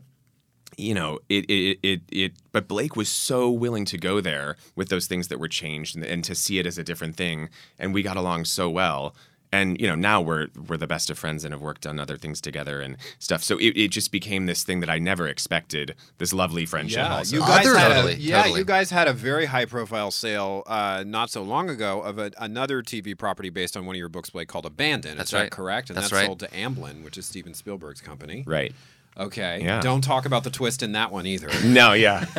you 0.77 0.95
know 0.95 1.18
it, 1.29 1.45
it 1.51 1.79
it 1.83 2.01
it 2.11 2.33
but 2.53 2.66
blake 2.68 2.97
was 2.97 3.09
so 3.09 3.51
willing 3.51 3.85
to 3.85 3.99
go 3.99 4.20
there 4.20 4.57
with 4.77 4.89
those 4.89 5.07
things 5.07 5.29
that 5.29 5.39
were 5.39 5.49
changed 5.49 5.95
and, 5.97 6.05
and 6.05 6.25
to 6.25 6.35
see 6.35 6.59
it 6.59 6.66
as 6.66 6.79
a 6.79 6.85
different 6.85 7.16
thing 7.16 7.49
and 7.79 7.93
we 7.93 8.03
got 8.03 8.16
along 8.16 8.45
so 8.45 8.70
well 8.70 9.14
and 9.55 9.79
you 9.79 9.87
know 9.87 9.95
now 9.95 10.18
we're 10.18 10.49
we're 10.68 10.79
the 10.79 10.87
best 10.87 11.11
of 11.11 11.18
friends 11.18 11.45
and 11.45 11.53
have 11.53 11.61
worked 11.61 11.87
on 11.87 12.01
other 12.01 12.16
things 12.16 12.41
together 12.41 12.81
and 12.81 12.97
stuff 13.18 13.45
so 13.45 13.59
it, 13.59 13.77
it 13.77 13.89
just 13.91 14.11
became 14.11 14.47
this 14.47 14.62
thing 14.62 14.81
that 14.81 14.89
i 14.89 14.99
never 14.99 15.29
expected 15.29 15.95
this 16.16 16.33
lovely 16.33 16.64
friendship 16.64 16.97
Yeah, 17.05 17.16
also. 17.16 17.37
you 17.37 17.43
guys 17.43 17.66
Other- 17.66 17.79
had 17.79 17.89
Totally, 17.89 18.12
a, 18.14 18.16
yeah, 18.16 18.43
totally. 18.43 18.61
you 18.61 18.64
guys 18.64 18.91
had 18.91 19.09
a 19.09 19.12
very 19.12 19.45
high 19.47 19.66
profile 19.66 20.11
sale 20.11 20.62
uh, 20.66 21.05
not 21.07 21.29
so 21.29 21.43
long 21.43 21.68
ago 21.68 22.01
of 22.01 22.18
a, 22.18 22.31
another 22.39 22.83
TV 22.83 23.16
property 23.18 23.51
based 23.51 23.77
on 23.77 23.85
one 23.85 23.95
of 23.95 23.99
your 23.99 24.09
books, 24.09 24.31
Blake, 24.31 24.49
called 24.49 24.64
Abandoned. 24.64 25.18
That's 25.18 25.29
Is 25.29 25.33
that 25.33 25.41
right. 25.41 25.51
correct? 25.51 25.91
And 25.91 25.97
That's 25.99 26.09
that's 26.09 26.20
right. 26.23 26.27
sold 26.27 26.41
to 26.41 26.49
Amblin, 26.49 27.05
which 27.05 27.18
is 27.18 27.27
Steven 27.27 27.53
Spielberg's 27.53 28.01
company. 28.01 28.45
right 28.47 28.73
Okay. 29.18 29.60
Yeah. 29.62 29.80
Don't 29.80 30.00
talk 30.02 30.24
about 30.24 30.42
the 30.42 30.50
twist 30.50 30.82
in 30.82 30.92
that 30.92 31.10
one 31.12 31.26
either. 31.26 31.48
no 31.66 31.92
yeah 31.92 32.24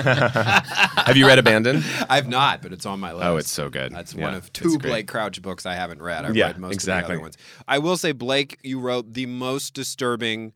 have 1.06 1.16
you 1.16 1.28
read 1.28 1.38
abandoned 1.40 1.84
I've 2.10 2.28
not, 2.28 2.62
but 2.64 2.74
it's 2.74 2.86
on 2.86 3.00
my 3.00 3.14
list. 3.14 3.26
Oh, 3.26 3.38
it's 3.38 3.52
so 3.52 3.70
good. 3.70 3.92
That's 3.94 4.14
Yeah, 4.16 4.24
one 4.26 4.34
of 4.34 4.52
two. 4.54 4.80
Blake 4.80 5.08
Crouch 5.08 5.42
books 5.42 5.66
I 5.66 5.76
haven't 5.76 6.02
read. 6.02 6.26
I've 6.26 6.36
Yeah, 6.36 6.48
read 6.48 6.58
most 6.58 6.74
exactly. 6.74 7.02
of 7.04 7.08
the 7.08 7.14
other 7.14 7.22
ones. 7.22 7.38
I 7.68 7.78
will 7.80 7.96
say, 7.98 8.12
Blake, 8.12 8.58
you 8.64 8.80
wrote 8.80 9.14
the 9.14 9.28
most 9.28 9.74
disturbing, 9.76 10.54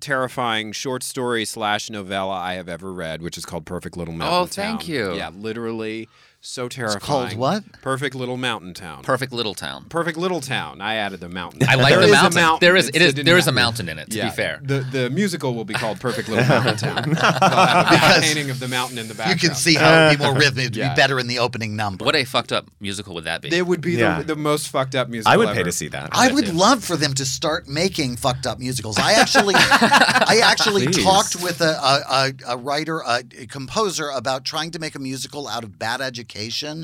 terrifying 0.00 0.72
short 0.72 1.02
story 1.02 1.44
slash 1.44 1.88
novella 1.90 2.34
I 2.34 2.54
have 2.54 2.68
ever 2.68 2.92
read, 2.92 3.22
which 3.22 3.38
is 3.38 3.44
called 3.44 3.64
Perfect 3.64 3.96
Little 3.96 4.14
Mountain 4.14 4.38
Oh, 4.42 4.46
thank 4.46 4.80
Town. 4.82 4.90
you. 4.90 5.14
Yeah, 5.14 5.30
literally 5.34 6.08
so 6.48 6.66
terrifying. 6.68 7.00
called 7.00 7.34
what? 7.34 7.62
Perfect 7.82 8.14
Little 8.14 8.36
Mountain 8.38 8.72
Town. 8.74 9.02
Perfect 9.02 9.32
little 9.32 9.54
town. 9.54 9.84
Perfect 9.90 10.16
Little 10.16 10.40
Town. 10.40 10.80
I 10.80 10.94
added 10.94 11.20
the 11.20 11.28
mountain. 11.28 11.60
I 11.68 11.74
like 11.74 11.90
There 11.92 12.00
the 12.00 12.06
is 12.06 12.10
a 12.12 12.30
mountain. 12.30 12.58
There 12.60 12.74
is 12.74 12.88
It's 12.88 12.96
it 12.96 13.02
is 13.02 13.06
hidden 13.08 13.26
there 13.26 13.36
is 13.36 13.46
a 13.46 13.52
mountain. 13.52 13.86
mountain 13.86 13.88
in 13.90 13.98
it. 13.98 14.10
To 14.12 14.16
Yeah, 14.16 14.30
be 14.30 14.36
fair, 14.36 14.60
the 14.62 14.80
the 14.80 15.10
musical 15.10 15.54
will 15.54 15.66
be 15.66 15.74
called 15.74 16.00
Perfect 16.00 16.28
Little 16.30 16.44
Mountain 16.48 16.76
Town. 16.78 17.02
Have 17.12 17.36
a 17.36 17.86
Because 17.90 18.24
painting 18.24 18.48
of 18.50 18.60
the 18.60 18.68
mountain 18.68 18.96
in 18.96 19.08
the 19.08 19.14
background. 19.14 19.42
You 19.42 19.48
can 19.50 19.56
see 19.56 19.74
how 19.74 20.06
it'd 20.06 20.18
be 20.18 20.24
more 20.24 20.34
rhythmic. 20.38 20.64
It'd 20.64 20.76
Yeah. 20.76 20.94
be 20.94 20.96
better 20.96 21.18
in 21.20 21.26
the 21.26 21.38
opening 21.38 21.76
number. 21.76 22.04
what 22.06 22.16
a 22.16 22.24
fucked 22.24 22.52
up 22.52 22.66
musical 22.80 23.14
would 23.14 23.24
that 23.24 23.42
be? 23.42 23.54
It 23.54 23.66
would 23.66 23.82
be 23.82 23.92
Yeah. 23.92 24.18
the, 24.20 24.28
the 24.28 24.36
most 24.36 24.68
fucked 24.68 24.94
up 24.94 25.08
musical. 25.10 25.32
i 25.32 25.36
would 25.36 25.48
ever. 25.48 25.56
pay 25.56 25.62
to 25.64 25.72
see 25.72 25.88
that 25.88 26.08
I 26.12 26.32
would 26.32 26.54
love 26.54 26.82
for 26.82 26.96
them 26.96 27.12
to 27.14 27.26
start 27.26 27.68
making 27.68 28.16
fucked 28.16 28.46
up 28.46 28.58
musicals. 28.58 28.96
I 28.98 29.12
actually, 29.12 29.54
I 29.56 30.40
actually 30.42 30.86
Please. 30.86 31.04
talked 31.04 31.36
with 31.42 31.60
a, 31.60 31.64
a, 31.64 32.02
a, 32.10 32.54
a 32.54 32.56
writer, 32.56 33.00
a, 33.00 33.22
a 33.38 33.46
composer 33.46 34.08
about 34.08 34.46
trying 34.46 34.70
to 34.70 34.78
make 34.78 34.94
a 34.94 34.98
musical 34.98 35.46
out 35.46 35.62
of 35.62 35.78
Bad 35.78 36.00
Education. 36.00 36.37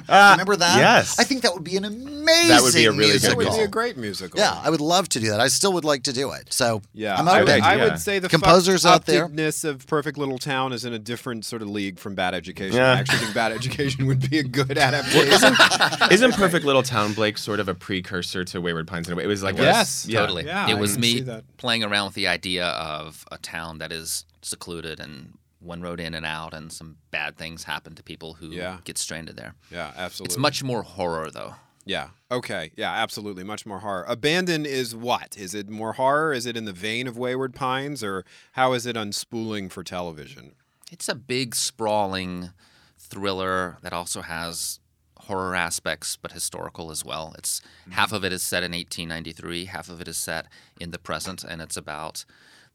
Ah, 0.08 0.32
Remember 0.32 0.56
that? 0.56 0.76
yes. 0.78 1.18
I 1.18 1.24
think 1.24 1.42
that 1.42 1.54
would 1.54 1.64
be 1.64 1.76
an 1.76 1.84
amazing 1.84 2.48
That 2.48 2.62
would 2.62 2.74
be 2.74 2.84
a 2.86 2.92
really 2.92 3.12
good 3.12 3.22
That 3.22 3.36
would 3.36 3.50
be 3.50 3.60
a 3.60 3.68
great 3.68 3.96
musical. 3.96 4.38
Yeah, 4.40 4.60
I 4.62 4.70
would 4.70 4.80
love 4.80 5.08
to 5.10 5.20
do 5.20 5.28
that. 5.30 5.40
I 5.40 5.48
still 5.48 5.72
would 5.74 5.84
like 5.84 6.02
to 6.04 6.12
do 6.12 6.32
it. 6.32 6.52
So 6.52 6.82
Yeah, 6.92 7.16
I'm 7.16 7.28
I 7.28 7.40
open. 7.40 7.54
would, 7.54 7.62
I 7.62 7.84
would 7.84 7.98
say 7.98 8.18
the 8.18 8.28
Composers 8.28 8.84
out 8.86 9.06
there. 9.06 9.28
ness 9.28 9.64
of 9.64 9.86
Perfect 9.86 10.18
Little 10.18 10.38
Town 10.38 10.72
is 10.72 10.84
in 10.84 10.92
a 10.92 10.98
different 10.98 11.44
sort 11.44 11.62
of 11.62 11.68
league 11.68 11.98
from 11.98 12.14
Bad 12.14 12.34
Education. 12.34 12.76
Yeah. 12.76 12.92
I 12.92 12.98
actually 12.98 13.18
think 13.18 13.34
Bad 13.34 13.52
Education 13.52 14.06
would 14.06 14.28
be 14.30 14.38
a 14.38 14.44
good 14.44 14.76
adaptation. 14.78 15.54
Isn't 16.10 16.32
Perfect 16.34 16.64
Little 16.64 16.82
Town 16.82 17.12
Blake 17.12 17.38
sort 17.38 17.60
of 17.60 17.68
a 17.68 17.74
precursor 17.74 18.44
to 18.44 18.60
Wayward 18.60 18.86
Pines 18.88 19.06
in 19.08 19.12
a 19.12 19.16
way? 19.16 19.24
It 19.24 19.28
was 19.28 19.42
like 19.42 19.58
a- 19.58 19.62
Yes, 19.62 20.06
yeah. 20.08 20.20
Totally. 20.20 20.44
Yeah, 20.46 20.68
it 20.70 20.78
was 20.78 20.98
me 20.98 21.24
playing 21.56 21.84
around 21.84 22.06
with 22.06 22.14
the 22.14 22.26
idea 22.28 22.66
of 22.66 23.24
a 23.30 23.38
town 23.38 23.78
that 23.78 23.92
is 23.92 24.24
secluded 24.42 25.00
and 25.00 25.32
one 25.64 25.80
road 25.82 26.00
in 26.00 26.14
and 26.14 26.26
out, 26.26 26.54
and 26.54 26.72
some 26.72 26.96
bad 27.10 27.36
things 27.36 27.64
happen 27.64 27.94
to 27.94 28.02
people 28.02 28.34
who 28.34 28.50
Yeah. 28.50 28.78
get 28.84 28.98
stranded 28.98 29.36
there. 29.36 29.54
yeah, 29.70 29.92
absolutely. 29.96 30.32
It's 30.32 30.38
much 30.38 30.62
more 30.62 30.82
horror, 30.82 31.30
though. 31.30 31.56
Yeah. 31.86 32.10
Okay. 32.30 32.70
Yeah. 32.76 32.92
Absolutely. 32.92 33.44
Much 33.44 33.66
more 33.66 33.80
horror. 33.80 34.04
Abandon 34.08 34.64
is 34.64 34.96
what? 34.96 35.36
Is 35.36 35.54
it 35.54 35.68
more 35.68 35.94
horror? 35.94 36.32
Is 36.32 36.46
it 36.46 36.56
in 36.56 36.64
the 36.64 36.72
vein 36.72 37.06
of 37.06 37.18
Wayward 37.18 37.54
Pines, 37.54 38.02
or 38.02 38.24
how 38.52 38.72
is 38.72 38.86
it 38.86 38.96
unspooling 38.96 39.70
for 39.70 39.84
television? 39.84 40.54
It's 40.90 41.08
a 41.08 41.14
big, 41.14 41.54
sprawling 41.54 42.50
thriller 42.96 43.76
that 43.82 43.92
also 43.92 44.22
has 44.22 44.80
horror 45.24 45.54
aspects, 45.54 46.16
but 46.16 46.32
historical 46.32 46.90
as 46.90 47.04
well. 47.04 47.34
It's 47.38 47.60
mm-hmm. 47.82 47.92
half 47.92 48.12
of 48.12 48.24
it 48.24 48.32
is 48.32 48.42
set 48.42 48.62
in 48.62 48.72
1893, 48.72 49.66
half 49.66 49.88
of 49.88 50.00
it 50.00 50.08
is 50.08 50.16
set 50.16 50.46
in 50.80 50.90
the 50.90 50.98
present, 50.98 51.44
and 51.44 51.60
it's 51.60 51.76
about 51.76 52.24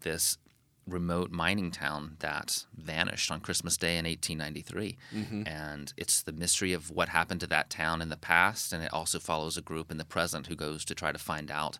this 0.01 0.37
remote 0.89 1.31
mining 1.31 1.71
town 1.71 2.17
that 2.19 2.65
vanished 2.77 3.31
on 3.31 3.39
Christmas 3.39 3.77
Day 3.77 3.97
in 3.97 4.05
1893. 4.05 4.97
Mm-hmm. 5.15 5.47
And 5.47 5.93
it's 5.97 6.21
the 6.21 6.31
mystery 6.31 6.73
of 6.73 6.89
what 6.91 7.09
happened 7.09 7.39
to 7.41 7.47
that 7.47 7.69
town 7.69 8.01
in 8.01 8.09
the 8.09 8.17
past, 8.17 8.73
and 8.73 8.83
it 8.83 8.91
also 8.93 9.19
follows 9.19 9.57
a 9.57 9.61
group 9.61 9.91
in 9.91 9.97
the 9.97 10.05
present 10.05 10.47
who 10.47 10.55
goes 10.55 10.83
to 10.85 10.95
try 10.95 11.11
to 11.11 11.19
find 11.19 11.49
out 11.51 11.79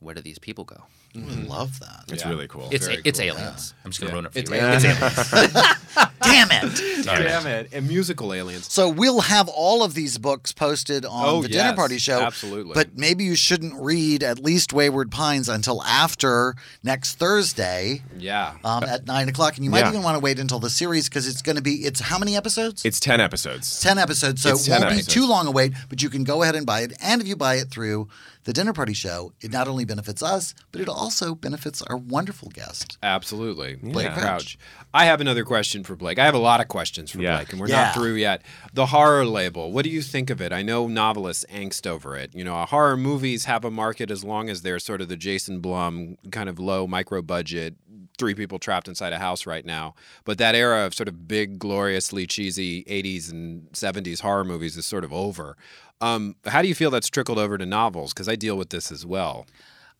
where 0.00 0.14
do 0.14 0.20
these 0.20 0.38
people 0.40 0.64
go. 0.64 0.82
I 1.14 1.18
love 1.20 1.78
that. 1.80 2.04
It's 2.08 2.24
Yeah. 2.24 2.30
really 2.30 2.48
cool. 2.48 2.68
It's 2.72 2.86
Very 2.86 3.02
it's 3.04 3.20
cool. 3.20 3.28
aliens. 3.28 3.74
I'm 3.84 3.90
just 3.92 4.00
gonna 4.00 4.10
Yeah. 4.10 4.14
ruin 4.14 4.26
it 4.26 4.32
for 4.32 4.38
It's 4.40 4.50
you. 4.50 4.56
aliens. 4.56 4.84
It's 4.84 5.32
aliens. 5.32 5.66
Damn 6.22 6.50
it. 6.50 7.04
Damn 7.04 7.46
it! 7.46 7.68
And 7.72 7.88
musical 7.88 8.32
aliens. 8.32 8.72
So 8.72 8.88
we'll 8.88 9.20
have 9.22 9.48
all 9.48 9.82
of 9.82 9.94
these 9.94 10.18
books 10.18 10.52
posted 10.52 11.04
on 11.04 11.24
Oh, 11.26 11.42
the 11.42 11.48
Dinner 11.48 11.70
yes, 11.70 11.76
Party 11.76 11.98
Show. 11.98 12.20
absolutely. 12.20 12.74
But 12.74 12.96
maybe 12.96 13.24
you 13.24 13.34
shouldn't 13.34 13.74
read 13.74 14.22
at 14.22 14.38
least 14.38 14.72
Wayward 14.72 15.10
Pines 15.10 15.48
until 15.48 15.82
after 15.82 16.54
next 16.82 17.16
Thursday 17.16 18.02
Yeah. 18.18 18.54
um, 18.64 18.84
at 18.84 19.06
nine 19.06 19.28
o'clock, 19.28 19.56
and 19.56 19.64
you 19.64 19.70
might 19.70 19.80
Yeah. 19.80 19.88
even 19.90 20.02
want 20.02 20.14
to 20.16 20.20
wait 20.20 20.38
until 20.38 20.58
the 20.60 20.70
series 20.70 21.08
because 21.08 21.26
it's 21.26 21.42
going 21.42 21.56
to 21.56 21.62
be. 21.62 21.84
It's 21.84 22.00
how 22.00 22.18
many 22.18 22.36
episodes? 22.36 22.84
It's 22.84 23.00
10 23.00 23.20
episodes. 23.20 23.80
10 23.80 23.98
episodes, 23.98 24.42
so 24.42 24.50
It's 24.50 24.66
it 24.66 24.70
10 24.70 24.80
won't 24.82 24.92
episodes. 24.92 25.06
be 25.08 25.12
too 25.20 25.26
long 25.26 25.46
a 25.46 25.50
wait, 25.50 25.72
but 25.88 26.02
you 26.02 26.08
can 26.10 26.24
go 26.24 26.42
ahead 26.42 26.54
and 26.54 26.64
buy 26.66 26.80
it. 26.82 26.92
And 27.00 27.20
if 27.20 27.26
you 27.26 27.36
buy 27.36 27.56
it 27.56 27.70
through 27.70 28.08
the 28.44 28.52
Dinner 28.52 28.72
Party 28.72 28.92
Show, 28.92 29.32
it 29.40 29.52
not 29.52 29.68
only 29.68 29.84
benefits 29.84 30.22
us, 30.22 30.54
but 30.72 30.80
it 30.80 30.88
also 30.88 31.34
benefits 31.34 31.80
our 31.82 31.96
wonderful 31.96 32.48
guest. 32.50 32.98
Absolutely. 33.02 33.76
Blake 33.76 34.06
Yeah. 34.06 34.18
Crouch. 34.20 34.58
I 34.92 35.04
have 35.04 35.20
another 35.20 35.44
question 35.44 35.84
for 35.84 35.94
Blake. 35.96 36.11
I 36.18 36.24
have 36.24 36.34
a 36.34 36.38
lot 36.38 36.60
of 36.60 36.68
questions 36.68 37.10
for 37.10 37.20
Yeah. 37.20 37.36
Blake, 37.36 37.52
and 37.52 37.60
we're 37.60 37.68
Yeah. 37.68 37.84
not 37.84 37.94
through 37.94 38.14
yet. 38.14 38.42
The 38.72 38.86
horror 38.86 39.24
label, 39.26 39.72
what 39.72 39.84
do 39.84 39.90
you 39.90 40.02
think 40.02 40.30
of 40.30 40.40
it? 40.40 40.52
I 40.52 40.62
know 40.62 40.86
novelists 40.88 41.44
angst 41.52 41.86
over 41.86 42.16
it. 42.16 42.34
You 42.34 42.44
know, 42.44 42.56
horror 42.66 42.96
movies 42.96 43.44
have 43.46 43.64
a 43.64 43.70
market 43.70 44.10
as 44.10 44.24
long 44.24 44.48
as 44.50 44.62
they're 44.62 44.78
sort 44.78 45.00
of 45.00 45.08
the 45.08 45.16
Jason 45.16 45.60
Blum 45.60 46.16
kind 46.30 46.48
of 46.48 46.58
low 46.58 46.86
micro 46.86 47.22
budget 47.22 47.74
three 48.18 48.34
people 48.34 48.58
trapped 48.58 48.88
inside 48.88 49.12
a 49.12 49.18
house 49.18 49.46
right 49.46 49.64
now. 49.64 49.94
But 50.24 50.36
that 50.38 50.54
era 50.54 50.84
of 50.84 50.94
sort 50.94 51.08
of 51.08 51.26
big, 51.26 51.58
gloriously 51.58 52.26
cheesy 52.26 52.84
80s 52.84 53.30
and 53.32 53.68
70s 53.72 54.20
horror 54.20 54.44
movies 54.44 54.76
is 54.76 54.84
sort 54.86 55.02
of 55.02 55.12
over. 55.12 55.56
Um, 56.00 56.36
how 56.46 56.60
do 56.62 56.68
you 56.68 56.74
feel 56.74 56.90
that's 56.90 57.08
trickled 57.08 57.38
over 57.38 57.56
to 57.56 57.64
novels? 57.64 58.12
Because 58.12 58.28
I 58.28 58.36
deal 58.36 58.56
with 58.56 58.68
this 58.70 58.92
as 58.92 59.06
well. 59.06 59.46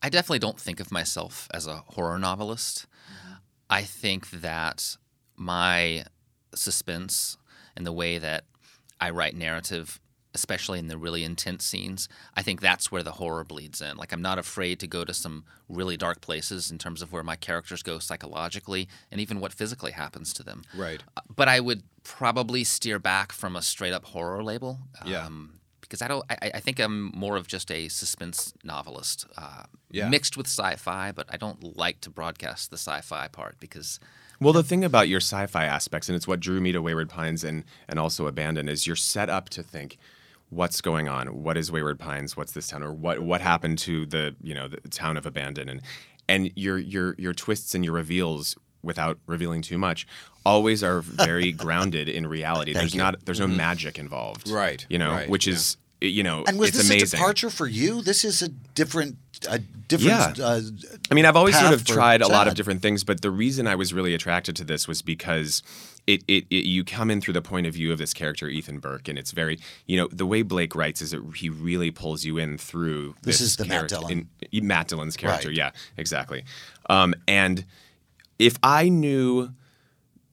I 0.01 0.09
definitely 0.09 0.39
don't 0.39 0.59
think 0.59 0.79
of 0.79 0.91
myself 0.91 1.47
as 1.53 1.65
a 1.65 1.77
horror 1.87 2.19
novelist. 2.19 2.85
I 3.69 3.81
think 3.81 4.29
that 4.29 4.97
my 5.35 6.05
suspense 6.55 7.37
and 7.75 7.85
the 7.85 7.91
way 7.93 8.17
that 8.17 8.43
I 9.01 9.09
write 9.09 9.35
narrative, 9.35 9.99
especially 10.35 10.79
in 10.79 10.87
the 10.87 10.97
really 10.97 11.23
intense 11.23 11.65
scenes, 11.65 12.07
I 12.35 12.41
think 12.41 12.61
that's 12.61 12.91
where 12.91 13.03
the 13.03 13.11
horror 13.13 13.43
bleeds 13.43 13.81
in. 13.81 13.97
Like, 13.97 14.11
I'm 14.11 14.21
not 14.21 14.39
afraid 14.39 14.79
to 14.79 14.87
go 14.87 15.03
to 15.05 15.13
some 15.13 15.43
really 15.67 15.97
dark 15.97 16.21
places 16.21 16.71
in 16.71 16.77
terms 16.77 17.01
of 17.01 17.11
where 17.11 17.23
my 17.23 17.35
characters 17.35 17.83
go 17.83 17.99
psychologically 17.99 18.87
and 19.11 19.19
even 19.19 19.39
what 19.39 19.53
physically 19.53 19.91
happens 19.91 20.33
to 20.33 20.43
them. 20.43 20.63
Right. 20.75 21.03
Uh, 21.17 21.21
But 21.35 21.49
I 21.49 21.59
would 21.59 21.83
probably 22.03 22.63
steer 22.63 22.99
back 22.99 23.31
from 23.31 23.55
a 23.55 23.61
straight 23.61 23.93
up 23.93 24.05
horror 24.05 24.43
label. 24.43 24.79
Yeah. 25.05 25.25
Um, 25.25 25.59
because 25.81 26.01
I 26.01 26.07
don't, 26.07 26.25
I, 26.29 26.51
I 26.55 26.59
think 26.59 26.79
I'm 26.79 27.11
more 27.13 27.35
of 27.35 27.45
just 27.47 27.69
a 27.69 27.87
suspense 27.87 28.53
novelist, 28.63 29.27
uh, 29.37 29.63
Yeah. 29.91 30.09
mixed 30.09 30.35
with 30.37 30.47
sci-fi. 30.47 31.11
But 31.11 31.27
I 31.29 31.37
don't 31.37 31.77
like 31.77 32.01
to 32.01 32.09
broadcast 32.09 32.71
the 32.71 32.77
sci-fi 32.77 33.27
part 33.27 33.59
because 33.59 33.99
Well, 34.43 34.53
the 34.53 34.63
thing 34.63 34.83
about 34.83 35.07
your 35.07 35.19
sci-fi 35.21 35.65
aspects, 35.65 36.09
and 36.09 36.15
it's 36.15 36.27
what 36.27 36.39
drew 36.39 36.59
me 36.59 36.71
to 36.73 36.81
Wayward 36.81 37.09
Pines 37.09 37.43
and 37.43 37.63
and 37.87 37.97
also 37.99 38.27
Abandon, 38.27 38.67
is 38.69 38.85
you're 38.85 38.95
set 38.95 39.29
up 39.29 39.49
to 39.49 39.63
think, 39.63 39.97
what's 40.49 40.81
going 40.81 41.07
on? 41.07 41.43
What 41.43 41.57
is 41.57 41.71
Wayward 41.71 41.97
Pines? 41.99 42.35
What's 42.37 42.51
this 42.51 42.67
town? 42.67 42.83
Or 42.83 42.91
what 42.93 43.19
what 43.21 43.41
happened 43.41 43.77
to 43.79 44.05
the 44.05 44.35
you 44.41 44.53
know 44.53 44.67
the 44.67 44.77
town 44.89 45.17
of 45.17 45.25
Abandon? 45.25 45.69
And 45.69 45.81
and 46.27 46.51
your 46.55 46.77
your 46.77 47.15
your 47.17 47.33
twists 47.33 47.73
and 47.73 47.83
your 47.85 47.93
reveals, 47.93 48.55
without 48.81 49.17
revealing 49.27 49.61
too 49.61 49.77
much, 49.77 50.05
always 50.45 50.83
are 50.83 51.01
very 51.01 51.51
grounded 51.63 52.09
in 52.09 52.27
reality. 52.27 52.73
Thank 52.73 52.81
there's 52.83 52.93
you. 52.95 53.01
not 53.01 53.25
there's 53.25 53.39
no 53.39 53.47
Mhm. 53.47 53.55
magic 53.55 53.97
involved, 53.97 54.49
Right, 54.49 54.85
You 54.89 54.97
know, 54.97 55.11
right, 55.11 55.29
which 55.29 55.47
is 55.47 55.77
you 56.07 56.23
know 56.23 56.43
And 56.47 56.57
was 56.59 56.69
it's 56.69 56.77
this 56.79 56.89
amazing. 56.89 57.17
a 57.17 57.21
departure 57.21 57.49
for 57.49 57.67
you? 57.67 58.01
This 58.01 58.23
is 58.25 58.41
a 58.41 58.49
different, 58.49 59.17
a 59.49 59.59
different. 59.59 60.37
Yeah. 60.37 60.45
Uh, 60.45 60.61
I 61.09 61.13
mean, 61.13 61.25
I've 61.25 61.35
always 61.35 61.57
sort 61.59 61.73
of 61.73 61.85
tried 61.85 62.21
a 62.21 62.27
lot 62.27 62.47
of 62.47 62.55
different 62.55 62.81
things, 62.81 63.03
but 63.03 63.21
the 63.21 63.31
reason 63.31 63.67
I 63.67 63.75
was 63.75 63.93
really 63.93 64.13
attracted 64.13 64.55
to 64.57 64.63
this 64.63 64.87
was 64.87 65.01
because 65.01 65.61
it, 66.07 66.23
it, 66.27 66.45
it 66.49 66.65
you 66.65 66.83
come 66.83 67.09
in 67.09 67.21
through 67.21 67.33
the 67.35 67.41
point 67.41 67.65
of 67.67 67.73
view 67.73 67.91
of 67.93 67.97
this 67.97 68.13
character 68.13 68.47
Ethan 68.49 68.79
Burke, 68.79 69.07
and 69.07 69.17
it's 69.17 69.31
very 69.31 69.59
you 69.87 69.95
know 69.97 70.07
the 70.11 70.25
way 70.25 70.41
Blake 70.41 70.75
writes 70.75 71.01
is 71.01 71.11
that 71.11 71.21
he 71.35 71.49
really 71.49 71.91
pulls 71.91 72.25
you 72.25 72.37
in 72.37 72.57
through 72.57 73.15
This 73.23 73.39
this, 73.39 73.41
is 73.49 73.55
the 73.55 73.65
Matt 73.65 73.87
Dillon. 73.87 74.29
in- 74.51 74.67
Matt 74.67 74.87
Dillon's 74.89 75.15
character, 75.17 75.47
Right. 75.49 75.57
yeah, 75.57 75.71
exactly. 75.97 76.43
Um, 76.89 77.13
and 77.27 77.65
if 78.39 78.57
I 78.63 78.89
knew. 78.89 79.49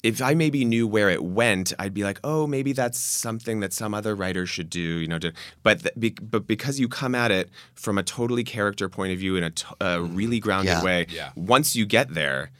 If 0.03 0.22
I 0.22 0.32
maybe 0.34 0.64
knew 0.64 0.86
where 0.86 1.11
it 1.11 1.22
went, 1.22 1.72
I'd 1.78 1.92
be 1.92 2.05
like, 2.05 2.18
"Oh, 2.24 2.46
maybe 2.46 2.72
that's 2.72 2.98
something 2.98 3.61
that 3.61 3.72
some 3.72 3.92
other 3.92 4.14
writer 4.14 4.46
should 4.46 4.70
do," 4.70 4.80
you 4.80 5.07
know. 5.07 5.18
To, 5.18 5.32
but 5.62 5.80
th- 5.82 5.94
be, 5.98 6.11
but 6.11 6.46
because 6.46 6.80
you 6.80 6.88
come 6.88 7.14
at 7.14 7.30
it 7.30 7.51
from 7.74 7.98
a 7.98 8.03
totally 8.03 8.42
character 8.44 8.88
point 8.88 9.12
of 9.12 9.18
view 9.18 9.36
in 9.36 9.44
a, 9.44 9.51
t- 9.51 9.66
a 9.80 10.01
really 10.01 10.40
grounded 10.40 10.72
Yeah. 10.74 10.82
way, 10.84 11.07
Yeah. 11.11 11.30
once 11.36 11.76
you 11.76 11.84
get 11.84 12.14
there, 12.14 12.51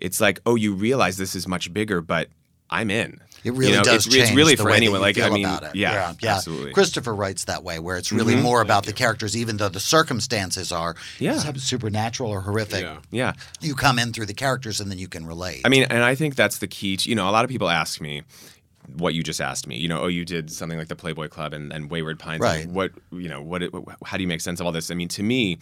it's 0.00 0.20
like, 0.20 0.40
oh, 0.44 0.56
you 0.56 0.74
realize 0.74 1.16
this 1.18 1.36
is 1.36 1.46
much 1.46 1.72
bigger, 1.72 2.00
but 2.00 2.28
I'm 2.68 2.90
in. 2.90 3.20
It 3.44 3.52
really 3.54 3.72
You 3.72 3.78
know, 3.78 3.82
does 3.84 4.06
it's, 4.06 4.14
change 4.14 4.28
it's 4.28 4.36
really 4.36 4.54
the 4.54 4.62
for 4.62 4.70
way 4.70 4.76
anyone. 4.76 5.00
Like 5.00 5.18
I 5.18 5.28
mean, 5.28 5.44
about 5.44 5.64
it. 5.64 5.74
yeah, 5.74 6.14
yeah, 6.20 6.34
absolutely. 6.36 6.72
Christopher 6.72 7.14
writes 7.14 7.44
that 7.44 7.64
way, 7.64 7.78
where 7.80 7.96
it's 7.96 8.12
really 8.12 8.34
Mhm. 8.34 8.42
more 8.42 8.60
about 8.60 8.86
the 8.86 8.92
characters, 8.92 9.36
even 9.36 9.56
though 9.56 9.68
the 9.68 9.80
circumstances 9.80 10.70
are 10.70 10.94
Yeah. 11.18 11.38
supernatural 11.56 12.30
or 12.30 12.42
horrific. 12.42 12.82
Yeah. 12.82 12.98
yeah. 13.10 13.32
You 13.60 13.74
come 13.74 13.98
in 13.98 14.12
through 14.12 14.26
the 14.26 14.34
characters, 14.34 14.80
and 14.80 14.90
then 14.90 14.98
you 14.98 15.08
can 15.08 15.26
relate. 15.26 15.62
I 15.64 15.68
mean, 15.70 15.84
and 15.84 16.04
I 16.04 16.14
think 16.14 16.36
that's 16.36 16.58
the 16.58 16.68
key. 16.68 16.96
To, 16.98 17.08
you 17.08 17.14
know, 17.16 17.28
a 17.28 17.32
lot 17.32 17.44
of 17.44 17.50
people 17.50 17.68
ask 17.68 18.00
me 18.00 18.22
what 18.96 19.14
you 19.14 19.22
just 19.22 19.40
asked 19.40 19.66
me. 19.66 19.76
You 19.76 19.88
know, 19.88 20.00
oh, 20.02 20.06
you 20.08 20.24
did 20.24 20.50
something 20.50 20.78
like 20.78 20.88
the 20.88 20.96
Playboy 20.96 21.28
Club 21.28 21.52
and, 21.52 21.72
and 21.72 21.90
Wayward 21.90 22.18
Pines. 22.18 22.40
Right. 22.40 22.66
What 22.68 22.92
you 23.10 23.28
know, 23.28 23.42
what? 23.42 23.62
It, 23.62 23.72
how 24.04 24.16
do 24.16 24.22
you 24.22 24.28
make 24.28 24.40
sense 24.40 24.60
of 24.60 24.66
all 24.66 24.72
this? 24.72 24.90
I 24.90 24.94
mean, 24.94 25.08
to 25.08 25.22
me, 25.22 25.58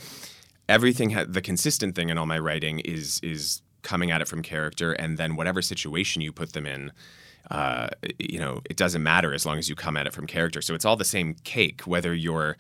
everything. 0.69 1.11
Ha- 1.11 1.25
the 1.29 1.41
consistent 1.43 1.95
thing 1.95 2.09
in 2.11 2.19
all 2.19 2.27
my 2.27 2.39
writing 2.39 2.81
is 2.81 3.21
is 3.23 3.63
coming 3.83 4.11
at 4.11 4.21
it 4.21 4.29
from 4.29 4.43
character, 4.43 4.93
and 4.93 5.17
then 5.17 5.37
whatever 5.37 5.63
situation 5.63 6.21
you 6.23 6.33
put 6.33 6.53
them 6.53 6.67
in. 6.67 6.93
Uh, 7.51 7.89
you 8.19 8.39
know, 8.39 8.61
it 8.71 8.77
doesn't 8.77 9.03
matter 9.03 9.35
as 9.35 9.45
long 9.45 9.59
as 9.59 9.69
you 9.69 9.75
come 9.75 9.97
at 9.97 10.07
it 10.07 10.13
from 10.13 10.27
character. 10.27 10.63
So 10.63 10.75
it's 10.75 10.85
all 10.85 10.97
the 10.97 11.05
same 11.05 11.35
cake, 11.45 11.83
whether 11.83 12.15
you're 12.15 12.57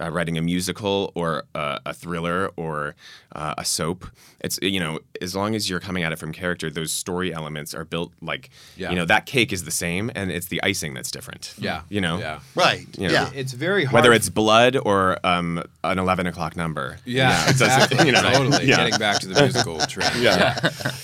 uh, 0.00 0.10
writing 0.10 0.38
a 0.38 0.42
musical 0.42 1.12
or 1.14 1.44
uh, 1.54 1.78
a 1.86 1.92
thriller 1.94 2.50
or 2.56 2.94
uh, 3.34 3.54
a 3.58 3.64
soap. 3.64 4.06
It's 4.40 4.58
you 4.62 4.80
know, 4.80 4.98
as 5.20 5.34
long 5.36 5.54
as 5.54 5.70
you're 5.70 5.80
coming 5.80 6.02
at 6.02 6.12
it 6.12 6.18
from 6.18 6.32
character, 6.32 6.70
those 6.70 6.92
story 6.92 7.32
elements 7.32 7.74
are 7.74 7.84
built 7.84 8.12
like 8.20 8.50
Yeah. 8.76 8.90
you 8.90 8.96
know 8.96 9.04
that 9.06 9.26
cake 9.26 9.52
is 9.52 9.64
the 9.64 9.70
same, 9.70 10.10
and 10.14 10.30
it's 10.32 10.46
the 10.48 10.62
icing 10.62 10.94
that's 10.94 11.10
different. 11.10 11.54
Yeah. 11.58 11.82
you 11.88 12.00
know, 12.00 12.18
Yeah. 12.18 12.40
right. 12.54 12.86
You 12.98 13.08
know, 13.08 13.12
yeah. 13.14 13.30
It's 13.34 13.52
very 13.52 13.84
hard. 13.84 13.94
whether 13.94 14.12
it's 14.12 14.28
blood 14.28 14.76
or 14.84 15.18
um, 15.24 15.62
an 15.84 15.98
eleven 15.98 16.26
o'clock 16.26 16.56
number. 16.56 16.98
Yeah, 17.04 17.42
it 17.48 17.58
doesn't- 17.58 17.66
exactly. 17.92 18.06
you 18.06 18.12
know, 18.12 18.22
totally. 18.22 18.66
yeah. 18.66 18.76
Getting 18.76 18.98
back 18.98 19.20
to 19.20 19.28
the 19.28 19.40
musical 19.40 19.78
trend. 19.86 20.20
Yeah. 20.22 20.58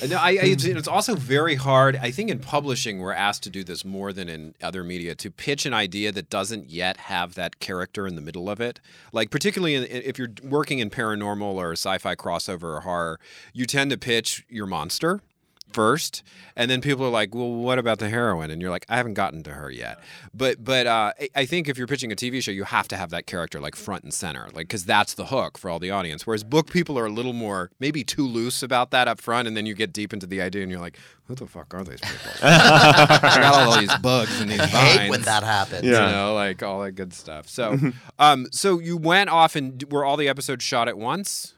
No, 0.09 0.16
I, 0.16 0.30
I, 0.30 0.32
it's, 0.43 0.64
it's 0.64 0.89
also 0.89 1.14
very 1.14 1.55
hard. 1.55 1.97
I 1.97 2.11
think 2.11 2.30
in 2.30 2.39
publishing, 2.41 2.99
we're 2.99 3.12
asked 3.12 3.43
to 3.45 3.51
do 3.51 3.62
this 3.64 3.84
more 3.84 4.12
than 4.12 4.28
in 4.28 4.55
other 4.62 4.82
media 4.84 5.14
to 5.16 5.30
pitch 5.30 5.64
an 5.66 5.74
idea 5.74 6.11
that 6.12 6.28
doesn't 6.30 6.70
yet 6.70 6.97
have 6.97 7.34
that 7.34 7.61
character 7.61 8.07
in 8.07 8.14
the 8.16 8.20
middle 8.22 8.51
of 8.51 8.61
it. 8.61 8.78
Like, 9.12 9.31
particularly 9.31 9.74
in, 9.74 9.85
if 9.85 10.18
you're 10.18 10.33
working 10.43 10.79
in 10.79 10.91
paranormal 10.91 11.55
or 11.55 11.72
sci 11.72 11.99
fi 11.99 12.14
crossover 12.14 12.76
or 12.76 12.81
horror, 12.81 13.20
you 13.53 13.66
tend 13.66 13.91
to 13.91 13.99
pitch 13.99 14.45
your 14.49 14.66
monster 14.66 15.20
first 15.73 16.23
and 16.57 16.71
then 16.71 16.81
people 16.81 17.05
are 17.05 17.11
like 17.11 17.35
well 17.35 17.51
what 17.53 17.79
about 17.79 17.99
the 17.99 18.09
heroine? 18.09 18.51
And 18.51 18.61
you're 18.62 18.71
like 18.71 18.87
i 18.89 18.97
haven't 18.97 19.14
gotten 19.14 19.43
to 19.45 19.53
her 19.53 19.71
yet. 19.71 19.99
But 20.35 20.62
but 20.64 20.87
uh, 20.87 21.12
I- 21.21 21.29
i 21.37 21.45
think 21.47 21.69
if 21.69 21.77
you're 21.79 21.87
pitching 21.87 22.11
a 22.12 22.16
tv 22.16 22.43
show 22.43 22.51
you 22.51 22.64
have 22.64 22.89
to 22.89 22.97
have 22.97 23.11
that 23.11 23.27
character 23.27 23.61
like 23.61 23.77
front 23.77 24.03
and 24.05 24.12
center 24.14 24.45
like 24.55 24.66
because 24.69 24.85
that's 24.85 25.14
the 25.14 25.27
hook 25.27 25.59
for 25.59 25.71
all 25.71 25.79
the 25.79 25.91
audience. 25.91 26.27
Whereas 26.27 26.45
book 26.45 26.71
people 26.71 26.99
are 26.99 27.07
a 27.07 27.11
little 27.11 27.33
more 27.33 27.71
maybe 27.81 28.05
too 28.05 28.27
loose 28.27 28.62
about 28.62 28.91
that 28.93 29.09
up 29.09 29.21
front 29.21 29.47
and 29.49 29.57
then 29.57 29.66
you 29.66 29.75
get 29.75 29.93
deep 29.93 30.12
into 30.12 30.27
the 30.27 30.41
idea 30.41 30.62
and 30.62 30.71
you're 30.71 30.81
like 30.81 30.99
who 31.27 31.35
the 31.35 31.47
fuck 31.47 31.75
are 31.75 31.85
these 31.85 32.01
people? 32.01 32.31
I 32.43 33.19
got 33.41 33.55
all 33.69 33.79
these 33.79 33.95
bugs 33.99 34.41
and 34.41 34.51
these 34.51 34.61
I 34.61 34.66
vines 34.66 34.99
hate 34.99 35.11
when 35.11 35.23
that 35.23 35.43
happens. 35.43 35.85
you 35.85 35.93
Yeah. 35.93 36.11
know 36.11 36.35
like 36.35 36.62
all 36.62 36.81
that 36.83 36.93
good 36.93 37.12
stuff. 37.12 37.49
So 37.49 37.79
um 38.19 38.47
so 38.51 38.79
you 38.79 38.97
went 38.97 39.29
off 39.31 39.55
and 39.57 39.85
were 39.91 40.05
all 40.05 40.16
the 40.16 40.29
episodes 40.29 40.64
shot 40.64 40.89
at 40.89 40.97
once 40.97 41.55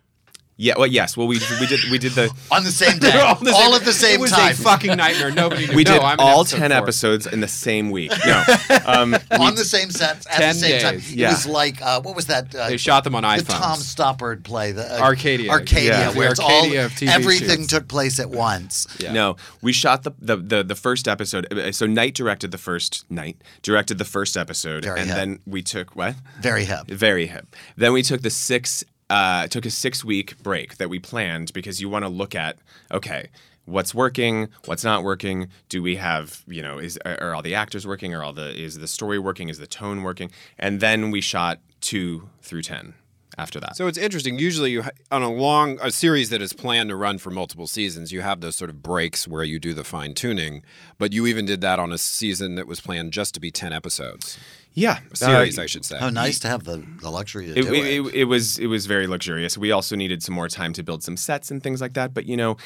Yeah. 0.62 0.74
Well, 0.76 0.86
yes. 0.86 1.16
Well, 1.16 1.26
we 1.26 1.38
we 1.58 1.66
did 1.66 1.80
we 1.90 1.98
did 1.98 2.12
the 2.12 2.30
On 2.50 2.62
the 2.64 2.70
same 2.70 2.98
day, 3.06 3.10
all, 3.18 3.36
all 3.36 3.36
same- 3.44 3.74
at 3.74 3.84
the 3.84 3.92
same 3.94 4.14
it 4.16 4.20
was 4.20 4.30
time, 4.30 4.52
a 4.52 4.54
fucking 4.54 4.94
nightmare 4.96 5.30
nobody 5.30 5.66
knew 5.68 5.74
we 5.74 5.84
no, 5.84 5.92
did 5.94 6.02
I'm 6.02 6.20
all 6.20 6.40
episode 6.42 6.56
ten 6.58 6.70
four. 6.70 6.78
episodes 6.78 7.26
in 7.26 7.40
the 7.40 7.48
same 7.48 7.90
week. 7.90 8.12
No, 8.26 8.44
um, 8.84 9.14
on 9.46 9.54
the 9.54 9.64
same 9.64 9.90
set 9.90 10.26
at 10.26 10.38
the 10.38 10.52
same 10.52 10.80
time. 10.82 10.94
days. 10.96 11.12
It 11.12 11.18
Yeah. 11.18 11.30
was 11.30 11.46
like 11.46 11.80
uh, 11.80 12.00
what 12.02 12.14
was 12.14 12.26
that? 12.26 12.54
Uh, 12.54 12.68
They 12.68 12.76
shot 12.76 13.04
them 13.04 13.14
on 13.14 13.22
the 13.22 13.28
iPhones. 13.28 13.58
Tom 13.58 13.78
Stoppard 13.78 14.44
play, 14.44 14.72
the 14.72 14.84
uh, 14.96 15.00
Arcadia. 15.00 15.50
Arcadia, 15.50 15.90
Yeah. 15.98 16.12
where 16.12 16.26
The 16.28 16.32
it's 16.32 16.40
Arcadia 16.40 16.80
all 16.80 16.86
of 16.86 16.92
TV 16.92 17.08
everything 17.08 17.60
shoots. 17.60 17.72
took 17.72 17.88
place 17.88 18.20
at 18.20 18.28
once. 18.30 18.86
Yeah. 18.98 19.12
No, 19.12 19.36
we 19.62 19.72
shot 19.72 20.02
the, 20.02 20.12
the 20.20 20.36
the 20.36 20.62
the 20.62 20.74
first 20.76 21.08
episode. 21.08 21.50
uh, 21.52 21.72
So 21.72 21.86
Night 21.86 22.14
directed 22.14 22.50
the 22.50 22.58
first 22.58 23.04
Night 23.10 23.36
directed 23.62 23.96
the 23.98 24.04
first 24.04 24.36
episode, 24.36 24.84
Very 24.84 25.00
and 25.00 25.08
hip. 25.08 25.16
then 25.16 25.38
we 25.46 25.62
took 25.62 25.96
what? 25.96 26.16
Very 26.42 26.64
hip. 26.64 26.86
Very 26.88 27.26
hip. 27.28 27.56
Then 27.76 27.92
we 27.94 28.02
took 28.02 28.20
the 28.22 28.30
six 28.30 28.84
uh, 29.10 29.46
took 29.48 29.66
a 29.66 29.70
six 29.70 30.04
week 30.04 30.42
break 30.42 30.78
that 30.78 30.88
we 30.88 30.98
planned 30.98 31.52
because 31.52 31.80
you 31.80 31.90
want 31.90 32.04
to 32.04 32.08
look 32.08 32.34
at 32.34 32.56
okay. 32.90 33.28
What's 33.66 33.94
working? 33.94 34.48
What's 34.64 34.82
not 34.82 35.04
working? 35.04 35.48
Do 35.68 35.82
we 35.82 35.96
have 35.96 36.42
you 36.48 36.62
know? 36.62 36.78
Is 36.78 36.98
are 37.04 37.34
all 37.34 37.42
the 37.42 37.54
actors 37.54 37.86
working? 37.86 38.14
Are 38.14 38.22
all 38.24 38.32
the 38.32 38.58
is 38.58 38.78
the 38.78 38.88
story 38.88 39.18
working? 39.18 39.48
Is 39.48 39.58
the 39.58 39.66
tone 39.66 40.02
working? 40.02 40.30
And 40.58 40.80
then 40.80 41.10
we 41.10 41.20
shot 41.20 41.60
two 41.80 42.30
through 42.40 42.62
ten 42.62 42.94
after 43.38 43.60
that. 43.60 43.76
So 43.76 43.86
it's 43.86 43.98
interesting. 43.98 44.38
Usually, 44.38 44.72
you 44.72 44.82
on 45.10 45.22
a 45.22 45.30
long 45.30 45.78
a 45.80 45.90
series 45.90 46.30
that 46.30 46.42
is 46.42 46.52
planned 46.52 46.90
to 46.90 46.96
run 46.96 47.18
for 47.18 47.30
multiple 47.30 47.66
seasons, 47.66 48.12
you 48.12 48.22
have 48.22 48.40
those 48.40 48.56
sort 48.56 48.70
of 48.70 48.82
breaks 48.82 49.28
where 49.28 49.44
you 49.44 49.58
do 49.60 49.72
the 49.74 49.84
fine 49.84 50.14
tuning. 50.14 50.62
But 50.98 51.12
you 51.12 51.26
even 51.26 51.46
did 51.46 51.60
that 51.60 51.78
on 51.78 51.92
a 51.92 51.98
season 51.98 52.54
that 52.56 52.66
was 52.66 52.80
planned 52.80 53.12
just 53.12 53.34
to 53.34 53.40
be 53.40 53.50
ten 53.50 53.72
episodes. 53.72 54.38
Yeah, 54.74 55.00
series, 55.14 55.58
Uh, 55.58 55.62
I 55.62 55.66
should 55.66 55.84
say. 55.84 55.98
How 55.98 56.10
nice 56.10 56.38
to 56.40 56.48
have 56.48 56.64
the, 56.64 56.84
the 57.00 57.10
luxury 57.10 57.46
to 57.46 57.52
it, 57.58 57.62
do 57.62 57.74
it. 57.74 57.78
it, 57.78 58.00
it, 58.06 58.14
it 58.14 58.24
was 58.24 58.58
it 58.58 58.66
was 58.66 58.86
very 58.86 59.06
luxurious. 59.06 59.58
We 59.58 59.72
also 59.72 59.96
needed 59.96 60.22
some 60.22 60.34
more 60.34 60.48
time 60.48 60.72
to 60.74 60.82
build 60.82 61.02
some 61.02 61.16
sets 61.16 61.50
and 61.50 61.62
things 61.62 61.80
like 61.80 61.94
that. 61.94 62.14
But 62.14 62.26
you 62.26 62.36
know, 62.36 62.56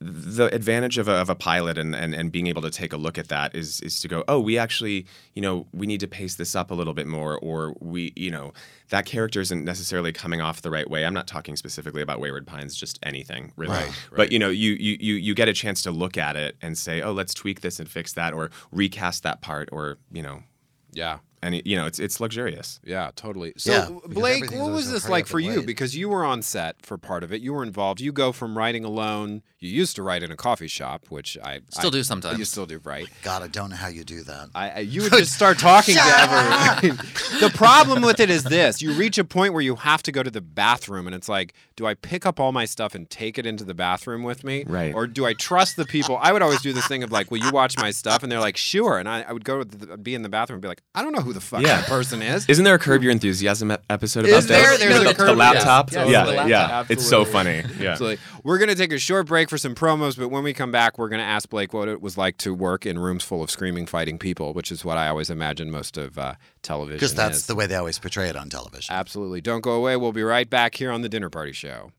the 0.00 0.46
advantage 0.54 0.96
of 0.96 1.08
a, 1.08 1.14
of 1.14 1.28
a 1.28 1.34
pilot 1.34 1.76
and, 1.76 1.92
and, 1.92 2.14
and 2.14 2.30
being 2.30 2.46
able 2.46 2.62
to 2.62 2.70
take 2.70 2.92
a 2.92 2.96
look 2.96 3.18
at 3.18 3.26
that 3.28 3.56
is 3.56 3.80
is 3.80 3.98
to 4.00 4.06
go, 4.06 4.22
oh, 4.28 4.38
we 4.38 4.56
actually, 4.56 5.06
you 5.34 5.42
know, 5.42 5.66
we 5.72 5.88
need 5.88 5.98
to 5.98 6.06
pace 6.06 6.36
this 6.36 6.54
up 6.54 6.70
a 6.70 6.74
little 6.74 6.94
bit 6.94 7.08
more, 7.08 7.36
or 7.40 7.74
we, 7.80 8.12
you 8.14 8.30
know, 8.30 8.52
that 8.90 9.06
character 9.06 9.40
isn't 9.40 9.64
necessarily 9.64 10.12
coming 10.12 10.40
off 10.40 10.62
the 10.62 10.70
right 10.70 10.88
way. 10.88 11.04
I'm 11.04 11.14
not 11.14 11.26
talking 11.26 11.56
specifically 11.56 12.00
about 12.00 12.20
Wayward 12.20 12.46
Pines, 12.46 12.76
just 12.76 13.00
anything 13.02 13.52
really. 13.56 13.74
Right, 13.74 13.90
But 14.14 14.30
you 14.30 14.38
know, 14.38 14.50
you, 14.50 14.72
you 14.74 14.96
you 15.00 15.14
you 15.14 15.34
get 15.34 15.48
a 15.48 15.52
chance 15.52 15.82
to 15.82 15.90
look 15.90 16.16
at 16.16 16.36
it 16.36 16.56
and 16.62 16.78
say, 16.78 17.02
oh, 17.02 17.10
let's 17.10 17.34
tweak 17.34 17.62
this 17.62 17.80
and 17.80 17.88
fix 17.90 18.12
that, 18.12 18.32
or 18.32 18.52
recast 18.70 19.24
that 19.24 19.40
part, 19.40 19.68
or 19.72 19.98
you 20.12 20.22
know, 20.22 20.44
Yeah. 20.92 21.18
Any 21.42 21.62
you 21.64 21.76
know 21.76 21.86
it's 21.86 21.98
it's 21.98 22.20
luxurious. 22.20 22.80
Yeah, 22.84 23.10
totally. 23.16 23.52
So, 23.56 23.72
Yeah, 23.72 23.88
Blake, 24.08 24.50
what 24.52 24.70
was 24.72 24.90
this 24.90 25.08
like 25.08 25.26
for 25.26 25.40
you? 25.40 25.58
wait. 25.58 25.66
Because 25.66 25.96
you 25.96 26.08
were 26.08 26.24
on 26.24 26.42
set 26.42 26.76
for 26.84 26.98
part 26.98 27.22
of 27.24 27.32
it. 27.32 27.40
You 27.40 27.52
were 27.54 27.62
involved. 27.62 28.00
You 28.00 28.12
go 28.12 28.32
from 28.32 28.56
writing 28.56 28.84
alone. 28.84 29.42
You 29.60 29.70
used 29.70 29.96
to 29.96 30.04
write 30.04 30.22
in 30.22 30.30
a 30.30 30.36
coffee 30.36 30.68
shop, 30.68 31.06
which 31.08 31.36
I 31.42 31.60
Still 31.70 31.88
I- 31.88 31.92
do 31.92 32.02
sometimes. 32.04 32.38
You 32.38 32.44
still 32.44 32.66
do, 32.66 32.80
right? 32.84 33.08
God, 33.24 33.42
I 33.42 33.48
don't 33.48 33.70
know 33.70 33.76
how 33.76 33.88
you 33.88 34.04
do 34.04 34.22
that. 34.22 34.50
I, 34.54 34.70
I 34.70 34.78
you 34.80 35.02
would 35.10 35.12
just 35.12 35.32
start 35.32 35.58
talking 35.58 35.96
to 35.96 36.00
everyone. 36.00 36.96
the 37.40 37.50
problem 37.54 38.02
with 38.02 38.20
it 38.20 38.30
is 38.30 38.44
this: 38.44 38.80
you 38.82 38.92
reach 38.92 39.18
a 39.18 39.24
point 39.24 39.52
where 39.52 39.62
you 39.62 39.76
have 39.76 40.02
to 40.04 40.12
go 40.12 40.22
to 40.22 40.30
the 40.30 40.40
bathroom, 40.40 41.06
and 41.06 41.14
it's 41.14 41.28
like, 41.28 41.54
do 41.76 41.86
I 41.86 41.94
pick 41.94 42.24
up 42.26 42.38
all 42.38 42.52
my 42.52 42.64
stuff 42.64 42.94
and 42.94 43.08
take 43.10 43.38
it 43.38 43.46
into 43.46 43.64
the 43.64 43.74
bathroom 43.74 44.22
with 44.22 44.44
me, 44.44 44.64
Right. 44.66 44.94
Or 44.94 45.06
do 45.06 45.26
I 45.26 45.34
trust 45.34 45.76
the 45.76 45.84
people? 45.84 46.18
I 46.20 46.32
would 46.32 46.42
always 46.42 46.60
do 46.62 46.72
this 46.72 46.86
thing 46.86 47.02
of 47.02 47.10
like, 47.12 47.30
will 47.30 47.38
you 47.38 47.50
watch 47.50 47.76
my 47.78 47.90
stuff? 47.90 48.22
And 48.22 48.30
they're 48.30 48.40
like, 48.40 48.56
sure. 48.56 48.98
And 48.98 49.08
I, 49.08 49.22
I 49.22 49.32
would 49.32 49.44
go 49.44 49.62
to 49.62 49.64
the, 49.64 49.96
be 49.96 50.14
in 50.14 50.22
the 50.22 50.28
bathroom 50.28 50.56
and 50.56 50.62
be 50.62 50.68
like, 50.68 50.82
I 50.94 51.02
don't 51.02 51.12
know 51.12 51.22
who 51.28 51.32
the 51.34 51.40
fuck 51.40 51.62
Yeah. 51.62 51.76
that 51.80 51.86
person 51.88 52.22
is. 52.22 52.46
Isn't 52.48 52.64
there 52.64 52.74
a 52.74 52.78
Curb 52.78 53.02
Your 53.02 53.12
Enthusiasm 53.12 53.70
episode 53.88 54.24
about 54.26 54.38
Is 54.38 54.46
there? 54.46 54.62
this? 54.70 54.78
There's 54.80 54.94
the, 54.94 55.00
a 55.10 55.12
the 55.12 55.14
Curb- 55.14 55.36
laptop. 55.36 55.92
yes, 55.92 56.06
yes, 56.06 56.10
yeah, 56.10 56.24
the 56.24 56.30
laptop. 56.32 56.48
yeah. 56.48 56.84
It's 56.88 57.06
so 57.08 57.24
funny. 57.24 57.62
Yeah. 57.78 57.90
Absolutely. 57.92 58.18
We're 58.42 58.58
going 58.58 58.70
to 58.70 58.74
take 58.74 58.92
a 58.92 58.98
short 58.98 59.26
break 59.26 59.48
for 59.48 59.56
some 59.58 59.74
promos, 59.74 60.18
but 60.18 60.28
when 60.30 60.42
we 60.42 60.52
come 60.52 60.72
back, 60.72 60.98
we're 60.98 61.08
going 61.08 61.20
to 61.20 61.24
ask 61.26 61.48
Blake 61.48 61.72
what 61.72 61.86
it 61.88 62.00
was 62.02 62.18
like 62.18 62.36
to 62.38 62.52
work 62.54 62.86
in 62.86 62.98
rooms 62.98 63.22
full 63.22 63.42
of 63.42 63.50
screaming, 63.50 63.86
fighting 63.86 64.18
people, 64.18 64.52
which 64.54 64.72
is 64.72 64.84
what 64.84 64.96
I 64.98 65.08
always 65.08 65.30
imagine 65.30 65.70
most 65.70 65.96
of 65.96 66.18
uh, 66.18 66.34
television 66.62 66.96
Because 66.96 67.14
that's 67.14 67.38
is. 67.38 67.46
the 67.46 67.54
way 67.54 67.66
they 67.66 67.76
always 67.76 67.98
portray 67.98 68.28
it 68.28 68.36
on 68.36 68.48
television. 68.48 68.92
Absolutely. 68.94 69.40
Don't 69.40 69.60
go 69.60 69.72
away. 69.72 69.96
We'll 69.96 70.12
be 70.12 70.22
right 70.22 70.48
back 70.48 70.74
here 70.74 70.90
on 70.90 71.02
The 71.02 71.08
Dinner 71.08 71.30
Party 71.30 71.52
Show. 71.52 71.92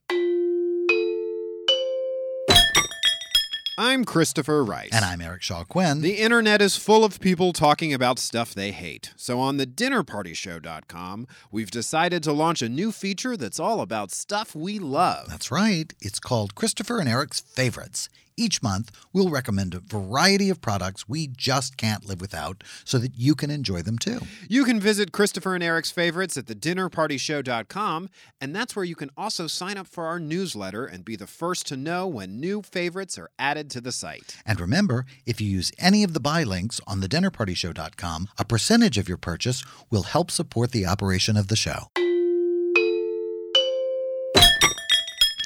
I'm 3.81 4.03
Christopher 4.03 4.61
Rice. 4.61 4.89
And 4.91 5.05
I'm 5.05 5.21
Eric 5.21 5.41
Shaw 5.41 5.63
Quinn. 5.63 6.01
The 6.01 6.15
internet 6.15 6.61
is 6.61 6.75
full 6.75 7.05
of 7.05 7.21
people 7.21 7.53
talking 7.53 7.93
about 7.93 8.19
stuff 8.19 8.53
they 8.53 8.73
hate. 8.73 9.13
So 9.15 9.39
on 9.39 9.55
the 9.55 9.65
dinnerpartyshow.com, 9.65 11.27
we've 11.49 11.71
decided 11.71 12.21
to 12.23 12.33
launch 12.33 12.61
a 12.61 12.67
new 12.67 12.91
feature 12.91 13.37
that's 13.37 13.57
all 13.57 13.79
about 13.79 14.11
stuff 14.11 14.53
we 14.53 14.79
love. 14.79 15.27
That's 15.29 15.49
right. 15.49 15.93
It's 16.01 16.19
called 16.19 16.55
Christopher 16.55 16.99
and 16.99 17.07
Eric's 17.07 17.39
Favorites. 17.39 18.09
Each 18.39 18.63
month, 18.63 18.91
we'll 19.11 19.27
recommend 19.27 19.73
a 19.73 19.81
variety 19.81 20.49
of 20.49 20.61
products 20.61 21.09
we 21.09 21.27
just 21.27 21.75
can't 21.75 22.05
live 22.05 22.21
without 22.21 22.63
so 22.85 22.97
that 22.97 23.17
you 23.17 23.35
can 23.35 23.51
enjoy 23.51 23.81
them 23.81 23.97
too. 23.97 24.21
You 24.47 24.63
can 24.63 24.79
visit 24.79 25.11
Christopher 25.11 25.55
and 25.55 25.63
Eric's 25.63 25.91
favorites 25.91 26.37
at 26.37 26.45
thedinnerpartyshow.com, 26.45 28.09
and 28.39 28.55
that's 28.55 28.77
where 28.77 28.85
you 28.85 28.95
can 28.95 29.11
also 29.17 29.47
sign 29.47 29.75
up 29.75 29.87
for 29.87 30.05
our 30.05 30.21
newsletter 30.21 30.85
and 30.85 31.03
be 31.03 31.17
the 31.17 31.27
first 31.27 31.67
to 31.67 31.75
know 31.75 32.07
when 32.07 32.39
new 32.39 32.61
favorites 32.61 33.17
are 33.17 33.29
added 33.37 33.69
to 33.71 33.81
the 33.81 33.91
site. 33.91 34.37
And 34.45 34.61
remember, 34.61 35.05
if 35.25 35.41
you 35.41 35.49
use 35.49 35.73
any 35.77 36.05
of 36.05 36.13
the 36.13 36.21
buy 36.21 36.43
links 36.43 36.79
on 36.87 37.01
thedinnerpartyshow.com, 37.01 38.29
a 38.37 38.45
percentage 38.45 38.97
of 38.97 39.09
your 39.09 39.17
purchase 39.17 39.65
will 39.89 40.03
help 40.03 40.31
support 40.31 40.71
the 40.71 40.85
operation 40.85 41.35
of 41.35 41.49
the 41.49 41.57
show. 41.57 41.89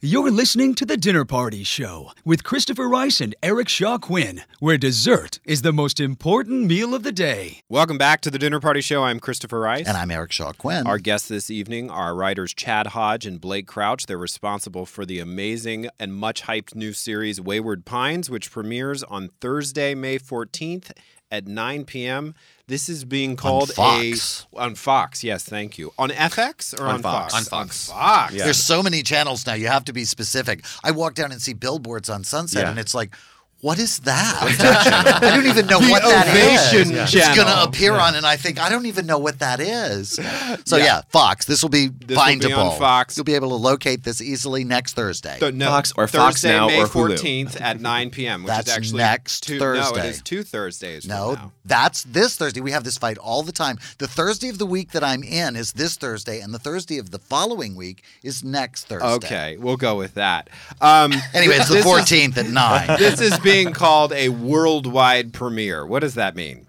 You're 0.00 0.30
listening 0.30 0.76
to 0.76 0.86
The 0.86 0.96
Dinner 0.96 1.24
Party 1.24 1.64
Show 1.64 2.12
with 2.24 2.44
Christopher 2.44 2.86
Rice 2.86 3.20
and 3.20 3.34
Eric 3.42 3.68
Shaw 3.68 3.98
Quinn, 3.98 4.42
where 4.60 4.78
dessert 4.78 5.40
is 5.44 5.62
the 5.62 5.72
most 5.72 5.98
important 5.98 6.66
meal 6.66 6.94
of 6.94 7.02
the 7.02 7.10
day. 7.10 7.62
Welcome 7.68 7.98
back 7.98 8.20
to 8.20 8.30
the 8.30 8.38
Dinner 8.38 8.60
Party 8.60 8.80
Show. 8.80 9.02
I'm 9.02 9.18
Christopher 9.18 9.58
Rice. 9.58 9.88
And 9.88 9.96
I'm 9.96 10.12
Eric 10.12 10.30
Shaw 10.30 10.52
Quinn. 10.52 10.86
Our 10.86 10.98
guests 10.98 11.26
this 11.26 11.50
evening 11.50 11.90
are 11.90 12.14
writers 12.14 12.54
Chad 12.54 12.86
Hodge 12.86 13.26
and 13.26 13.40
Blake 13.40 13.66
Crouch. 13.66 14.06
They're 14.06 14.16
responsible 14.16 14.86
for 14.86 15.04
the 15.04 15.18
amazing 15.18 15.88
and 15.98 16.14
much 16.14 16.44
hyped 16.44 16.76
new 16.76 16.92
series 16.92 17.40
Wayward 17.40 17.84
Pines, 17.84 18.30
which 18.30 18.52
premieres 18.52 19.02
on 19.02 19.30
Thursday, 19.40 19.96
May 19.96 20.20
14th 20.20 20.92
at 21.30 21.46
9 21.46 21.84
p.m. 21.84 22.34
This 22.66 22.88
is 22.88 23.04
being 23.04 23.36
called 23.36 23.72
Fox. 23.72 24.46
a 24.54 24.58
on 24.58 24.74
Fox. 24.74 25.22
Yes, 25.24 25.44
thank 25.44 25.78
you. 25.78 25.92
On 25.98 26.10
FX 26.10 26.78
or 26.78 26.84
on, 26.86 26.96
On 26.96 27.02
Fox. 27.02 27.34
On 27.34 27.42
Fox. 27.44 27.88
On 27.90 27.96
Fox. 27.96 28.34
Yeah. 28.34 28.44
There's 28.44 28.64
so 28.64 28.82
many 28.82 29.02
channels 29.02 29.46
now. 29.46 29.54
You 29.54 29.68
have 29.68 29.84
to 29.86 29.92
be 29.92 30.04
specific. 30.04 30.64
I 30.84 30.90
walk 30.90 31.14
down 31.14 31.32
and 31.32 31.40
see 31.40 31.52
billboards 31.54 32.08
on 32.10 32.24
Sunset, 32.24 32.62
Yeah. 32.62 32.70
and 32.70 32.78
it's 32.78 32.94
like, 32.94 33.14
what 33.60 33.78
is 33.80 33.98
that? 34.00 35.18
I 35.22 35.30
don't 35.34 35.46
even 35.46 35.66
know 35.66 35.80
The 35.80 35.90
what 35.90 36.02
that 36.02 36.28
is. 36.28 36.72
Ovation 36.84 36.96
It's 36.96 37.34
going 37.36 37.48
to 37.48 37.64
appear 37.64 37.92
on, 37.94 38.14
and 38.14 38.24
I 38.24 38.36
think 38.36 38.60
I 38.60 38.68
don't 38.68 38.86
even 38.86 39.04
know 39.06 39.18
what 39.18 39.40
that 39.40 39.58
is. 39.58 40.18
So 40.64 40.76
yeah, 40.76 41.02
Fox. 41.08 41.44
This 41.44 41.62
will 41.62 41.68
be 41.70 41.88
This 41.88 42.16
will 42.16 42.24
findable. 42.24 42.40
be 42.48 42.52
on 42.52 42.78
Fox. 42.78 43.16
You'll 43.16 43.24
be 43.24 43.34
able 43.34 43.48
to 43.48 43.56
locate 43.56 44.04
this 44.04 44.20
easily 44.20 44.62
next 44.64 44.94
Thursday. 44.94 45.38
So, 45.40 45.50
no, 45.50 45.66
Fox 45.66 45.92
or 45.96 46.06
Fox 46.06 46.36
Thursday, 46.42 46.56
Now 46.56 46.66
May 46.68 46.82
or 46.82 46.86
14th 46.86 47.60
at 47.60 47.80
9 47.80 48.10
p.m. 48.10 48.42
Which 48.44 48.48
That's 48.48 48.68
is 48.70 48.76
actually 48.76 48.98
next 48.98 49.40
two, 49.42 49.58
No, 49.58 49.72
it 49.74 49.82
Thursday. 49.94 50.20
two 50.24 50.42
Thursdays. 50.44 51.04
from 51.06 51.14
No, 51.16 51.32
now. 51.34 51.52
that's 51.64 52.04
this 52.04 52.36
Thursday. 52.36 52.60
We 52.60 52.70
have 52.70 52.84
this 52.84 52.96
fight 52.98 53.18
all 53.18 53.42
the 53.42 53.52
time. 53.52 53.78
The 53.98 54.06
Thursday 54.06 54.48
of 54.50 54.58
the 54.58 54.66
week 54.66 54.92
that 54.92 55.02
I'm 55.02 55.22
in 55.24 55.56
is 55.56 55.72
this 55.72 55.96
Thursday, 55.96 56.40
and 56.40 56.54
the 56.54 56.58
Thursday 56.60 56.98
of 56.98 57.10
the 57.10 57.18
following 57.18 57.74
week 57.74 58.04
is 58.22 58.44
next 58.44 58.84
Thursday. 58.84 59.06
Okay, 59.08 59.56
we'll 59.58 59.76
go 59.76 59.96
with 59.96 60.14
that. 60.14 60.48
Um, 60.80 61.12
Anyway, 61.34 61.56
it's 61.56 61.68
the 61.68 61.76
14th 61.80 62.36
at 62.36 62.46
9. 62.48 62.86
this 62.98 63.20
is 63.20 63.38
being 63.48 63.72
called 63.72 64.12
a 64.12 64.28
worldwide 64.28 65.32
premiere. 65.32 65.86
What 65.86 66.00
does 66.00 66.14
that 66.14 66.36
mean? 66.36 66.66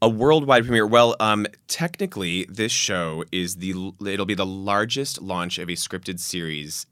A 0.00 0.08
worldwide 0.08 0.64
premiere. 0.64 0.86
Well, 0.86 1.16
um, 1.20 1.46
technically, 1.66 2.46
this 2.48 2.72
show 2.72 3.24
is 3.32 3.56
the 3.56 3.92
it'll 4.06 4.26
be 4.26 4.34
the 4.34 4.46
largest 4.46 5.20
launch 5.20 5.58
of 5.58 5.68
a 5.68 5.72
scripted 5.72 6.18
series 6.20 6.86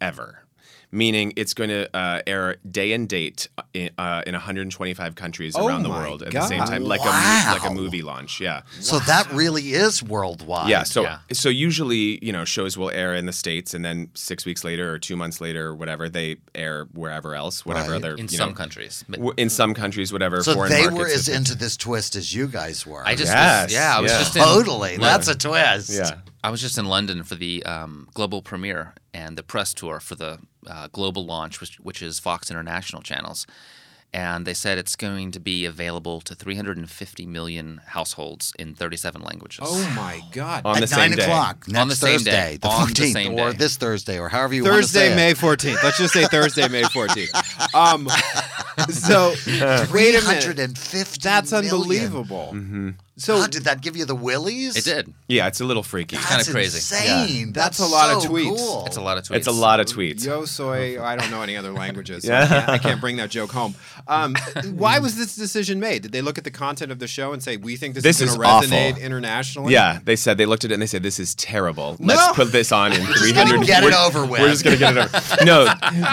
ever. 0.00 0.44
Meaning, 0.92 1.32
it's 1.36 1.54
going 1.54 1.70
to 1.70 1.88
uh, 1.96 2.20
air 2.26 2.56
day 2.68 2.92
and 2.92 3.08
date 3.08 3.48
in, 3.74 3.90
uh, 3.96 4.22
in 4.26 4.32
125 4.34 5.14
countries 5.14 5.54
Oh 5.56 5.68
around 5.68 5.84
the 5.84 5.88
my 5.88 6.02
world 6.02 6.22
at 6.24 6.32
the 6.32 6.40
same 6.46 6.64
time, 6.64 6.82
like 6.82 7.00
a 7.00 7.04
Wow. 7.04 7.44
mo- 7.46 7.52
like 7.52 7.70
a 7.70 7.72
movie 7.74 8.02
launch. 8.02 8.40
Yeah. 8.40 8.62
So 8.80 8.98
that 9.00 9.30
really 9.32 9.72
is 9.72 10.02
worldwide. 10.02 10.68
Yeah. 10.68 10.82
So 10.82 11.02
Yeah. 11.02 11.18
so 11.32 11.48
usually, 11.48 12.18
you 12.24 12.32
know, 12.32 12.44
shows 12.44 12.76
will 12.76 12.90
air 12.90 13.14
in 13.14 13.26
the 13.26 13.32
states, 13.32 13.72
and 13.72 13.84
then 13.84 14.10
six 14.14 14.44
weeks 14.44 14.64
later 14.64 14.92
or 14.92 14.98
two 14.98 15.14
months 15.16 15.40
later 15.40 15.68
or 15.68 15.74
whatever, 15.76 16.08
they 16.08 16.36
air 16.56 16.86
wherever 16.92 17.36
else, 17.36 17.64
whatever 17.64 17.90
Right. 17.92 17.96
other 18.04 18.14
In 18.16 18.22
you 18.24 18.28
some 18.28 18.48
know, 18.50 18.54
countries. 18.56 19.04
In 19.36 19.48
some 19.48 19.74
countries, 19.74 20.12
whatever. 20.12 20.42
So 20.42 20.54
foreign 20.54 20.72
they 20.72 20.88
were 20.88 21.06
as 21.06 21.28
into 21.28 21.54
this 21.54 21.76
twist 21.76 22.16
as 22.16 22.34
you 22.34 22.48
guys 22.48 22.84
were. 22.84 23.06
I 23.06 23.14
just 23.14 23.32
Yes, 23.32 23.66
was, 23.66 23.72
yeah, 23.72 23.96
I 23.96 24.00
was 24.00 24.10
yeah. 24.10 24.18
just 24.18 24.34
in, 24.36 24.42
totally. 24.42 24.96
That's 24.96 25.28
a 25.28 25.36
twist. 25.36 25.90
Yeah. 25.90 26.10
I 26.42 26.50
was 26.50 26.60
just 26.60 26.78
in 26.78 26.86
London 26.86 27.22
for 27.22 27.36
the 27.36 27.62
um, 27.64 28.08
global 28.14 28.42
premiere 28.42 28.94
and 29.14 29.36
the 29.38 29.42
press 29.44 29.72
tour 29.74 30.00
for 30.00 30.14
the 30.16 30.38
uh, 30.66 30.88
global 30.92 31.24
launch, 31.26 31.60
which, 31.60 31.76
which 31.80 32.02
is 32.02 32.18
Fox 32.18 32.50
International 32.50 33.02
channels. 33.02 33.46
And 34.12 34.44
they 34.44 34.54
said 34.54 34.76
it's 34.76 34.96
going 34.96 35.30
to 35.30 35.38
be 35.38 35.64
available 35.64 36.20
to 36.22 36.34
350 36.34 37.26
million 37.26 37.80
households 37.86 38.52
in 38.58 38.74
37 38.74 39.22
languages. 39.22 39.60
Oh 39.62 39.92
my 39.94 40.20
God! 40.32 40.62
on 40.64 40.78
At 40.78 40.80
the 40.80 40.86
same 40.88 41.10
nine 41.10 41.18
day. 41.18 41.22
o'clock 41.22 41.68
next 41.68 41.80
On 41.80 41.86
the 41.88 41.94
same 41.94 42.12
Thursday, 42.18 42.30
day. 42.32 42.56
the 42.56 42.66
On 42.66 42.88
the 42.88 42.92
14th, 42.94 43.12
same 43.12 43.32
or 43.38 43.52
day. 43.52 43.56
this 43.58 43.76
Thursday, 43.76 44.18
or 44.18 44.28
however 44.28 44.54
you 44.54 44.64
want 44.64 44.72
to 44.74 44.80
Thursday, 44.80 45.10
say 45.10 45.14
May 45.14 45.30
it. 45.30 45.36
14th. 45.36 45.80
Let's 45.84 45.98
just 45.98 46.12
say 46.12 46.24
Thursday, 46.24 46.66
May 46.66 46.82
14th. 46.82 47.72
Um, 47.72 48.08
so 48.92 49.32
wait 49.94 50.16
a 50.16 50.22
minute. 50.26 50.42
350 50.42 51.20
That's 51.22 51.52
million. 51.52 51.72
unbelievable. 51.72 52.56
So 53.20 53.36
God, 53.38 53.50
did 53.50 53.64
that 53.64 53.82
give 53.82 53.96
you 53.96 54.04
the 54.06 54.14
willies? 54.14 54.76
It 54.76 54.84
did. 54.84 55.12
Yeah, 55.28 55.46
it's 55.46 55.60
a 55.60 55.64
little 55.64 55.82
freaky. 55.82 56.16
It's 56.16 56.24
kinda 56.26 56.38
That's 56.38 56.50
crazy. 56.50 56.78
insane. 56.78 57.52
That's 57.52 57.78
That's, 57.78 57.90
a 57.90 57.92
lot 57.92 58.16
of 58.16 58.22
tweets. 58.30 58.56
Cool. 58.56 58.84
It's 58.86 58.96
a 58.96 59.00
lot 59.02 59.18
of 59.18 59.24
tweets. 59.24 59.36
It's 59.36 59.46
a 59.46 59.52
lot 59.52 59.78
of 59.80 59.86
tweets. 59.86 60.24
Yo 60.24 60.44
soy, 60.46 61.00
I 61.02 61.16
don't 61.16 61.30
know 61.30 61.42
any 61.42 61.56
other 61.56 61.70
languages. 61.72 62.24
So 62.24 62.32
Yeah. 62.32 62.44
I, 62.44 62.46
can't, 62.48 62.68
I 62.70 62.78
can't 62.78 63.00
bring 63.00 63.16
that 63.18 63.28
joke 63.30 63.52
home. 63.52 63.74
Um, 64.08 64.34
why 64.72 64.98
was 65.00 65.16
this 65.16 65.36
decision 65.36 65.80
made? 65.80 66.02
Did 66.02 66.12
they 66.12 66.22
look 66.22 66.38
at 66.38 66.44
the 66.44 66.50
content 66.50 66.90
of 66.90 66.98
the 66.98 67.06
show 67.06 67.32
and 67.34 67.42
say, 67.42 67.56
we 67.58 67.76
think 67.76 67.94
this, 67.94 68.02
This 68.02 68.20
is 68.22 68.30
is 68.30 68.36
going 68.38 68.62
to 68.62 68.68
resonate 68.68 68.92
awful. 68.92 69.02
internationally? 69.02 69.72
Yeah, 69.74 69.98
they 70.02 70.16
said 70.16 70.38
they 70.38 70.46
looked 70.46 70.64
at 70.64 70.70
it 70.70 70.74
and 70.74 70.82
they 70.82 70.86
said 70.86 71.02
this 71.02 71.20
is 71.20 71.34
terrible. 71.34 71.96
No. 71.98 72.14
Let's 72.14 72.34
put 72.34 72.52
this 72.52 72.72
on 72.72 72.92
in 72.92 73.04
300. 73.06 73.66
get 73.66 73.84
it 73.84 73.92
over 73.94 74.24
with. 74.24 74.40
We're 74.40 74.48
just 74.48 74.64
gonna 74.64 74.76
get 74.78 74.96
it 74.96 74.98
over. 74.98 75.20
No, 75.44 75.64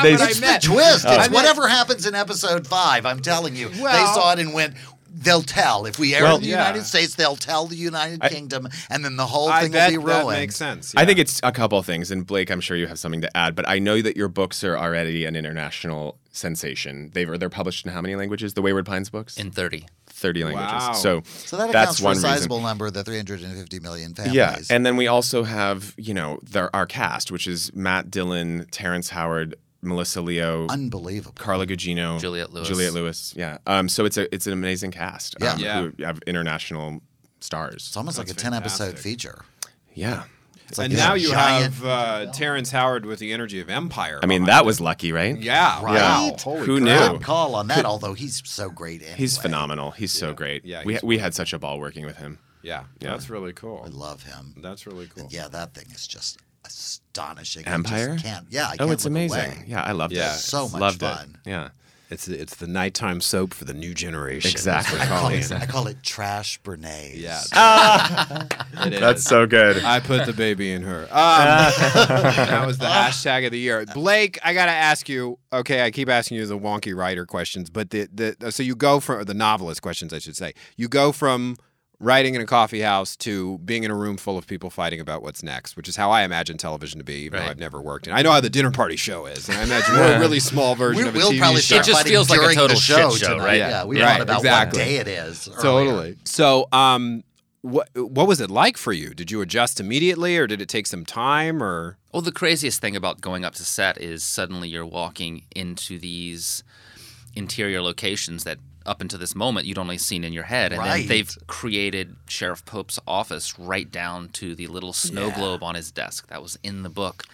they. 0.04 0.16
what 0.16 0.30
It's 0.30 0.42
meant. 0.42 0.62
the 0.62 0.68
twist. 0.68 1.06
I 1.06 1.16
It's 1.26 1.30
whatever 1.30 1.68
happens 1.68 2.06
in 2.06 2.16
episode 2.16 2.68
five. 2.68 3.06
I'm 3.06 3.22
telling 3.22 3.56
you. 3.56 3.70
they 3.70 3.82
saw 3.82 4.34
it 4.34 4.40
and 4.40 4.54
went, 4.54 4.76
they'll 5.18 5.42
tell 5.42 5.86
if 5.86 5.98
we 6.00 6.14
air 6.16 6.24
Well, 6.24 6.36
in 6.38 6.42
the 6.44 6.48
yeah. 6.50 6.66
United 6.68 6.84
States, 6.86 7.16
they'll 7.16 7.36
tell 7.36 7.66
the 7.66 7.76
United 7.76 8.20
I- 8.24 8.30
Kingdom, 8.30 8.68
and 8.90 9.04
then 9.04 9.16
the 9.16 9.26
whole 9.26 9.50
I 9.50 9.64
thing 9.64 9.72
bet 9.72 9.92
will 9.94 10.00
be 10.00 10.06
that 10.08 10.22
ruined. 10.24 10.40
makes 10.40 10.56
sense. 10.56 10.94
I 10.96 11.06
think 11.06 11.20
it's 11.20 11.40
a 11.44 11.52
couple 11.52 11.78
of 11.78 11.86
things, 11.86 12.12
and 12.12 12.26
Blake, 12.26 12.50
I'm 12.52 12.62
sure 12.62 12.78
you 12.78 12.88
have 12.88 13.00
something 13.00 13.22
to 13.22 13.38
add, 13.38 13.56
but 13.56 13.68
I 13.68 13.80
know 13.80 14.02
that 14.02 14.16
your 14.16 14.28
books 14.28 14.64
are 14.64 14.78
already 14.78 15.26
an 15.26 15.36
international 15.36 16.18
sensation. 16.32 17.10
They've 17.14 17.40
they're 17.40 17.50
published 17.50 17.86
in 17.86 17.92
how 17.92 18.02
many 18.02 18.16
languages? 18.16 18.54
The 18.54 18.62
Wayward 18.62 18.86
Pines 18.86 19.10
books 19.10 19.38
In 19.38 19.50
30. 19.52 19.86
thirty 20.06 20.44
languages. 20.44 20.72
Wow. 20.72 20.94
So 20.94 21.22
So 21.26 21.58
that 21.58 21.72
that's 21.72 22.00
accounts 22.00 22.02
one 22.02 22.16
for 22.16 22.20
a 22.28 22.30
reason. 22.30 22.38
sizable 22.38 22.62
number 22.62 22.86
of 22.88 22.94
the 22.94 23.04
350 23.04 23.80
million 23.80 24.14
families. 24.14 24.36
Yeah, 24.36 24.60
and 24.70 24.86
then 24.86 24.98
we 24.98 25.08
also 25.08 25.44
have 25.44 25.94
you 25.98 26.14
know 26.14 26.40
their, 26.44 26.74
our 26.76 26.86
cast, 26.86 27.32
which 27.32 27.48
is 27.48 27.74
Matt 27.76 28.12
Dillon, 28.12 28.68
Terrence 28.72 29.10
Howard, 29.10 29.56
Melissa 29.88 30.22
Leo, 30.22 30.68
unbelievable. 30.68 31.34
Carla 31.38 31.66
Gugino, 31.66 32.20
Juliette 32.20 32.54
Lewis. 32.54 32.68
Juliette 32.68 32.94
Lewis. 32.94 33.34
Yeah. 33.38 33.58
Um. 33.68 33.90
So 33.90 34.06
it's 34.06 34.18
a 34.18 34.34
it's 34.34 34.48
an 34.48 34.54
amazing 34.54 34.92
cast. 34.92 35.36
Yeah. 35.42 35.54
um, 35.54 35.60
Yeah. 35.60 35.82
Who 35.82 36.04
have 36.04 36.20
international 36.28 37.02
stars. 37.40 37.86
It's 37.88 37.98
almost 37.98 38.18
like 38.18 38.28
a 38.28 38.34
That's 38.34 38.44
10 38.44 38.54
episode 38.54 38.98
feature. 39.00 39.46
Yeah. 39.94 40.24
It's 40.70 40.78
like 40.78 40.90
and 40.90 40.98
now 40.98 41.14
you 41.14 41.32
have 41.32 41.86
uh, 41.86 42.26
Terrence 42.34 42.72
Howard 42.72 43.06
with 43.06 43.20
the 43.20 43.32
energy 43.32 43.62
of 43.62 43.70
Empire. 43.70 44.20
I 44.22 44.26
mean, 44.26 44.44
that 44.46 44.64
it. 44.64 44.66
was 44.66 44.82
lucky, 44.82 45.14
right? 45.14 45.38
yeah. 45.40 45.82
Right? 45.82 45.96
Wow. 45.96 46.36
Holy 46.38 46.66
Who 46.66 46.82
crap. 46.82 47.12
knew? 47.14 47.20
Call 47.20 47.56
on 47.56 47.68
that, 47.68 47.86
although 47.86 48.14
he's 48.14 48.42
so 48.46 48.70
great 48.70 49.02
anyway. 49.02 49.16
He's 49.18 49.38
phenomenal. 49.38 49.92
He's 49.92 50.12
so 50.12 50.34
great. 50.34 50.66
Yeah, 50.66 50.84
we 50.84 50.94
he's 50.96 51.04
we 51.04 51.18
had 51.20 51.34
such 51.34 51.54
a 51.54 51.60
ball 51.60 51.80
working 51.80 52.06
with 52.06 52.18
him. 52.18 52.40
Yeah, 52.64 52.84
Yeah. 53.00 53.12
that's 53.12 53.30
really 53.30 53.54
cool. 53.54 53.82
I 53.86 53.88
love 53.88 54.24
him. 54.24 54.56
That's 54.62 54.86
really 54.86 55.08
cool. 55.08 55.28
Yeah, 55.32 55.48
that 55.48 55.74
thing 55.74 55.86
is 55.94 56.06
just 56.06 56.40
astonishing. 56.68 57.68
I 57.68 57.72
Empire? 57.72 58.14
just 58.14 58.26
can't. 58.26 58.46
Yeah, 58.50 58.68
I 58.68 58.74
oh, 58.74 58.78
can't 58.78 58.92
it's 58.92 59.06
look 59.06 59.12
amazing. 59.12 59.40
away. 59.40 59.64
Yeah, 59.68 59.82
I 59.84 59.92
loved 59.94 60.14
Yeah. 60.14 60.34
it. 60.34 60.38
So 60.38 60.70
much 60.70 60.80
loved 60.82 61.00
fun. 61.00 61.38
It. 61.46 61.50
Yeah. 61.50 61.70
It's 62.10 62.26
the, 62.26 62.40
it's 62.40 62.56
the 62.56 62.68
nighttime 62.68 63.20
soap 63.20 63.54
for 63.54 63.66
the 63.66 63.74
new 63.74 63.94
generation. 63.94 64.50
Exactly. 64.50 64.98
That's 64.98 65.12
I 65.12 65.20
call 65.20 65.30
it, 65.30 65.52
I 65.52 65.66
call 65.66 65.88
it 65.88 65.98
trash 66.04 66.58
bernays. 66.62 67.18
Yeah. 67.18 67.42
Ah! 67.54 68.46
it. 68.86 68.94
It 68.94 69.00
That's 69.02 69.24
so 69.24 69.46
good. 69.46 69.84
I 69.84 70.00
put 70.00 70.26
the 70.26 70.32
baby 70.32 70.72
in 70.72 70.84
her. 70.84 71.02
Um, 71.02 71.08
that 71.12 72.64
was 72.66 72.78
the 72.78 72.86
hashtag 72.86 73.46
of 73.46 73.52
the 73.52 73.60
year. 73.60 73.86
Blake, 73.94 74.40
I 74.44 74.54
gotta 74.54 74.72
ask 74.72 75.10
you. 75.10 75.38
Okay, 75.52 75.84
I 75.84 75.92
keep 75.92 76.08
asking 76.08 76.38
you 76.38 76.46
the 76.46 76.58
wonky 76.58 76.96
writer 76.96 77.26
questions, 77.26 77.70
but 77.70 77.90
the 77.90 78.08
the 78.14 78.52
so 78.52 78.64
you 78.64 78.76
go 78.76 79.00
from 79.02 79.20
or 79.20 79.26
the 79.26 79.34
novelist 79.34 79.82
questions, 79.82 80.14
I 80.14 80.20
should 80.20 80.38
say. 80.38 80.54
You 80.78 80.88
go 80.88 81.12
from 81.12 81.58
writing 82.00 82.36
in 82.36 82.42
a 82.42 82.46
coffee 82.46 82.82
house 82.82 83.16
to 83.16 83.58
being 83.60 83.84
in 83.84 83.90
a 83.90 83.96
room 83.96 84.18
full 84.18 84.38
of 84.38 84.46
people 84.46 84.70
fighting 84.70 85.00
about 85.00 85.24
what's 85.24 85.42
next, 85.42 85.76
which 85.76 85.88
is 85.88 85.96
how 85.96 86.12
I 86.12 86.22
imagine 86.24 86.58
television 86.58 87.00
to 87.00 87.04
be, 87.04 87.16
even 87.26 87.40
though 87.40 87.48
I've 87.48 87.58
never 87.58 87.82
worked 87.82 88.06
in. 88.08 88.14
I 88.14 88.22
know 88.22 88.32
how 88.32 88.40
the 88.40 88.50
dinner 88.52 88.70
party 88.72 88.96
show 88.96 89.26
is, 89.26 89.50
and 89.50 89.58
I 89.58 89.64
imagine 89.64 89.96
we're 89.96 90.16
a 90.18 90.20
really 90.20 90.40
small 90.40 90.76
version 90.76 91.04
We, 91.04 91.10
of 91.10 91.16
a 91.16 91.18
we'll 91.18 91.32
TV 91.32 91.40
probably 91.40 91.62
show. 91.62 91.78
It 91.78 91.86
just 91.86 92.08
feels 92.08 92.30
like 92.30 92.40
a 92.42 92.54
total 92.54 92.78
show, 92.78 93.10
show, 93.12 93.34
tonight. 93.34 93.46
right? 93.46 93.58
Yeah, 93.58 93.86
we 93.86 94.00
Right, 94.00 94.14
thought 94.14 94.22
about 94.22 94.38
exactly. 94.40 94.80
what 94.80 94.86
day 94.86 94.96
it 94.98 95.08
is. 95.08 95.48
earlier. 95.48 95.62
Totally. 95.62 96.16
So, 96.26 96.68
um, 96.72 97.24
what 97.62 97.90
what 97.96 98.28
was 98.28 98.40
it 98.40 98.52
like 98.52 98.78
for 98.78 98.94
you? 98.94 99.16
Did 99.16 99.32
you 99.32 99.42
adjust 99.42 99.80
immediately, 99.80 100.38
or 100.38 100.46
did 100.46 100.62
it 100.62 100.70
take 100.70 100.86
some 100.86 101.04
time? 101.04 101.62
Or 101.64 101.98
Well, 102.14 102.22
the 102.22 102.32
craziest 102.32 102.80
thing 102.80 102.96
about 102.96 103.20
going 103.22 103.44
up 103.44 103.56
to 103.56 103.64
set 103.66 103.98
is 104.00 104.24
suddenly 104.24 104.70
you're 104.70 104.86
walking 104.86 105.44
into 105.56 105.98
these 105.98 106.64
interior 107.36 107.82
locations 107.82 108.44
that 108.44 108.60
up 108.88 109.02
until 109.02 109.20
this 109.20 109.36
moment 109.36 109.68
you'd 109.68 109.78
only 109.78 109.98
seen 109.98 110.24
in 110.24 110.34
your 110.34 110.44
head. 110.46 110.72
And 110.72 110.80
Right. 110.80 111.00
then 111.00 111.08
they've 111.08 111.38
created 111.48 112.16
Sheriff 112.28 112.66
Pope's 112.66 113.00
office 113.08 113.60
right 113.60 113.90
down 113.92 114.30
to 114.30 114.56
the 114.56 114.68
little 114.68 114.94
snow 114.94 115.28
Yeah. 115.28 115.36
globe 115.36 115.64
on 115.64 115.76
his 115.76 115.92
desk 115.92 116.28
that 116.28 116.42
was 116.42 116.58
in 116.64 116.84
the 116.84 116.90
book 116.90 117.26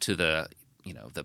to 0.00 0.14
the, 0.14 0.48
you 0.84 0.94
know, 0.94 1.10
the 1.14 1.24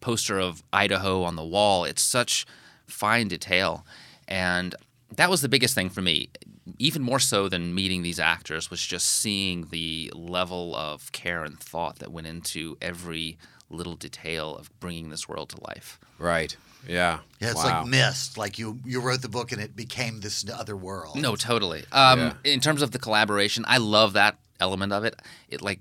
poster 0.00 0.38
of 0.38 0.62
Idaho 0.72 1.22
on 1.24 1.36
the 1.36 1.44
wall. 1.44 1.84
It's 1.84 2.02
such 2.02 2.46
fine 2.86 3.28
detail. 3.28 3.84
And 4.28 4.74
that 5.16 5.28
was 5.30 5.40
the 5.40 5.48
biggest 5.48 5.74
thing 5.74 5.90
for 5.90 6.00
me. 6.02 6.30
Even 6.78 7.02
more 7.02 7.20
so 7.20 7.48
than 7.48 7.74
meeting 7.74 8.02
these 8.02 8.18
actors 8.18 8.70
was 8.70 8.80
just 8.84 9.06
seeing 9.06 9.68
the 9.70 10.10
level 10.14 10.74
of 10.74 11.12
care 11.12 11.44
and 11.44 11.58
thought 11.60 11.98
that 11.98 12.10
went 12.10 12.26
into 12.26 12.76
every 12.80 13.36
little 13.74 13.96
detail 13.96 14.56
of 14.56 14.70
bringing 14.80 15.10
this 15.10 15.28
world 15.28 15.48
to 15.50 15.60
life. 15.62 15.98
right? 16.18 16.56
Yeah. 16.86 17.20
Yeah, 17.40 17.50
it's 17.52 17.56
Wow. 17.64 17.80
like 17.80 17.88
mist. 17.88 18.36
Like 18.38 18.58
you, 18.58 18.78
you 18.84 19.00
wrote 19.00 19.22
the 19.22 19.28
book 19.28 19.52
and 19.52 19.60
it 19.60 19.74
became 19.74 20.20
this 20.20 20.44
other 20.50 20.76
world. 20.76 21.16
No, 21.16 21.34
totally. 21.34 21.84
Um, 21.92 22.18
Yeah. 22.18 22.32
In 22.44 22.60
terms 22.60 22.82
of 22.82 22.90
the 22.92 22.98
collaboration, 22.98 23.64
I 23.66 23.78
love 23.78 24.12
that 24.12 24.36
element 24.60 24.92
of 24.92 25.04
it. 25.04 25.14
It 25.48 25.60
like 25.62 25.80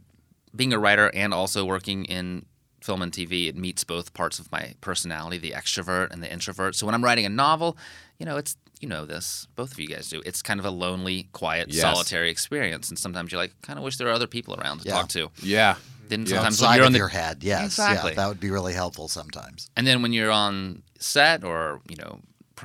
being 0.56 0.72
a 0.74 0.80
writer 0.80 1.12
and 1.14 1.34
also 1.34 1.66
working 1.66 2.06
in 2.06 2.46
film 2.82 3.02
and 3.02 3.12
TV. 3.12 3.48
It 3.48 3.56
meets 3.56 3.84
both 3.84 4.14
parts 4.14 4.40
of 4.40 4.52
my 4.52 4.74
personality, 4.82 5.38
the 5.38 5.52
extrovert 5.52 6.12
and 6.12 6.22
the 6.24 6.32
introvert. 6.32 6.76
So 6.76 6.86
when 6.86 6.96
I'm 6.96 7.04
writing 7.04 7.26
a 7.26 7.30
novel, 7.30 7.78
you 8.18 8.26
know, 8.26 8.38
it's 8.38 8.56
you 8.82 8.90
know 8.90 9.06
this, 9.06 9.48
both 9.56 9.72
of 9.72 9.80
you 9.80 9.88
guys 9.88 10.10
do. 10.10 10.22
It's 10.26 10.42
kind 10.42 10.60
of 10.60 10.66
a 10.66 10.70
lonely, 10.70 11.30
quiet, 11.32 11.70
Yes. 11.70 11.82
solitary 11.82 12.30
experience, 12.30 12.90
and 12.90 13.00
sometimes 13.00 13.32
you're 13.32 13.40
like, 13.40 13.54
kind 13.62 13.80
of 13.80 13.86
wish 13.86 13.96
there 13.98 14.08
were 14.08 14.14
other 14.14 14.28
people 14.28 14.56
around 14.60 14.80
to 14.82 14.86
Yeah. 14.88 14.94
talk 14.96 15.08
to. 15.10 15.32
Yeah. 15.42 15.76
Then 16.10 16.22
Yeah. 16.26 16.36
sometimes 16.36 16.62
when 16.62 16.72
you're 16.76 16.82
of 16.84 16.86
on 16.88 16.92
the 16.94 16.98
your 17.00 17.08
head, 17.08 17.44
yes, 17.44 17.66
Exactly. 17.66 18.12
yeah, 18.12 18.16
that 18.16 18.28
would 18.28 18.40
be 18.40 18.50
really 18.52 18.74
helpful 18.74 19.08
sometimes. 19.08 19.70
And 19.78 19.86
then 19.88 20.02
when 20.02 20.14
you're 20.14 20.32
on 20.32 20.84
set 21.00 21.44
or, 21.44 21.82
you 21.90 21.96
know, 21.98 22.20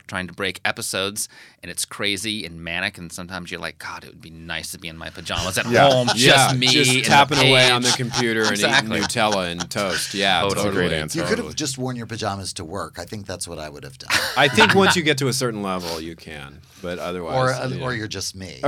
trying 0.06 0.26
to 0.26 0.32
break 0.32 0.60
episodes 0.64 1.28
and 1.62 1.70
it's 1.70 1.84
crazy 1.84 2.44
and 2.44 2.62
manic 2.62 2.98
and 2.98 3.10
sometimes 3.12 3.50
you're 3.50 3.60
like, 3.60 3.78
God, 3.78 4.04
it 4.04 4.10
would 4.10 4.20
be 4.20 4.30
nice 4.30 4.70
to 4.72 4.78
be 4.78 4.88
in 4.88 4.96
my 4.96 5.10
pajamas 5.10 5.56
at 5.58 5.66
Yeah. 5.70 5.90
home, 5.90 6.08
just 6.08 6.20
yeah. 6.20 6.52
me. 6.56 6.66
just 6.68 7.04
tapping 7.04 7.38
away 7.38 7.70
on 7.70 7.82
the 7.82 7.90
computer 7.96 8.42
Exactly. 8.42 8.96
and 8.96 9.04
eating 9.04 9.08
Nutella 9.22 9.50
and 9.50 9.70
toast. 9.70 10.14
Yeah, 10.14 10.42
Totally. 10.42 10.64
totally. 10.64 10.88
Great 10.88 10.92
answer. 10.92 11.20
You 11.20 11.24
could 11.26 11.38
have 11.38 11.54
just 11.54 11.78
worn 11.78 11.96
your 11.96 12.06
pajamas 12.06 12.52
to 12.54 12.64
work. 12.64 12.98
I 12.98 13.04
think 13.04 13.26
that's 13.26 13.48
what 13.48 13.58
I 13.58 13.68
would 13.68 13.84
have 13.84 13.98
done. 13.98 14.10
I 14.36 14.48
think 14.48 14.74
once 14.74 14.94
you 14.96 15.02
get 15.10 15.18
to 15.18 15.28
a 15.28 15.32
certain 15.32 15.62
level, 15.62 16.00
you 16.00 16.14
can, 16.16 16.60
but 16.82 16.98
or 16.98 17.02
otherwise, 17.02 17.58
uh, 17.58 17.68
you 17.70 17.76
know. 17.80 17.84
or 17.84 17.94
you're 17.94 18.08
just 18.08 18.34
me. 18.36 18.60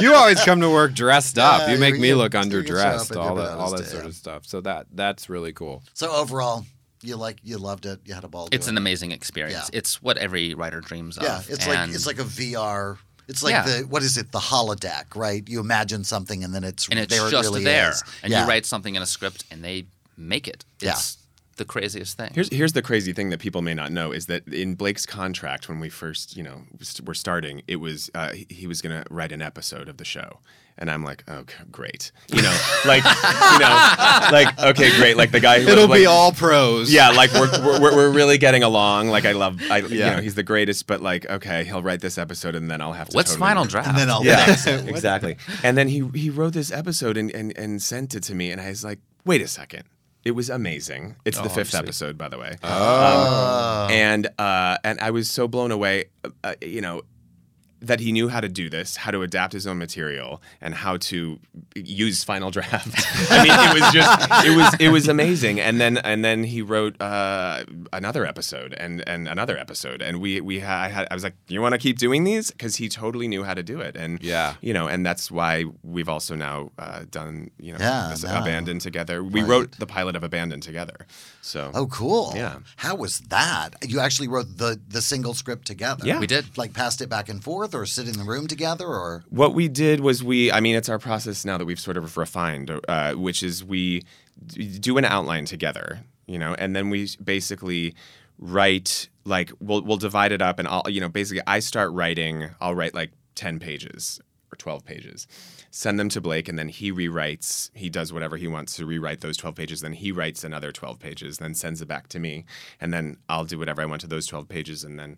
You 0.00 0.14
always 0.14 0.40
come 0.44 0.60
to 0.60 0.70
work 0.70 0.94
dressed 0.94 1.38
up. 1.38 1.62
Yeah, 1.66 1.74
you 1.74 1.78
make 1.80 1.98
me 1.98 2.14
look 2.14 2.34
you 2.34 2.40
get 2.40 2.44
show 2.68 2.74
up 2.80 3.02
underdressed. 3.02 3.16
All 3.16 3.34
that, 3.36 3.50
all 3.52 3.70
that 3.76 3.86
sort 3.86 4.04
of 4.06 4.14
stuff. 4.14 4.44
So 4.46 4.60
that 4.62 4.86
that's 4.92 5.28
really 5.28 5.52
cool. 5.52 5.82
So 5.94 6.10
overall, 6.12 6.64
you 7.06 7.16
like 7.16 7.38
you 7.42 7.58
loved 7.58 7.86
it. 7.86 8.00
You 8.04 8.14
had 8.14 8.24
a 8.24 8.28
ball. 8.28 8.48
It's 8.52 8.66
doing 8.66 8.74
an 8.74 8.78
it. 8.78 8.80
amazing 8.82 9.12
experience. 9.12 9.70
Yeah. 9.72 9.78
It's 9.78 10.02
what 10.02 10.18
every 10.18 10.54
writer 10.54 10.80
dreams 10.80 11.18
Yeah, 11.20 11.38
of. 11.38 11.50
it's 11.50 11.66
like 11.66 11.88
it's 11.90 12.06
like 12.06 12.18
a 12.18 12.24
VR. 12.24 12.98
It's 13.28 13.42
like 13.42 13.52
Yeah. 13.52 13.62
the 13.64 13.86
what 13.86 14.02
is 14.02 14.16
it? 14.18 14.32
The 14.32 14.38
holodeck, 14.38 15.14
right? 15.16 15.46
You 15.48 15.60
imagine 15.60 16.04
something 16.04 16.44
and 16.44 16.54
then 16.54 16.64
it's 16.64 16.88
and 16.88 16.98
it's 16.98 17.16
there. 17.16 17.30
just 17.30 17.48
it 17.48 17.50
really 17.52 17.64
there. 17.64 17.90
is. 17.90 18.02
And 18.22 18.30
yeah. 18.32 18.42
you 18.42 18.48
write 18.48 18.66
something 18.66 18.94
in 18.94 19.02
a 19.02 19.06
script 19.06 19.44
and 19.50 19.64
they 19.64 19.86
make 20.16 20.46
it. 20.48 20.64
Yeah. 20.80 20.92
It's 20.92 21.18
the 21.56 21.64
craziest 21.64 22.16
thing. 22.16 22.32
Here's 22.34 22.48
here's 22.52 22.72
the 22.72 22.82
crazy 22.82 23.12
thing 23.12 23.30
that 23.30 23.38
people 23.40 23.62
may 23.62 23.74
not 23.74 23.92
know 23.92 24.12
is 24.12 24.26
that 24.26 24.46
in 24.48 24.74
Blake's 24.74 25.06
contract 25.06 25.68
when 25.68 25.78
we 25.80 25.88
first 25.88 26.36
you 26.36 26.42
know 26.42 26.62
st- 26.80 27.06
were 27.06 27.14
starting, 27.14 27.62
it 27.68 27.76
was 27.76 28.10
uh, 28.14 28.32
he, 28.32 28.46
he 28.50 28.66
was 28.66 28.82
gonna 28.82 29.04
write 29.10 29.32
an 29.32 29.40
episode 29.40 29.88
of 29.88 29.96
the 29.98 30.04
show, 30.04 30.40
and 30.78 30.90
I'm 30.90 31.04
like, 31.04 31.22
okay, 31.28 31.62
great, 31.70 32.10
you 32.32 32.42
know, 32.42 32.56
like 32.84 33.04
you 33.04 33.58
know, 33.60 34.28
like 34.32 34.58
okay, 34.58 34.90
great, 34.98 35.16
like 35.16 35.30
the 35.30 35.40
guy 35.40 35.60
who 35.60 35.68
It'll 35.68 35.86
like, 35.88 36.00
be 36.00 36.06
all 36.06 36.32
pros. 36.32 36.92
Yeah, 36.92 37.10
like 37.10 37.32
we're, 37.32 37.50
we're 37.64 37.80
we're- 37.80 37.94
we're 37.96 38.10
really 38.10 38.38
getting 38.38 38.62
along. 38.62 39.08
Like 39.08 39.24
I 39.24 39.32
love, 39.32 39.60
I 39.70 39.78
you 39.78 39.98
know, 40.00 40.20
he's 40.20 40.34
the 40.34 40.42
greatest. 40.42 40.86
But 40.86 41.00
like, 41.00 41.24
okay, 41.30 41.64
he'll 41.64 41.82
write 41.82 42.00
this 42.00 42.18
episode, 42.18 42.54
and 42.54 42.70
then 42.70 42.80
I'll 42.80 42.92
have 42.92 43.08
to. 43.10 43.14
What's 43.16 43.30
totally 43.32 43.48
final 43.48 43.64
draft? 43.66 43.88
and 43.88 43.96
then 43.96 44.10
I'll 44.10 44.24
yeah, 44.24 44.50
exactly. 44.66 45.36
And 45.62 45.78
then 45.78 45.88
he 45.88 46.08
he 46.14 46.28
wrote 46.30 46.52
this 46.54 46.72
episode 46.72 47.16
and, 47.16 47.30
and 47.30 47.56
and 47.56 47.80
sent 47.80 48.14
it 48.14 48.22
to 48.24 48.34
me, 48.34 48.50
and 48.50 48.60
I 48.60 48.68
was 48.70 48.82
like, 48.84 48.98
wait 49.24 49.40
a 49.42 49.48
second. 49.48 49.84
It 50.24 50.30
was 50.30 50.48
amazing. 50.48 51.16
It's 51.26 51.36
the 51.38 51.44
Oh, 51.44 51.48
fifth 51.50 51.74
episode, 51.74 52.16
by 52.16 52.30
the 52.30 52.38
way. 52.38 52.56
Oh. 52.62 53.84
Um, 53.84 53.90
and 53.92 54.26
uh, 54.38 54.78
and 54.82 54.98
I 55.00 55.10
was 55.10 55.30
so 55.30 55.46
blown 55.46 55.70
away, 55.70 56.06
uh, 56.42 56.54
you 56.62 56.80
know, 56.80 57.02
that 57.86 58.00
he 58.00 58.12
knew 58.12 58.28
how 58.28 58.40
to 58.40 58.48
do 58.48 58.68
this, 58.70 58.96
how 58.96 59.10
to 59.10 59.22
adapt 59.22 59.52
his 59.52 59.66
own 59.66 59.78
material, 59.78 60.42
and 60.60 60.74
how 60.74 60.96
to 60.98 61.38
use 61.74 62.24
Final 62.24 62.50
Draft. 62.50 62.88
I 63.30 63.42
mean, 63.44 63.52
it 63.52 63.74
was 63.82 63.92
just 63.92 64.46
it 64.46 64.56
was 64.56 64.74
it 64.80 64.88
was 64.90 65.08
amazing. 65.08 65.60
And 65.60 65.80
then 65.80 65.98
and 65.98 66.24
then 66.24 66.44
he 66.44 66.62
wrote 66.62 67.00
uh, 67.00 67.64
another 67.92 68.26
episode 68.26 68.74
and 68.74 69.06
and 69.08 69.28
another 69.28 69.56
episode, 69.58 70.02
and 70.02 70.20
we 70.20 70.40
we 70.40 70.60
had 70.60 70.84
I, 70.84 70.88
had, 70.88 71.08
I 71.10 71.14
was 71.14 71.24
like, 71.24 71.34
you 71.48 71.60
want 71.60 71.72
to 71.72 71.78
keep 71.78 71.98
doing 71.98 72.24
these 72.24 72.50
because 72.50 72.76
he 72.76 72.88
totally 72.88 73.28
knew 73.28 73.44
how 73.44 73.54
to 73.54 73.62
do 73.62 73.80
it, 73.80 73.96
and 73.96 74.22
Yeah. 74.22 74.54
you 74.60 74.72
know, 74.72 74.86
and 74.88 75.04
that's 75.04 75.30
why 75.30 75.64
we've 75.82 76.08
also 76.08 76.34
now 76.34 76.70
uh, 76.78 77.04
done 77.10 77.50
you 77.58 77.72
know 77.72 77.78
Yeah, 77.80 78.08
this 78.10 78.24
no. 78.24 78.38
Abandoned 78.40 78.80
together. 78.80 79.22
We 79.22 79.40
Right. 79.40 79.48
wrote 79.50 79.78
the 79.78 79.86
pilot 79.86 80.16
of 80.16 80.24
Abandoned 80.24 80.62
together. 80.62 81.06
So 81.42 81.70
Oh, 81.74 81.86
cool. 81.86 82.32
Yeah. 82.34 82.58
How 82.76 82.94
was 82.94 83.20
that? 83.28 83.74
You 83.86 84.00
actually 84.00 84.28
wrote 84.28 84.56
the 84.58 84.80
the 84.88 85.02
single 85.02 85.34
script 85.34 85.66
together. 85.66 86.06
Yeah. 86.06 86.18
We 86.18 86.26
did. 86.26 86.56
Like 86.56 86.72
passed 86.72 87.00
it 87.00 87.08
back 87.08 87.28
and 87.28 87.42
forth, 87.42 87.73
or 87.74 87.86
sit 87.86 88.08
in 88.08 88.16
the 88.18 88.24
room 88.24 88.46
together, 88.46 88.86
or 88.86 89.24
What 89.28 89.54
we 89.54 89.68
did 89.68 90.00
was 90.00 90.22
we, 90.22 90.52
I 90.52 90.60
mean, 90.60 90.76
it's 90.76 90.88
our 90.88 90.98
process 90.98 91.44
now 91.44 91.58
that 91.58 91.64
we've 91.64 91.80
sort 91.80 91.96
of 91.96 92.16
refined, 92.16 92.70
uh, 92.88 93.14
which 93.14 93.42
is 93.42 93.64
we 93.64 94.02
do 94.80 94.98
an 94.98 95.04
outline 95.04 95.44
together, 95.44 96.00
you 96.26 96.38
know, 96.38 96.54
and 96.54 96.74
then 96.74 96.90
we 96.90 97.08
basically 97.22 97.94
write 98.38 99.08
like 99.24 99.52
we'll 99.60 99.82
we'll 99.82 99.96
divide 99.96 100.32
it 100.32 100.42
up, 100.42 100.58
and 100.58 100.68
I'll 100.68 100.82
you 100.88 101.00
know 101.00 101.08
basically 101.08 101.42
I 101.46 101.60
start 101.60 101.92
writing, 101.92 102.50
I'll 102.60 102.74
write 102.74 102.94
like 102.94 103.12
ten 103.34 103.58
pages 103.58 104.20
or 104.52 104.56
twelve 104.56 104.84
pages, 104.84 105.26
send 105.70 105.98
them 105.98 106.08
to 106.10 106.20
Blake, 106.20 106.48
and 106.48 106.58
then 106.58 106.68
he 106.68 106.92
rewrites. 106.92 107.70
He 107.74 107.88
does 107.88 108.12
whatever 108.12 108.36
he 108.36 108.48
wants 108.48 108.76
to 108.76 108.86
rewrite 108.86 109.20
those 109.20 109.36
twelve 109.36 109.54
pages. 109.54 109.80
Then 109.80 109.94
he 109.94 110.12
writes 110.12 110.44
another 110.44 110.72
twelve 110.72 110.98
pages, 110.98 111.38
then 111.38 111.54
sends 111.54 111.80
it 111.80 111.88
back 111.88 112.08
to 112.08 112.18
me, 112.18 112.44
and 112.80 112.92
then 112.92 113.18
I'll 113.28 113.44
do 113.44 113.58
whatever 113.58 113.82
I 113.82 113.86
want 113.86 114.00
to 114.02 114.06
those 114.06 114.26
twelve 114.26 114.48
pages, 114.48 114.84
and 114.84 114.98
then 114.98 115.16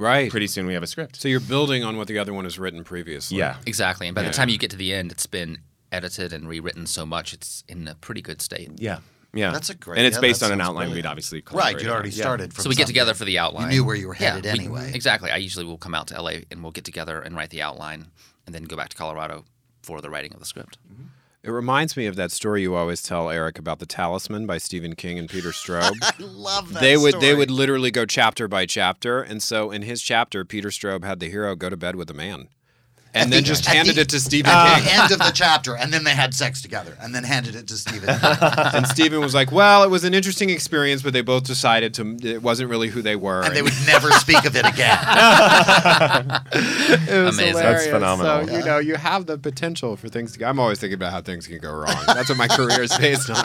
Right. 0.00 0.30
pretty 0.30 0.46
soon 0.46 0.66
we 0.66 0.74
have 0.74 0.82
a 0.82 0.86
script. 0.86 1.20
So 1.20 1.28
you're 1.28 1.40
building 1.40 1.84
on 1.84 1.96
what 1.96 2.08
the 2.08 2.18
other 2.18 2.32
one 2.32 2.44
has 2.44 2.58
written 2.58 2.82
previously. 2.84 3.38
Yeah. 3.38 3.56
Exactly. 3.66 4.08
And 4.08 4.14
by 4.14 4.22
Yeah. 4.22 4.28
the 4.28 4.34
time 4.34 4.48
you 4.48 4.58
get 4.58 4.70
to 4.70 4.76
the 4.76 4.92
end, 4.94 5.12
it's 5.12 5.26
been 5.26 5.58
edited 5.92 6.32
and 6.32 6.48
rewritten 6.48 6.86
so 6.86 7.04
much, 7.04 7.32
it's 7.34 7.64
in 7.68 7.86
a 7.86 7.94
pretty 7.96 8.22
good 8.22 8.40
state. 8.40 8.70
Yeah. 8.76 9.00
Yeah. 9.34 9.50
That's 9.52 9.70
a 9.70 9.74
great- 9.74 9.98
And 9.98 10.06
it's 10.06 10.16
yeah, 10.16 10.20
based 10.22 10.42
on 10.42 10.50
an 10.52 10.60
outline 10.60 10.86
brilliant. 10.88 10.94
we'd 11.04 11.06
obviously 11.06 11.42
Right, 11.52 11.78
you'd 11.80 11.88
already 11.90 12.08
on. 12.10 12.14
Yeah. 12.16 12.22
started 12.22 12.52
from 12.54 12.62
So 12.64 12.68
we 12.68 12.74
get 12.74 12.86
together 12.86 13.14
for 13.14 13.24
the 13.24 13.38
outline. 13.38 13.70
You 13.70 13.78
knew 13.80 13.84
where 13.84 13.94
you 13.96 14.08
were 14.08 14.16
Yeah, 14.18 14.34
headed 14.34 14.44
we- 14.44 14.50
anyway. 14.50 14.90
exactly. 14.94 15.30
I 15.30 15.36
usually 15.36 15.64
will 15.66 15.78
come 15.78 15.94
out 15.94 16.08
to 16.08 16.14
LA 16.20 16.44
and 16.50 16.62
we'll 16.62 16.72
get 16.72 16.84
together 16.84 17.20
and 17.20 17.36
write 17.36 17.50
the 17.50 17.62
outline 17.62 18.06
and 18.46 18.54
then 18.54 18.64
go 18.64 18.76
back 18.76 18.88
to 18.88 18.96
Colorado 18.96 19.44
for 19.82 20.00
the 20.00 20.08
writing 20.10 20.32
of 20.32 20.40
the 20.40 20.46
script. 20.46 20.78
Mm-hmm. 20.92 21.04
It 21.42 21.50
reminds 21.50 21.96
me 21.96 22.04
of 22.04 22.16
that 22.16 22.32
story 22.32 22.60
you 22.60 22.74
always 22.74 23.02
tell 23.02 23.30
Eric 23.30 23.58
about 23.58 23.78
the 23.78 23.86
Talisman 23.86 24.46
by 24.46 24.58
Stephen 24.58 24.94
King 24.94 25.18
and 25.18 25.26
Peter 25.26 25.50
Straub. 25.52 25.96
I 26.02 26.12
love 26.18 26.74
that 26.74 26.80
they 26.80 26.98
would 26.98 27.18
they 27.20 27.34
would 27.34 27.50
literally 27.50 27.90
go 27.90 28.04
chapter 28.04 28.46
by 28.46 28.66
chapter, 28.66 29.22
and 29.22 29.42
so 29.42 29.70
in 29.70 29.80
his 29.82 30.02
chapter, 30.02 30.44
Peter 30.44 30.68
Straub 30.68 31.02
had 31.02 31.18
the 31.18 31.30
hero 31.30 31.56
go 31.56 31.70
to 31.70 31.78
bed 31.78 31.96
with 31.96 32.10
a 32.10 32.14
man, 32.14 32.48
and 33.14 33.32
then 33.32 33.42
the- 33.42 33.48
just 33.48 33.66
handed 33.66 33.96
the- 33.96 34.02
it 34.02 34.08
to 34.10 34.20
Stephen 34.20 34.50
at 34.52 34.76
King. 34.76 34.84
the 34.84 34.92
end 34.92 35.10
of 35.12 35.18
the 35.18 35.30
chapter, 35.34 35.76
and 35.76 35.92
then 35.92 36.04
they 36.04 36.14
had 36.14 36.32
sex 36.34 36.62
together, 36.62 36.96
and 37.00 37.14
then 37.14 37.24
handed 37.24 37.54
it 37.56 37.66
to 37.68 37.76
Stephen. 37.76 38.08
and 38.22 38.86
Stephen 38.86 39.20
was 39.20 39.34
like, 39.34 39.50
"Well, 39.52 39.82
it 39.84 39.90
was 39.90 40.04
an 40.04 40.14
interesting 40.14 40.50
experience, 40.50 41.02
but 41.02 41.12
they 41.12 41.20
both 41.22 41.44
decided 41.44 41.94
to. 41.94 42.16
It 42.22 42.42
wasn't 42.42 42.70
really 42.70 42.88
who 42.88 43.02
they 43.02 43.16
were, 43.16 43.42
and 43.42 43.54
they 43.54 43.62
would 43.62 43.74
never 43.86 44.10
speak 44.12 44.44
of 44.44 44.54
it 44.56 44.66
again. 44.66 44.98
it 46.52 47.24
was 47.24 47.38
Amazing. 47.38 47.46
hilarious. 47.48 47.82
That's 47.84 47.86
phenomenal. 47.86 48.46
So 48.46 48.56
you 48.58 48.64
know, 48.64 48.78
you 48.78 48.94
have 48.96 49.26
the 49.26 49.38
potential 49.38 49.96
for 49.96 50.08
things 50.08 50.32
to. 50.32 50.38
go 50.38 50.46
I'm 50.48 50.58
always 50.58 50.78
thinking 50.78 50.94
about 50.94 51.12
how 51.12 51.20
things 51.20 51.46
can 51.46 51.58
go 51.58 51.72
wrong. 51.72 51.96
That's 52.06 52.28
what 52.28 52.38
my 52.38 52.48
career 52.48 52.82
is 52.82 52.96
based 52.98 53.30
on. 53.30 53.44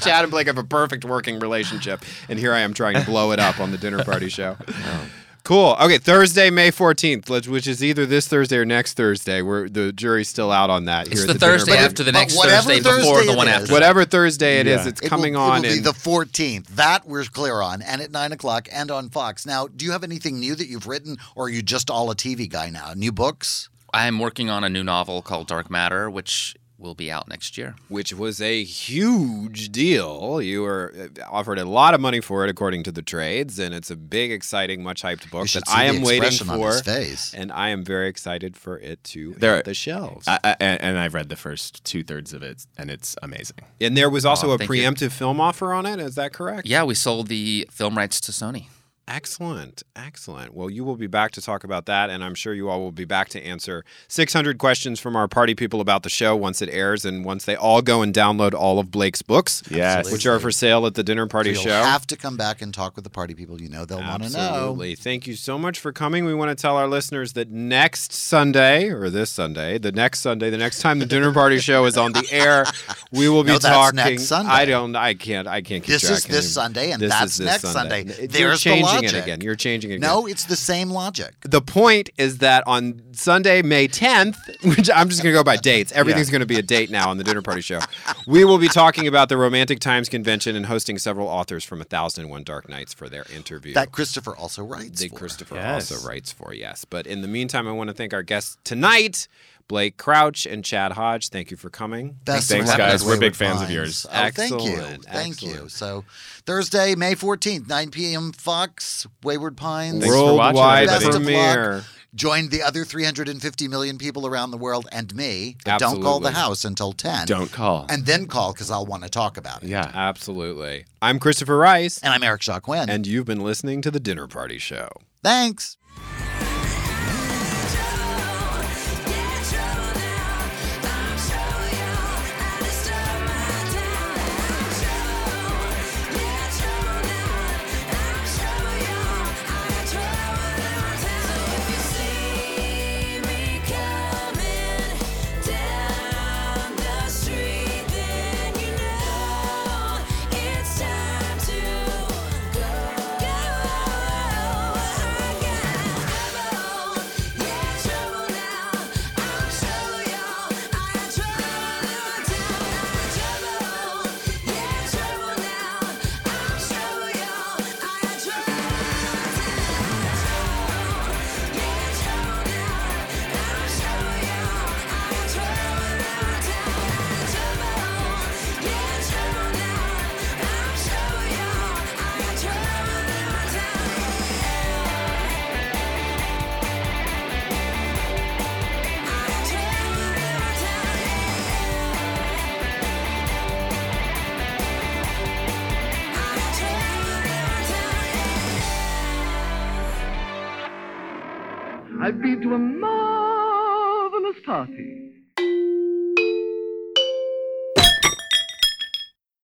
Chad 0.00 0.24
and 0.24 0.30
Blake 0.30 0.46
have 0.46 0.58
a 0.58 0.64
perfect 0.64 1.04
working 1.04 1.38
relationship, 1.38 2.04
and 2.28 2.38
here 2.38 2.52
I 2.52 2.60
am 2.60 2.74
trying 2.74 2.94
to 2.94 3.04
blow 3.04 3.32
it 3.32 3.38
up 3.38 3.60
on 3.60 3.70
the 3.70 3.78
dinner 3.78 4.02
party 4.04 4.28
show. 4.28 4.56
Oh. 4.68 5.06
Cool. 5.48 5.78
Okay, 5.80 5.96
Thursday, 5.96 6.50
May 6.50 6.70
fourteenth, 6.70 7.30
which 7.30 7.66
is 7.66 7.82
either 7.82 8.04
this 8.04 8.28
Thursday 8.28 8.58
or 8.58 8.66
next 8.66 8.98
Thursday. 8.98 9.40
We're 9.40 9.66
the 9.66 9.94
jury's 9.94 10.28
still 10.28 10.52
out 10.52 10.68
on 10.68 10.84
that. 10.84 11.06
It's 11.08 11.20
here 11.20 11.26
the 11.26 11.32
at 11.32 11.40
the 11.40 11.46
dinner 11.46 11.52
Thursday 11.54 11.72
party. 11.72 11.84
after 11.86 12.04
the 12.04 12.12
next 12.12 12.36
whatever 12.36 12.62
Thursday 12.74 12.80
before 12.82 13.24
the 13.24 13.32
one 13.34 13.48
is- 13.48 13.54
after. 13.62 13.72
Whatever 13.72 14.04
Thursday 14.04 14.60
it 14.60 14.66
is, 14.66 14.82
Yeah. 14.82 14.88
it's 14.88 15.00
It 15.00 15.08
coming 15.08 15.32
will, 15.32 15.40
on. 15.40 15.64
It 15.64 15.68
will 15.68 15.74
be 15.76 15.80
the 15.80 15.94
14th. 15.94 16.66
That 16.76 17.08
we're 17.08 17.24
clear 17.24 17.62
on, 17.62 17.80
and 17.80 18.02
at 18.02 18.10
nine 18.10 18.32
o'clock, 18.32 18.68
and 18.70 18.90
on 18.90 19.08
Fox. 19.08 19.46
Now, 19.46 19.68
do 19.68 19.86
you 19.86 19.92
have 19.92 20.04
anything 20.04 20.38
new 20.38 20.54
that 20.54 20.68
you've 20.68 20.86
written, 20.86 21.16
or 21.34 21.46
are 21.46 21.48
you 21.48 21.62
just 21.62 21.88
all 21.88 22.10
a 22.10 22.14
TV 22.14 22.46
guy 22.46 22.68
now? 22.68 22.92
New 22.94 23.10
books? 23.10 23.70
I 23.90 24.06
am 24.06 24.18
working 24.18 24.50
on 24.50 24.64
a 24.64 24.68
new 24.68 24.84
novel 24.84 25.22
called 25.22 25.46
Dark 25.46 25.70
Matter, 25.70 26.10
which 26.10 26.56
will 26.78 26.94
be 26.94 27.10
out 27.10 27.28
next 27.28 27.58
year. 27.58 27.74
which 27.88 28.12
was 28.14 28.40
a 28.40 28.62
huge 28.62 29.70
deal. 29.70 30.40
You 30.40 30.62
were 30.62 30.94
uh, 31.18 31.22
offered 31.30 31.58
a 31.58 31.64
lot 31.64 31.92
of 31.94 32.00
money 32.00 32.20
for 32.20 32.44
it, 32.44 32.50
according 32.50 32.84
to 32.84 32.92
the 32.92 33.02
trades, 33.02 33.58
and 33.58 33.74
it's 33.74 33.90
a 33.90 33.96
big, 33.96 34.30
exciting, 34.30 34.82
much 34.82 35.02
hyped 35.02 35.28
book 35.30 35.48
that 35.48 35.66
see 35.68 35.74
I 35.74 35.90
the 35.90 35.96
am 35.98 36.02
waiting 36.02 36.22
expression 36.24 36.50
on 36.50 36.58
for. 36.60 36.68
his 36.68 36.80
face. 36.82 37.34
And 37.34 37.50
I 37.52 37.68
am 37.70 37.84
very 37.84 38.08
excited 38.08 38.56
for 38.56 38.78
it 38.78 39.02
to 39.04 39.34
There- 39.38 39.56
hit 39.56 39.64
the 39.64 39.74
shelves. 39.74 40.28
I, 40.28 40.38
I, 40.44 40.56
and, 40.60 40.80
and 40.80 40.98
I've 40.98 41.14
read 41.14 41.28
the 41.28 41.36
first 41.36 41.84
two 41.84 42.02
thirds 42.04 42.32
of 42.32 42.42
it, 42.42 42.64
and 42.76 42.90
it's 42.90 43.16
amazing. 43.22 43.58
and 43.80 43.96
there 43.96 44.08
was 44.10 44.24
also 44.24 44.50
Oh, 44.50 44.52
a 44.52 44.58
thank 44.58 44.70
you. 44.70 44.76
preemptive 44.82 45.10
film 45.12 45.40
offer 45.40 45.72
on 45.72 45.84
it. 45.84 45.98
Is 45.98 46.14
that 46.14 46.32
correct? 46.32 46.66
Yeah, 46.66 46.84
we 46.84 46.94
sold 46.94 47.26
the 47.26 47.68
film 47.72 47.96
rights 47.96 48.20
to 48.22 48.32
Sony. 48.32 48.66
Excellent. 49.10 49.82
Excellent. 49.96 50.52
Well, 50.54 50.68
you 50.68 50.84
will 50.84 50.96
be 50.96 51.06
back 51.06 51.30
to 51.32 51.40
talk 51.40 51.64
about 51.64 51.86
that, 51.86 52.10
and 52.10 52.22
I'm 52.22 52.34
sure 52.34 52.52
you 52.52 52.68
all 52.68 52.78
will 52.80 52.92
be 52.92 53.06
back 53.06 53.30
to 53.30 53.42
answer 53.42 53.82
600 54.06 54.58
questions 54.58 55.00
from 55.00 55.16
our 55.16 55.26
party 55.26 55.54
people 55.54 55.80
about 55.80 56.02
the 56.02 56.10
show 56.10 56.36
once 56.36 56.60
it 56.60 56.68
airs 56.70 57.06
and 57.06 57.24
once 57.24 57.46
they 57.46 57.56
all 57.56 57.80
go 57.80 58.02
and 58.02 58.12
download 58.12 58.52
all 58.52 58.78
of 58.78 58.90
Blake's 58.90 59.22
books, 59.22 59.62
Yes. 59.70 60.12
which 60.12 60.26
are 60.26 60.38
for 60.38 60.50
sale 60.50 60.84
at 60.86 60.92
the 60.94 61.02
dinner 61.02 61.26
party 61.26 61.54
So 61.54 61.62
show. 61.62 61.68
you'll 61.76 61.84
have 61.86 62.06
to 62.08 62.16
come 62.18 62.36
back 62.36 62.60
and 62.60 62.72
talk 62.74 62.96
with 62.96 63.04
the 63.04 63.10
party 63.10 63.34
people. 63.34 63.60
You 63.62 63.70
know 63.70 63.86
they'll 63.86 63.98
want 63.98 64.24
to 64.24 64.30
know. 64.30 64.38
Absolutely. 64.38 64.94
Thank 64.94 65.26
you 65.26 65.36
so 65.36 65.58
much 65.58 65.78
for 65.80 65.90
coming. 65.90 66.26
We 66.26 66.34
want 66.34 66.50
to 66.56 66.60
tell 66.60 66.76
our 66.76 66.86
listeners 66.86 67.32
that 67.32 67.50
next 67.50 68.12
Sunday, 68.12 68.88
or 68.90 69.08
this 69.08 69.30
Sunday, 69.30 69.78
the 69.78 69.90
next 69.90 70.20
Sunday, 70.20 70.50
the 70.50 70.58
next 70.58 70.80
time 70.80 70.98
the 70.98 71.06
dinner 71.06 71.32
party 71.32 71.58
show 71.60 71.86
is 71.86 71.96
on 71.96 72.12
the 72.12 72.28
air, 72.30 72.66
we 73.10 73.28
will 73.30 73.42
be 73.42 73.48
No, 73.52 73.58
that's 73.58 73.64
talking. 73.74 73.96
next 73.96 74.24
Sunday. 74.26 74.50
I 74.52 74.64
don't. 74.66 74.94
I 74.94 75.14
can't. 75.14 75.48
I 75.48 75.62
can't 75.62 75.82
keep 75.82 75.92
This 75.94 76.02
track 76.02 76.18
is 76.18 76.24
this 76.24 76.34
anymore. 76.34 76.42
Sunday, 76.64 76.90
and 76.92 77.02
This 77.02 77.10
that's 77.10 77.32
is 77.32 77.38
this 77.38 77.46
next 77.46 77.72
Sunday. 77.72 78.04
You're 78.04 78.26
There's 78.28 78.62
the 78.62 78.70
changing 78.70 78.97
logic. 79.04 79.18
it 79.18 79.22
again. 79.22 79.40
You're 79.40 79.54
changing 79.56 79.90
it. 79.90 79.94
Again. 79.96 80.08
No, 80.08 80.26
it's 80.26 80.44
the 80.44 80.56
same 80.56 80.90
logic. 80.90 81.34
The 81.42 81.60
point 81.60 82.10
is 82.18 82.38
that 82.38 82.64
on 82.66 83.02
Sunday, 83.12 83.62
May 83.62 83.88
10th, 83.88 84.36
which 84.76 84.90
I'm 84.94 85.08
just 85.08 85.22
going 85.22 85.32
to 85.32 85.38
go 85.38 85.44
by 85.44 85.56
dates, 85.56 85.92
everything's 85.92 86.28
Yeah. 86.28 86.32
going 86.32 86.40
to 86.40 86.46
be 86.46 86.58
a 86.58 86.62
date 86.62 86.90
now 86.90 87.10
on 87.10 87.18
the 87.18 87.24
dinner 87.24 87.42
party 87.42 87.60
show. 87.60 87.80
We 88.26 88.44
will 88.44 88.58
be 88.58 88.68
talking 88.68 89.06
about 89.06 89.28
the 89.28 89.36
Romantic 89.36 89.80
Times 89.80 90.08
Convention 90.08 90.56
and 90.56 90.66
hosting 90.66 90.98
several 90.98 91.28
authors 91.28 91.64
from 91.64 91.80
A 91.80 91.84
Thousand 91.84 92.22
and 92.24 92.30
One 92.30 92.44
Dark 92.44 92.68
Nights 92.68 92.92
for 92.94 93.08
their 93.08 93.24
interview. 93.34 93.74
That 93.74 93.92
Christopher 93.92 94.36
also 94.36 94.64
writes. 94.64 95.00
that 95.00 95.10
for. 95.10 95.16
Christopher 95.16 95.54
Yes. 95.56 95.90
also 95.92 96.06
writes 96.08 96.32
for, 96.32 96.52
yes. 96.54 96.84
But 96.84 97.06
in 97.06 97.22
the 97.22 97.28
meantime, 97.28 97.66
I 97.68 97.72
want 97.72 97.88
to 97.88 97.94
thank 97.94 98.12
our 98.14 98.22
guests 98.22 98.58
tonight, 98.64 99.28
Blake 99.68 99.98
Crouch 99.98 100.46
and 100.46 100.64
Chad 100.64 100.92
Hodge. 100.92 101.28
Thank 101.28 101.50
you 101.50 101.56
for 101.58 101.68
coming. 101.68 102.16
Best 102.24 102.48
Thanks, 102.48 102.74
guys. 102.74 103.04
We're 103.04 103.12
big 103.20 103.20
Wayward 103.20 103.36
fans 103.36 103.62
of 103.62 103.70
yours. 103.70 104.06
Oh, 104.10 104.30
thank 104.30 104.50
you. 104.64 104.70
Excellent, 104.76 105.04
Thank 105.04 105.42
you. 105.42 105.68
So, 105.68 106.04
Thursday, 106.46 106.94
May 106.94 107.14
14th, 107.14 107.68
9 107.68 107.90
p.m. 107.90 108.32
Fox, 108.32 109.06
Wayward 109.22 109.56
Pines. 109.58 110.00
Thanks 110.00 110.06
for 110.16 110.22
Worldwide 110.24 110.88
of 110.88 111.02
premiere. 111.02 111.74
luck. 111.76 111.84
Join 112.14 112.48
the 112.48 112.62
other 112.62 112.86
350 112.86 113.68
million 113.68 113.98
people 113.98 114.26
around 114.26 114.50
the 114.50 114.56
world 114.56 114.88
and 114.90 115.14
me. 115.14 115.58
But 115.66 115.78
don't 115.78 116.00
call 116.02 116.20
the 116.20 116.30
house 116.30 116.64
until 116.64 116.94
10. 116.94 117.26
Don't 117.26 117.52
call. 117.52 117.84
And 117.90 118.06
then 118.06 118.26
call 118.26 118.54
because 118.54 118.70
I'll 118.70 118.86
want 118.86 119.02
to 119.02 119.10
talk 119.10 119.36
about 119.36 119.62
it. 119.62 119.68
yeah. 119.68 119.90
Absolutely. 119.92 120.86
I'm 121.02 121.18
Christopher 121.18 121.58
Rice, 121.58 121.98
And 122.02 122.14
I'm 122.14 122.22
Eric 122.22 122.40
Shaw 122.40 122.60
Quinn. 122.60 122.88
and 122.88 123.06
you've 123.06 123.26
been 123.26 123.40
listening 123.40 123.82
to 123.82 123.90
The 123.90 124.00
Dinner 124.00 124.26
Party 124.26 124.56
Show. 124.58 124.88
Thanks. 125.22 125.76